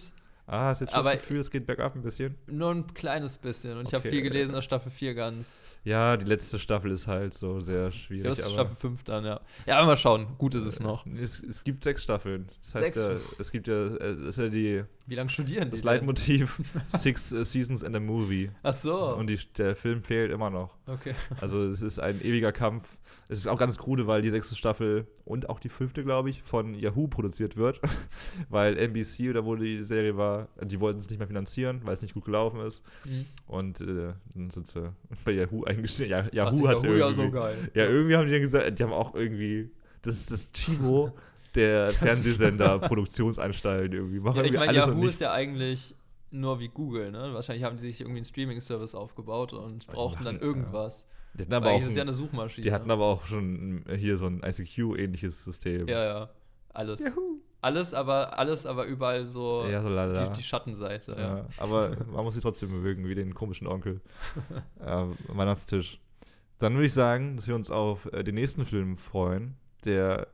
Ah, 0.53 0.65
hast 0.67 0.81
jetzt 0.81 0.93
schon 0.93 1.05
das 1.05 1.13
Gefühl, 1.13 1.39
es 1.39 1.49
geht 1.49 1.65
bergab 1.65 1.95
ein 1.95 2.03
bisschen? 2.03 2.35
Nur 2.49 2.73
ein 2.73 2.93
kleines 2.93 3.39
bisschen. 3.39 3.79
Und 3.79 3.87
ich 3.87 3.95
habe 3.95 4.01
Okay. 4.09 4.17
viel 4.17 4.23
gelesen, 4.23 4.53
dass 4.53 4.65
Staffel 4.65 4.91
4 4.91 5.15
ganz. 5.15 5.63
Ja, 5.85 6.17
die 6.17 6.25
letzte 6.25 6.59
Staffel 6.59 6.91
ist 6.91 7.07
halt 7.07 7.35
so 7.35 7.61
sehr 7.61 7.93
schwierig. 7.93 8.33
es 8.33 8.41
ist 8.41 8.51
Staffel 8.51 8.75
5 8.75 9.05
dann, 9.05 9.25
ja. 9.25 9.41
Ja, 9.67 9.79
aber 9.79 9.87
mal 9.87 9.97
schauen. 9.97 10.27
Gut 10.39 10.57
ist 10.57 10.65
es 10.65 10.81
noch. 10.81 11.07
es, 11.07 11.41
es 11.41 11.63
gibt 11.63 11.85
sechs 11.85 12.03
Staffeln. 12.03 12.49
Das 12.63 12.75
heißt, 12.75 12.95
Sechs? 12.95 12.99
ja, 12.99 13.35
es 13.39 13.53
gibt 13.53 13.69
ja, 13.69 13.75
es 13.75 14.19
ist 14.19 14.39
ja 14.39 14.49
die, 14.49 14.83
Wie 15.11 15.17
lange 15.17 15.29
studieren 15.29 15.71
die? 15.71 15.77
das? 15.77 15.83
Leitmotiv 15.83 16.63
Six 16.87 17.31
Seasons 17.31 17.83
and 17.83 17.97
a 17.97 18.01
Movie. 18.01 18.49
Ach 18.63 18.73
so. 18.73 19.17
Und 19.17 19.27
die, 19.27 19.41
der 19.59 19.75
Film 19.75 20.05
fehlt 20.05 20.31
immer 20.31 20.51
noch. 20.51 20.77
okay. 20.87 21.15
Also 21.41 21.65
es 21.65 21.83
ist 21.83 21.99
ein 21.99 22.23
ewiger 22.23 22.53
Kampf. 22.53 22.97
Es 23.29 23.39
ist 23.39 23.49
auch 23.49 23.59
ganz 23.59 23.77
krude, 23.77 24.07
weil 24.07 24.23
die 24.23 24.31
sechste 24.31 24.55
Staffel 24.55 25.09
und 25.25 25.49
auch 25.49 25.59
die 25.59 25.69
fünfte, 25.69 26.05
glaube 26.05 26.31
ich, 26.31 26.45
von 26.45 26.75
Yahoo 26.75 27.09
produziert 27.09 27.57
wird. 27.57 27.81
weil 28.51 28.79
NBC 28.79 29.31
oder 29.31 29.45
wo 29.45 29.57
die 29.57 29.83
Serie 29.83 30.17
war, 30.17 30.47
die 30.63 30.79
wollten 30.79 31.01
es 31.01 31.11
nicht 31.11 31.19
mehr 31.19 31.27
finanzieren, 31.27 31.81
weil 31.83 31.95
es 31.95 32.03
nicht 32.03 32.15
gut 32.15 32.27
gelaufen 32.27 32.61
ist. 32.61 32.85
Mhm. 33.05 33.27
Und 33.49 33.81
äh, 33.81 34.13
dann 34.33 34.51
sind 34.51 34.69
sie 34.69 34.93
bei 35.25 35.33
Yahoo 35.33 35.65
eingestellt. 35.65 36.11
Ja, 36.11 36.29
Yahoo 36.31 36.69
hat 36.69 36.85
ja 36.85 36.89
irgendwie. 36.89 37.15
so 37.15 37.31
geil. 37.33 37.57
Ja, 37.75 37.87
irgendwie 37.87 38.15
haben 38.15 38.27
die 38.27 38.33
dann 38.33 38.43
gesagt, 38.43 38.79
die 38.79 38.83
haben 38.85 38.93
auch 38.93 39.17
irgendwie. 39.17 39.73
Das 40.03 40.15
ist 40.15 40.31
das 40.31 40.53
Chivo 40.53 41.13
der 41.55 41.93
Fernsehsender 41.93 42.79
Produktionsanstalt 43.25 43.93
irgendwie. 43.95 44.21
Machen 44.21 44.37
Ja, 44.39 44.45
ich 44.45 44.53
meine, 44.55 44.73
Yahoo 44.75 45.07
ist 45.07 45.21
ja 45.21 45.33
eigentlich 45.33 45.95
nur 46.31 46.61
wie 46.61 46.69
Google, 46.69 47.11
ne? 47.11 47.35
Wahrscheinlich 47.35 47.65
haben 47.65 47.77
die 47.77 47.83
sich 47.83 48.01
irgendwie 48.01 48.19
einen 48.19 48.25
Streaming-Service 48.25 48.95
aufgebaut 48.95 49.53
und 49.53 49.87
brauchten 49.89 50.25
dann 50.25 50.39
irgendwas. 50.39 51.07
Die 51.35 51.43
hatten 51.43 51.55
aber 51.55 51.71
auch 51.71 51.81
ist 51.81 51.95
ja 51.97 52.03
ein- 52.03 52.09
eine 52.09 52.13
Suchmaschine. 52.13 52.65
Die 52.65 52.73
hatten 52.73 52.91
aber 52.91 53.05
auch 53.07 53.25
schon 53.27 53.85
hier 53.97 54.17
so 54.17 54.27
ein 54.27 54.43
ICQ-ähnliches 54.45 55.45
System. 55.45 55.89
Ja, 55.89 56.05
ja. 56.05 56.31
Alles. 56.73 57.03
Alles, 57.63 57.93
aber 57.95 58.39
alles, 58.39 58.65
aber 58.65 58.87
überall 58.87 59.27
so, 59.27 59.67
Ja, 59.69 59.83
so 59.83 60.29
die, 60.31 60.39
die 60.39 60.43
Schattenseite. 60.43 61.13
Ja. 61.13 61.37
Ja, 61.39 61.47
aber 61.59 61.95
man 62.11 62.25
muss 62.25 62.35
sie 62.35 62.41
trotzdem 62.41 62.71
bewegen, 62.71 63.07
wie 63.07 63.15
den 63.15 63.35
komischen 63.35 63.67
Onkel. 63.67 64.01
ähm, 64.87 65.15
Weihnachtstisch. 65.29 66.01
Dann 66.59 66.75
würde 66.75 66.87
ich 66.87 66.95
sagen, 66.95 67.37
dass 67.37 67.49
wir 67.49 67.55
uns 67.55 67.71
auf 67.71 68.07
äh, 68.13 68.23
den 68.25 68.35
nächsten 68.37 68.65
Film 68.65 68.97
freuen, 68.97 69.57
der, 69.87 70.27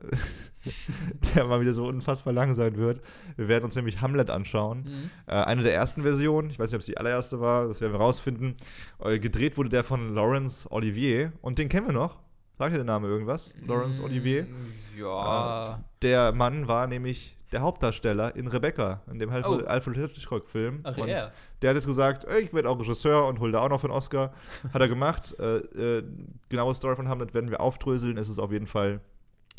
der 1.35 1.45
mal 1.45 1.61
wieder 1.61 1.73
so 1.73 1.85
unfassbar 1.87 2.33
lang 2.33 2.53
sein 2.53 2.75
wird. 2.77 3.01
Wir 3.35 3.47
werden 3.47 3.65
uns 3.65 3.75
nämlich 3.75 4.01
Hamlet 4.01 4.29
anschauen. 4.29 4.83
Mhm. 4.83 5.09
Äh, 5.27 5.31
eine 5.35 5.63
der 5.63 5.73
ersten 5.73 6.01
Versionen, 6.03 6.49
ich 6.49 6.59
weiß 6.59 6.69
nicht, 6.69 6.75
ob 6.75 6.81
es 6.81 6.85
die 6.85 6.97
allererste 6.97 7.39
war, 7.39 7.67
das 7.67 7.81
werden 7.81 7.93
wir 7.93 7.99
rausfinden. 7.99 8.55
Äh, 9.03 9.19
gedreht 9.19 9.57
wurde 9.57 9.69
der 9.69 9.83
von 9.83 10.13
Laurence 10.13 10.67
Olivier 10.71 11.31
und 11.41 11.59
den 11.59 11.69
kennen 11.69 11.87
wir 11.87 11.93
noch. 11.93 12.17
Sagt 12.57 12.71
dir 12.73 12.77
der 12.77 12.85
Name 12.85 13.07
irgendwas? 13.07 13.53
Laurence 13.65 14.01
Olivier. 14.01 14.43
Mm, 14.43 14.99
Ja. 14.99 15.83
Der 16.01 16.31
Mann 16.31 16.67
war 16.67 16.87
nämlich 16.87 17.35
der 17.51 17.61
Hauptdarsteller 17.61 18.35
in 18.35 18.47
Rebecca, 18.47 19.01
in 19.11 19.19
dem 19.19 19.29
Alfred, 19.29 19.63
Oh. 19.63 19.67
Alfred 19.67 19.95
Hitchcock-Film. 19.95 20.79
Ach, 20.83 20.97
und 20.97 21.07
er. 21.07 21.31
der 21.61 21.69
hat 21.69 21.75
jetzt 21.77 21.85
gesagt, 21.85 22.25
ich 22.41 22.51
werde 22.53 22.67
auch 22.69 22.79
Regisseur 22.79 23.27
und 23.27 23.39
hol 23.39 23.51
da 23.51 23.59
auch 23.59 23.69
noch 23.69 23.79
für 23.79 23.87
einen 23.87 23.95
Oscar. 23.95 24.33
Hat 24.73 24.81
er 24.81 24.87
gemacht. 24.87 25.35
Äh, 25.39 25.57
äh, 25.57 26.03
genaue 26.49 26.73
Story 26.75 26.95
von 26.95 27.07
Hamlet 27.07 27.33
werden 27.35 27.49
wir 27.51 27.61
aufdröseln. 27.61 28.17
Es 28.17 28.27
ist 28.27 28.39
auf 28.39 28.51
jeden 28.51 28.67
Fall 28.67 28.93
äh, 28.95 28.99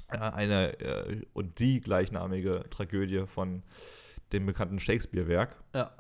eine 0.09 0.78
äh, 0.80 1.22
und 1.32 1.59
die 1.59 1.80
gleichnamige 1.80 2.64
Tragödie 2.70 3.24
von 3.26 3.62
dem 4.32 4.46
bekannten 4.46 4.78
Shakespeare-Werk. 4.80 5.56
ja. 5.74 5.90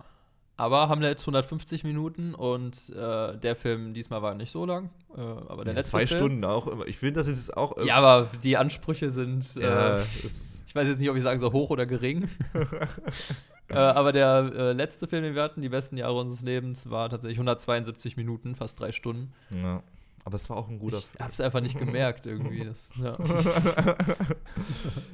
Aber 0.60 0.88
Hamlet 0.88 1.20
150 1.20 1.84
Minuten 1.84 2.34
und 2.34 2.90
äh, 2.90 3.36
der 3.38 3.54
Film 3.54 3.94
diesmal 3.94 4.22
war 4.22 4.34
nicht 4.34 4.50
so 4.50 4.66
lang. 4.66 4.90
Äh, 5.16 5.20
aber 5.20 5.64
der 5.64 5.74
letzte 5.74 5.92
Zwei 5.92 6.06
Film, 6.08 6.18
Stunden 6.18 6.44
auch. 6.44 6.66
immer. 6.66 6.84
Ich 6.88 6.98
finde, 6.98 7.20
das 7.20 7.28
ist 7.28 7.56
auch. 7.56 7.76
äh, 7.76 7.86
Ja, 7.86 7.94
aber 7.94 8.28
die 8.42 8.56
Ansprüche 8.56 9.12
sind. 9.12 9.54
ja, 9.54 9.98
Äh, 9.98 10.00
es- 10.00 10.58
ich 10.66 10.74
weiß 10.74 10.88
jetzt 10.88 10.98
nicht, 10.98 11.08
ob 11.10 11.16
ich 11.16 11.22
sagen 11.22 11.38
soll, 11.38 11.52
hoch 11.52 11.70
oder 11.70 11.86
gering. 11.86 12.28
äh, 13.68 13.74
aber 13.76 14.12
der 14.12 14.50
äh, 14.54 14.72
letzte 14.72 15.06
Film, 15.06 15.22
den 15.22 15.34
wir 15.36 15.42
hatten, 15.44 15.62
die 15.62 15.68
besten 15.68 15.96
Jahre 15.96 16.14
unseres 16.18 16.42
Lebens, 16.42 16.90
war 16.90 17.08
tatsächlich 17.08 17.38
172 17.38 18.16
Minuten, 18.16 18.56
fast 18.56 18.80
drei 18.80 18.90
Stunden. 18.92 19.32
ja. 19.50 19.80
Aber 20.24 20.36
es 20.36 20.48
war 20.50 20.56
auch 20.58 20.68
ein 20.68 20.78
guter 20.78 20.98
Ich 20.98 21.20
hab's 21.20 21.40
einfach 21.40 21.60
nicht 21.60 21.78
gemerkt 21.78 22.26
irgendwie. 22.26 22.64
Das, 22.64 22.90
ja. 23.02 23.16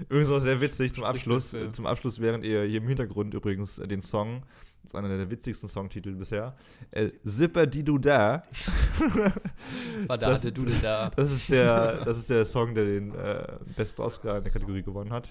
Übrigens 0.09 0.31
auch 0.31 0.41
sehr 0.41 0.61
witzig 0.61 0.93
zum 0.93 1.05
Abschluss. 1.05 1.51
Film. 1.51 1.73
Zum 1.73 1.87
Abschluss, 1.87 2.21
während 2.21 2.45
ihr 2.45 2.65
hier 2.65 2.79
im 2.81 2.89
Hintergrund 2.89 3.33
übrigens 3.35 3.79
äh, 3.79 3.87
den 3.87 4.03
Song, 4.03 4.43
das 4.83 4.91
ist 4.93 4.97
einer 4.97 5.09
der 5.09 5.31
witzigsten 5.31 5.69
Songtitel 5.69 6.13
bisher, 6.15 6.55
äh, 6.91 7.11
Zipper 7.25 7.67
di 7.67 7.83
du 7.85 7.99
da. 7.99 8.43
War 10.07 10.19
da, 10.19 10.31
Das- 10.31 10.43
der 10.43 10.51
Dudel 10.51 10.75
da. 10.81 11.11
Das 11.11 11.31
ist 11.31 11.51
der, 11.51 12.05
das 12.05 12.19
ist 12.19 12.31
der 12.31 12.45
Song, 12.45 12.75
der 12.75 12.85
den 12.85 13.15
äh, 13.15 13.57
besten 13.77 14.03
Oscar 14.03 14.39
in 14.39 14.43
der 14.45 14.53
Kategorie 14.53 14.83
gewonnen 14.83 15.13
hat. 15.13 15.29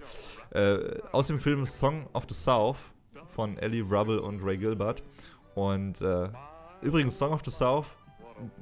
Äh, 0.51 0.99
aus 1.11 1.27
dem 1.27 1.39
Film 1.39 1.65
Song 1.65 2.07
of 2.13 2.25
the 2.29 2.35
South 2.35 2.77
von 3.35 3.57
Ellie 3.57 3.81
Rubble 3.83 4.21
und 4.21 4.41
Ray 4.43 4.57
Gilbert. 4.57 5.03
Und 5.55 6.01
äh, 6.01 6.29
übrigens, 6.81 7.17
Song 7.17 7.31
of 7.33 7.41
the 7.45 7.51
South, 7.51 7.95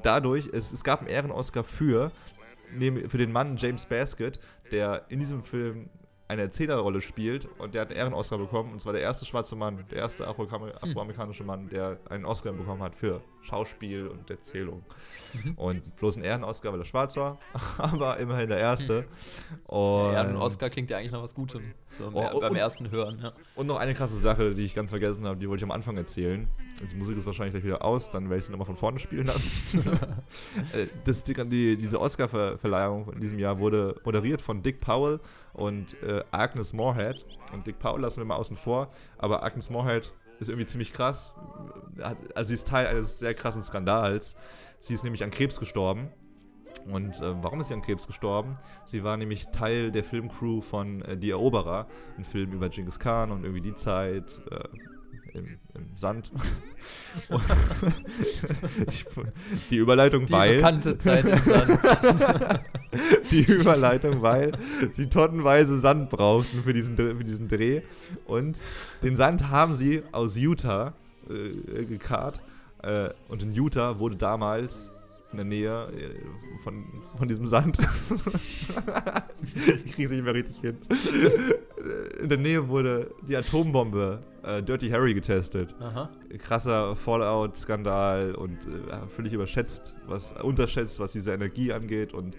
dadurch, 0.02 0.50
es, 0.52 0.72
es 0.72 0.84
gab 0.84 1.00
einen 1.00 1.10
Ehren-Oscar 1.10 1.64
für, 1.64 2.12
für 3.08 3.18
den 3.18 3.32
Mann 3.32 3.58
James 3.58 3.86
Baskett, 3.86 4.40
der 4.72 5.06
in 5.10 5.20
diesem 5.20 5.44
Film 5.44 5.90
eine 6.28 6.44
Erzählerrolle 6.44 7.02
spielt 7.02 7.48
und 7.60 7.74
der 7.74 7.82
hat 7.82 7.90
einen 7.90 7.98
Ehren-Oscar 7.98 8.38
bekommen. 8.38 8.72
Und 8.72 8.82
zwar 8.82 8.94
der 8.94 9.02
erste 9.02 9.26
schwarze 9.26 9.56
Mann, 9.56 9.84
der 9.92 10.00
erste 10.00 10.28
Afroamer- 10.28 10.82
afroamerikanische 10.82 11.44
Mann, 11.44 11.68
der 11.70 12.00
einen 12.10 12.26
Oscar 12.26 12.54
bekommen 12.54 12.82
hat 12.82 12.96
für 12.96 13.22
Schauspiel 13.44 14.08
und 14.08 14.30
Erzählung. 14.30 14.84
Und 15.56 15.96
bloß 15.98 16.18
ein 16.18 16.24
Ehren-Oscar, 16.24 16.72
weil 16.74 16.80
er 16.80 16.86
schwarz 16.86 17.18
war, 17.18 17.40
aber 17.78 18.18
immerhin 18.18 18.50
der 18.50 18.60
erste. 18.60 19.06
Und, 19.66 20.14
Ja, 20.14 20.22
ein 20.22 20.36
Oscar 20.38 20.70
klingt 20.70 20.90
ja 20.92 20.98
eigentlich 20.98 21.12
nach 21.12 21.24
was 21.24 21.34
Gutem. 21.34 21.74
So 21.90 22.06
Oh, 22.14 22.40
beim 22.40 22.52
und- 22.52 22.56
ersten 22.58 22.92
Hören, 22.92 23.20
ja. 23.22 23.34
und 23.56 23.68
noch 23.68 23.78
eine 23.78 23.94
krasse 23.94 24.18
Sache, 24.18 24.54
die 24.56 24.64
ich 24.64 24.76
ganz 24.76 24.92
vergessen 24.92 25.26
habe, 25.26 25.38
die 25.40 25.50
wollte 25.50 25.62
ich 25.62 25.70
am 25.70 25.72
Anfang 25.72 25.98
erzählen. 25.98 26.48
Die 26.92 26.96
Musik 26.96 27.18
ist 27.18 27.26
wahrscheinlich 27.26 27.54
gleich 27.54 27.64
wieder 27.66 27.84
aus, 27.84 28.10
dann 28.10 28.26
werde 28.26 28.38
ich 28.40 28.46
sie 28.46 28.52
nochmal 28.52 28.68
von 28.68 28.78
vorne 28.78 29.00
spielen 29.00 29.28
lassen. 29.28 29.52
Äh, 30.74 30.88
das, 31.06 31.24
die, 31.24 31.34
die, 31.34 31.78
diese 31.78 32.00
Oscar-Verleihung 32.00 33.12
in 33.14 33.20
diesem 33.20 33.40
Jahr 33.40 33.60
wurde 33.60 34.00
moderiert 34.06 34.42
von 34.42 34.62
Dick 34.62 34.80
Powell 34.80 35.20
und 35.54 36.02
äh, 36.04 36.24
Agnes 36.32 36.74
Moorehead. 36.74 37.26
Und 37.54 37.66
Dick 37.68 37.80
Powell 37.80 38.02
lassen 38.02 38.18
wir 38.22 38.26
mal 38.26 38.36
außen 38.36 38.58
vor, 38.58 38.90
aber 39.18 39.44
Agnes 39.44 39.70
Moorehead 39.70 40.14
ist 40.42 40.50
irgendwie 40.50 40.66
ziemlich 40.66 40.92
krass. 40.92 41.36
Also 42.36 42.50
sie 42.50 42.56
ist 42.56 42.68
Teil 42.68 42.88
eines 42.88 43.20
sehr 43.20 43.34
krassen 43.34 43.64
Skandals. 43.64 44.36
Sie 44.80 44.94
ist 44.94 45.04
nämlich 45.04 45.24
an 45.24 45.32
Krebs 45.32 45.60
gestorben. 45.60 46.10
Und 46.92 47.22
äh, 47.22 47.44
warum 47.44 47.60
ist 47.62 47.68
sie 47.68 47.74
an 47.74 47.82
Krebs 47.82 48.08
gestorben? 48.08 48.56
Sie 48.86 49.04
war 49.04 49.18
nämlich 49.18 49.48
Teil 49.50 49.92
der 49.92 50.04
Filmcrew 50.04 50.62
von 50.62 51.02
äh, 51.04 51.16
Die 51.16 51.30
Eroberer, 51.30 51.88
ein 52.18 52.26
Film 52.26 52.52
über 52.54 52.70
Genghis 52.70 52.98
Khan 52.98 53.32
und 53.32 53.44
irgendwie 53.44 53.62
die 53.62 53.76
Zeit 53.76 54.40
äh, 54.50 54.64
im, 55.34 55.46
im 55.74 55.98
Sand. 55.98 56.32
Ich, 58.88 59.06
die 59.70 59.78
Überleitung, 59.78 60.26
Die 60.26 60.34
weil 60.34 60.56
bekannte 60.56 60.98
Zeit 60.98 61.26
im 61.26 61.42
Sand. 61.42 61.80
die 63.32 63.44
Überleitung, 63.44 64.22
weil 64.22 64.52
sie 64.92 65.08
tonnenweise 65.08 65.78
Sand 65.78 66.10
brauchten 66.10 66.64
für 66.64 66.74
diesen, 66.74 66.96
für 66.96 67.24
diesen 67.24 67.48
Dreh. 67.48 67.82
Und 68.26 68.62
den 69.04 69.16
Sand 69.16 69.50
haben 69.50 69.76
sie 69.76 70.04
aus 70.12 70.38
Utah 70.38 70.94
äh, 71.30 71.86
gekarrt. 71.86 72.42
Äh, 72.84 73.10
und 73.28 73.44
in 73.44 73.54
Utah 73.54 74.00
wurde 74.00 74.16
damals 74.16 74.92
in 75.32 75.38
der 75.38 75.46
Nähe 75.46 75.88
äh, 75.92 76.62
von, 76.64 76.86
von 77.18 77.28
diesem 77.28 77.48
Sand. 77.48 77.78
ich 79.56 79.94
kriege 79.94 80.06
es 80.06 80.12
nicht 80.12 80.24
mehr 80.24 80.34
richtig 80.34 80.60
hin. 80.60 80.78
In 82.22 82.30
der 82.30 82.38
Nähe 82.38 82.68
wurde 82.68 83.12
die 83.28 83.36
Atombombe 83.36 84.20
äh, 84.44 84.64
Dirty 84.64 84.90
Harry 84.90 85.14
getestet 85.14 85.76
Aha. 85.80 86.10
krasser 86.40 86.96
Fallout-Skandal 86.96 88.36
und 88.36 88.58
äh, 88.66 89.08
völlig 89.08 89.34
überschätzt, 89.34 89.96
was 90.08 90.32
unterschätzt, 90.42 91.00
was 91.00 91.12
diese 91.12 91.34
Energie 91.34 91.74
angeht 91.74 92.14
und 92.14 92.36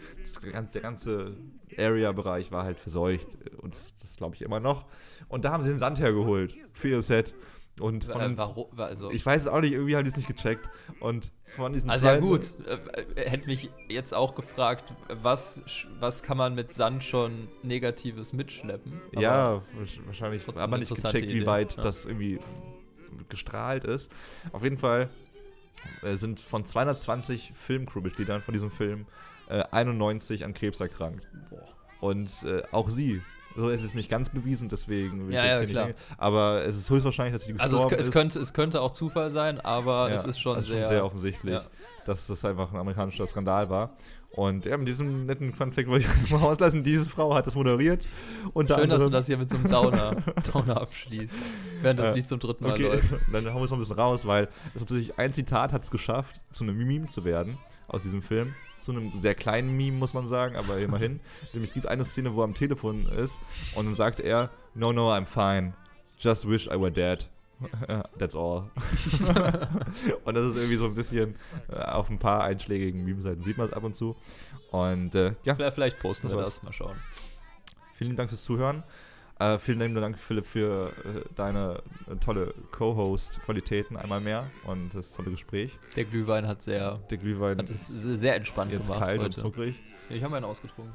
der 0.74 0.82
ganze 0.82 1.36
Area-Bereich 1.76 2.52
war 2.52 2.64
halt 2.64 2.78
verseucht 2.78 3.26
und 3.60 3.74
das, 3.74 3.96
das 3.98 4.16
glaube 4.16 4.34
ich 4.34 4.42
immer 4.42 4.60
noch. 4.60 4.86
Und 5.28 5.44
da 5.44 5.52
haben 5.52 5.62
sie 5.62 5.70
den 5.70 5.78
Sand 5.78 6.00
hergeholt 6.00 6.54
für 6.72 6.88
ihr 6.88 7.02
Set 7.02 7.34
und 7.80 8.04
von 8.04 8.20
Äh, 8.20 8.36
warum? 8.38 8.66
Also, 8.78 9.10
ich 9.10 9.24
weiß 9.24 9.42
es 9.42 9.48
auch 9.48 9.60
nicht, 9.60 9.72
irgendwie 9.72 9.96
haben 9.96 10.04
die 10.04 10.10
es 10.10 10.16
nicht 10.16 10.28
gecheckt 10.28 10.68
und 11.00 11.32
von 11.46 11.72
diesen 11.72 11.90
also 11.90 12.06
ja 12.06 12.16
gut, 12.18 12.52
äh, 12.66 13.20
äh, 13.20 13.28
hätte 13.30 13.46
mich 13.46 13.70
jetzt 13.88 14.14
auch 14.14 14.34
gefragt, 14.34 14.92
was, 15.08 15.62
was 15.98 16.22
kann 16.22 16.36
man 16.36 16.54
mit 16.54 16.72
Sand 16.72 17.02
schon 17.04 17.48
Negatives 17.62 18.32
mitschleppen? 18.32 19.00
Aber 19.12 19.22
Ja, 19.22 19.62
wahrsch- 19.78 20.00
wahrscheinlich 20.06 20.46
hat 20.46 20.70
man 20.70 20.80
nicht 20.80 20.94
gecheckt, 20.94 21.26
wie 21.28 21.38
Idee, 21.38 21.46
weit 21.46 21.76
ja. 21.76 21.82
das 21.82 22.04
irgendwie 22.04 22.38
gestrahlt 23.28 23.84
ist. 23.84 24.10
Auf 24.52 24.62
jeden 24.62 24.78
Fall 24.78 25.08
äh, 26.02 26.16
sind 26.16 26.40
von 26.40 26.64
220 26.64 27.52
Filmcrew-Mitgliedern 27.54 28.42
von 28.42 28.52
diesem 28.52 28.70
Film 28.70 29.06
äh, 29.48 29.62
91 29.70 30.44
an 30.44 30.54
Krebs 30.54 30.80
erkrankt. 30.80 31.26
Und 32.00 32.30
äh, 32.44 32.62
auch 32.72 32.88
sie. 32.90 33.22
So, 33.56 33.68
es 33.70 33.82
ist 33.84 33.94
nicht 33.94 34.08
ganz 34.10 34.30
bewiesen, 34.30 34.68
deswegen 34.68 35.26
will 35.28 35.34
Ja, 35.34 35.42
ich 35.42 35.46
jetzt 35.46 35.54
ja, 35.54 35.60
nicht 35.60 35.70
klar. 35.72 35.86
hingehen. 35.86 36.02
Aber 36.18 36.64
es 36.64 36.76
ist 36.76 36.88
höchstwahrscheinlich, 36.90 37.34
dass 37.34 37.44
sie 37.44 37.54
Also 37.58 37.76
es, 37.76 37.82
gestorben 37.82 38.00
es, 38.00 38.06
ist. 38.06 38.12
könnte, 38.12 38.40
es 38.40 38.52
könnte 38.54 38.80
auch 38.80 38.92
Zufall 38.92 39.30
sein, 39.30 39.60
aber 39.60 40.08
Ja, 40.08 40.14
es 40.14 40.24
ist 40.24 40.38
schon 40.40 40.56
das 40.56 40.66
sehr, 40.66 40.86
sehr 40.88 41.04
offensichtlich. 41.04 41.54
Ja. 41.54 41.62
dass 42.06 42.26
das 42.26 42.44
einfach 42.44 42.72
ein 42.72 42.78
amerikanischer 42.78 43.26
Skandal 43.26 43.68
war. 43.70 43.90
Und 44.34 44.64
ja, 44.64 44.78
mit 44.78 44.88
diesem 44.88 45.26
netten 45.26 45.52
Funfact 45.52 45.86
wollte 45.88 46.06
ich 46.24 46.30
mal 46.30 46.40
auslassen. 46.40 46.82
Diese 46.82 47.04
Frau 47.04 47.34
hat 47.34 47.46
das 47.46 47.54
moderiert. 47.54 48.02
Unter 48.54 48.76
Schön, 48.78 48.88
dass 48.88 49.04
du 49.04 49.10
das 49.10 49.26
hier 49.26 49.36
mit 49.36 49.50
so 49.50 49.56
einem 49.56 49.68
Downer, 49.68 50.16
Downer 50.52 50.80
abschließt. 50.80 51.34
Während 51.82 52.00
das 52.00 52.08
Äh, 52.08 52.14
Lied 52.14 52.28
zum 52.28 52.38
dritten 52.40 52.64
Mal 52.64 52.72
okay, 52.72 52.82
läuft. 52.84 53.12
Dann 53.32 53.44
hauen 53.52 53.56
wir 53.60 53.64
es 53.64 53.70
noch 53.70 53.76
ein 53.76 53.80
bisschen 53.80 53.96
raus, 53.98 54.26
weil 54.26 54.48
es 54.74 54.80
tatsächlich 54.80 55.18
ein 55.18 55.34
Zitat 55.34 55.72
hat 55.74 55.82
es 55.82 55.90
geschafft, 55.90 56.40
zu 56.50 56.64
einem 56.64 56.78
Meme 56.78 57.08
zu 57.08 57.26
werden 57.26 57.58
aus 57.88 58.02
diesem 58.02 58.22
Film. 58.22 58.54
Zu 58.80 58.92
einem 58.92 59.12
sehr 59.20 59.34
kleinen 59.34 59.76
Meme, 59.76 59.96
muss 59.96 60.12
man 60.12 60.26
sagen, 60.26 60.56
aber 60.56 60.78
immerhin. 60.78 61.20
Nämlich 61.52 61.70
es 61.70 61.74
gibt 61.74 61.86
eine 61.86 62.04
Szene, 62.04 62.34
wo 62.34 62.40
er 62.40 62.44
am 62.44 62.54
Telefon 62.54 63.06
ist 63.06 63.40
und 63.74 63.86
dann 63.86 63.94
sagt 63.94 64.20
er, 64.20 64.50
No, 64.74 64.92
no, 64.92 65.12
I'm 65.12 65.26
fine. 65.26 65.74
Just 66.18 66.48
wish 66.48 66.66
I 66.66 66.80
were 66.80 66.90
dead. 66.90 67.28
That's 68.18 68.34
all. 68.34 68.70
und 70.24 70.34
das 70.34 70.46
ist 70.46 70.56
irgendwie 70.56 70.76
so 70.76 70.86
ein 70.86 70.94
bisschen 70.94 71.36
äh, 71.68 71.76
auf 71.76 72.10
ein 72.10 72.18
paar 72.18 72.42
einschlägigen 72.42 73.04
Meme-Seiten 73.04 73.42
sieht 73.42 73.56
man 73.56 73.68
es 73.68 73.72
ab 73.72 73.84
und 73.84 73.94
zu. 73.94 74.16
Und 74.70 75.14
äh, 75.14 75.34
ja, 75.44 75.54
Vielleicht, 75.70 76.00
posten 76.00 76.28
wir 76.28 76.36
das, 76.38 76.62
mal 76.62 76.72
schauen. 76.72 76.96
Vielen 77.94 78.16
Dank 78.16 78.30
fürs 78.30 78.42
Zuhören. 78.42 78.82
Äh, 79.38 79.58
vielen 79.58 79.80
lieben 79.80 79.94
Dank, 79.94 80.18
Philipp, 80.18 80.46
für 80.46 80.92
äh, 81.04 81.22
deine 81.34 81.82
äh, 82.10 82.16
tolle 82.16 82.54
Co-Host-Qualitäten 82.70 83.96
einmal 83.96 84.20
mehr 84.20 84.44
und 84.66 84.94
das 84.94 85.12
tolle 85.12 85.30
Gespräch. 85.32 85.72
Der 85.96 86.04
Glühwein 86.04 86.46
hat 86.46 86.62
sehr, 86.62 86.98
Der 87.10 87.18
Glühwein 87.18 87.58
hat 87.58 87.68
es 87.70 87.88
sehr 87.88 88.36
entspannt 88.36 88.70
jetzt 88.72 88.86
gemacht 88.86 89.00
kalt 89.00 89.18
und 89.18 89.24
heute. 89.26 89.40
zuckrig. 89.40 89.80
Ich 90.10 90.22
habe 90.22 90.36
einen 90.36 90.44
ausgetrunken. 90.44 90.94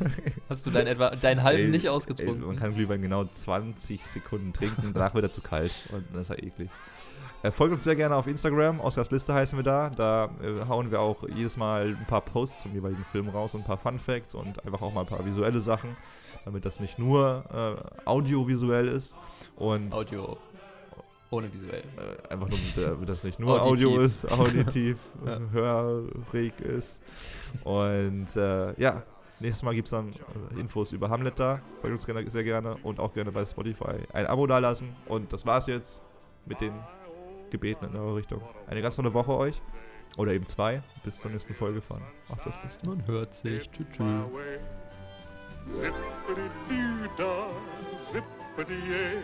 Hast 0.48 0.64
du 0.64 0.70
deinen 0.70 0.86
etwa 0.86 1.10
deinen 1.10 1.42
halben 1.42 1.64
Ey, 1.64 1.68
nicht 1.68 1.84
Ey, 1.84 1.90
ausgetrunken? 1.90 2.46
man 2.46 2.56
kann 2.56 2.74
Glühwein 2.74 3.02
genau 3.02 3.24
20 3.24 4.06
Sekunden 4.06 4.52
trinken, 4.52 4.92
danach 4.94 5.14
wird 5.14 5.24
er 5.26 5.32
zu 5.32 5.40
kalt 5.42 5.72
und 5.90 6.04
das 6.14 6.30
ist 6.30 6.36
ja 6.36 6.36
eklig. 6.36 6.70
Äh, 7.42 7.50
folgt 7.50 7.72
uns 7.72 7.84
sehr 7.84 7.96
gerne 7.96 8.14
auf 8.16 8.26
Instagram, 8.26 8.78
Oscars 8.80 9.10
Liste 9.10 9.34
heißen 9.34 9.58
wir 9.58 9.64
da. 9.64 9.90
Da 9.90 10.30
äh, 10.42 10.64
hauen 10.68 10.90
wir 10.90 11.00
auch 11.00 11.28
jedes 11.28 11.56
Mal 11.56 11.96
ein 11.98 12.06
paar 12.06 12.20
Posts 12.20 12.62
zum 12.62 12.72
jeweiligen 12.72 13.04
Film 13.10 13.28
raus 13.28 13.54
und 13.54 13.62
ein 13.62 13.66
paar 13.66 13.78
Fun 13.78 13.98
Facts 13.98 14.34
und 14.34 14.64
einfach 14.64 14.80
auch 14.80 14.92
mal 14.92 15.00
ein 15.00 15.06
paar 15.06 15.24
visuelle 15.24 15.60
Sachen, 15.60 15.96
damit 16.44 16.64
das 16.64 16.78
nicht 16.78 16.98
nur 16.98 17.44
äh, 17.52 18.08
audiovisuell 18.08 18.88
ist. 18.88 19.16
Und 19.56 19.92
Audio. 19.92 20.36
Ohne 21.30 21.52
visuell. 21.52 21.82
äh, 21.96 22.32
einfach 22.32 22.48
nur, 22.48 22.58
damit 22.86 23.08
das 23.08 23.24
nicht 23.24 23.40
nur 23.40 23.60
Auditiv. 23.60 23.86
Audio 23.88 24.00
ist, 24.02 24.30
auditiv, 24.38 24.98
Ja. 25.24 25.38
hörig 25.50 26.60
ist. 26.60 27.02
Und 27.64 28.36
äh, 28.36 28.80
ja, 28.80 29.02
nächstes 29.40 29.62
Mal 29.62 29.74
gibt 29.74 29.86
es 29.86 29.90
dann 29.92 30.12
äh, 30.54 30.60
Infos 30.60 30.92
über 30.92 31.08
Hamlet 31.08 31.40
da. 31.40 31.60
Folgt 31.80 31.94
uns 31.94 32.06
gerne, 32.06 32.30
sehr 32.30 32.44
gerne 32.44 32.76
und 32.82 33.00
auch 33.00 33.14
gerne 33.14 33.32
bei 33.32 33.44
Spotify 33.46 33.94
ein 34.12 34.26
Abo 34.26 34.46
dalassen. 34.46 34.94
Und 35.06 35.32
das 35.32 35.44
war's 35.46 35.66
jetzt 35.66 36.02
mit 36.44 36.60
den 36.60 36.72
Gebeten 37.52 37.84
in 37.84 37.94
eure 37.96 38.16
Richtung. 38.16 38.42
Eine 38.66 38.82
ganz 38.82 38.96
tolle 38.96 39.14
Woche 39.14 39.36
euch. 39.36 39.62
Oder 40.16 40.32
eben 40.32 40.46
zwei. 40.46 40.82
Bis 41.04 41.20
zur 41.20 41.30
nächsten 41.30 41.54
Folge 41.54 41.80
von 41.80 42.02
Mach's 42.28 42.44
das 42.44 42.60
Beste. 42.60 42.88
Man 42.88 43.06
hört 43.06 43.34
sich. 43.34 43.70
Tschüss. 43.70 43.86
zippity-yay. 48.10 49.22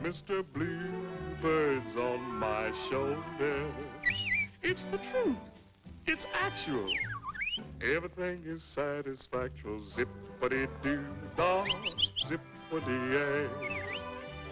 Mr. 0.00 0.42
Bluebird's 0.42 1.96
on 1.96 2.20
my 2.38 2.72
shoulder. 2.88 3.64
It's 4.62 4.84
the 4.90 4.98
truth. 4.98 5.36
It's 6.06 6.26
actual. 6.42 6.86
Everything 7.80 8.42
is 8.46 8.62
satisfactual. 8.62 9.78
Zippity-doo-dah, 9.78 11.64
zippity-yay. 12.26 13.83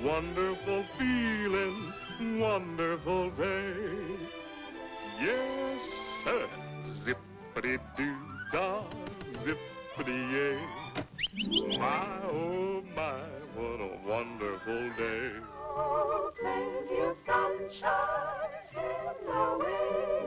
Wonderful 0.05 0.83
feeling, 0.99 1.93
wonderful 2.41 3.31
day. 3.31 3.73
Yes, 5.21 5.83
sir. 6.25 6.49
Zippity-doo-dah, 6.83 8.83
zippity-yay. 9.45 10.59
My, 11.79 12.05
oh 12.33 12.83
my, 12.97 13.21
what 13.55 13.81
a 13.81 13.91
wonderful 14.05 14.91
day. 14.99 15.31
Oh, 15.77 16.33
plenty 16.41 17.01
of 17.03 17.17
sunshine 17.25 18.51
in 18.75 19.25
the 19.25 19.33
Mr. 19.33 20.22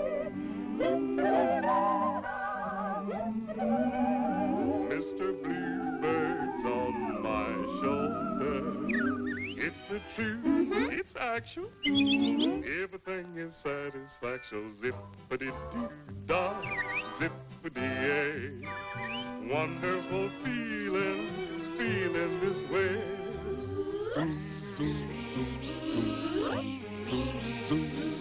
the 9.89 9.99
truth, 10.15 10.43
mm-hmm. 10.43 10.89
it's 10.91 11.15
actual. 11.15 11.69
Mm-hmm. 11.85 12.83
Everything 12.83 13.37
is 13.37 13.55
satisfaction. 13.55 14.71
Zippity-doo-dah, 14.71 16.61
zippity-yay. 17.17 18.51
Eh. 18.63 19.53
Wonderful 19.53 20.29
feeling, 20.43 21.27
feeling 21.77 22.39
this 22.39 22.67
way. 22.69 23.01
Zoom, 24.13 24.39
zoom, 24.75 24.97
zoom, 25.33 25.59
zoom, 25.93 26.81
zoom, 27.05 27.31
zoom, 27.67 27.89
zoom, 27.91 28.14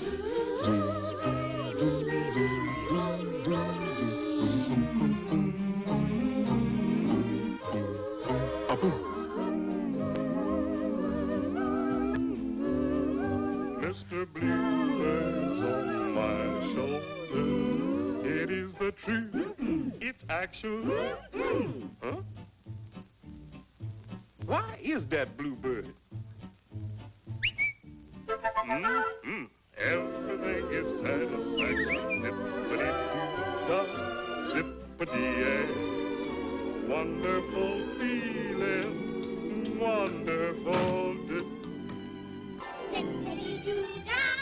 the 19.07 19.13
truth. 19.33 19.93
It's 20.01 20.25
actual. 20.29 21.17
Huh? 22.03 22.17
Why 24.47 24.79
is 24.83 25.07
that 25.09 25.37
bluebird? 25.37 25.89
Mm-hmm. 28.29 29.45
Everything 29.79 30.65
is 30.71 30.89
satisfaction. 31.01 32.23
Zippity-doo-dah, 32.23 33.87
zippity-yay. 34.53 35.67
Wonderful 36.89 37.75
feeling, 37.99 39.79
wonderful. 39.79 41.17
Zippity-doo-dah, 42.93 44.34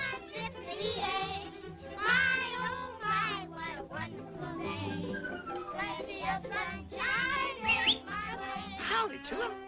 Howdy, 9.23 9.29
children. 9.29 9.59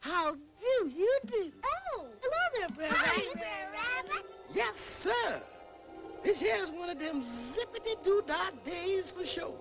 How 0.00 0.32
do 0.32 0.88
you 0.88 1.18
do? 1.26 1.52
Oh, 1.64 2.06
hello 2.20 2.42
there, 2.58 2.68
Brer 2.68 2.88
Hi, 2.90 3.22
Rabbit. 3.72 4.26
Yes, 4.54 4.76
sir. 4.76 5.42
This 6.22 6.40
here's 6.40 6.70
one 6.70 6.90
of 6.90 6.98
them 6.98 7.22
zippity-doo-dah 7.22 8.50
days 8.64 9.10
for 9.10 9.24
sure. 9.24 9.54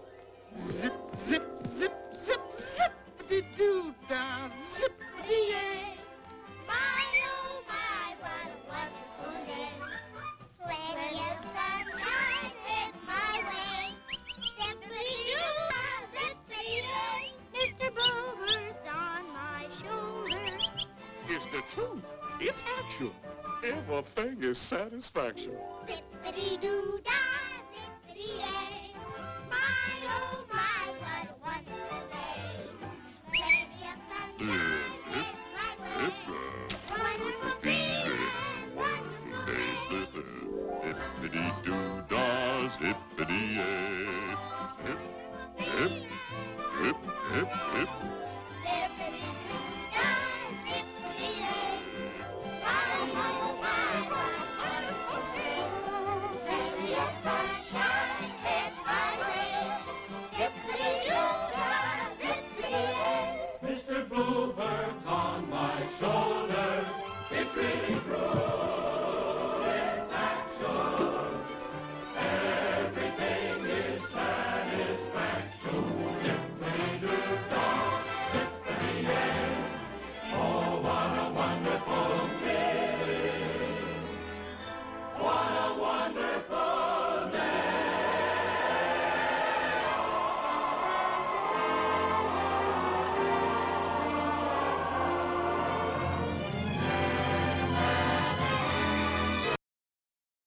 Zip, 0.70 0.94
satisfaction. 24.58 25.54
Zippity 25.86 26.58
doo 26.60 27.00
dah. 27.04 27.27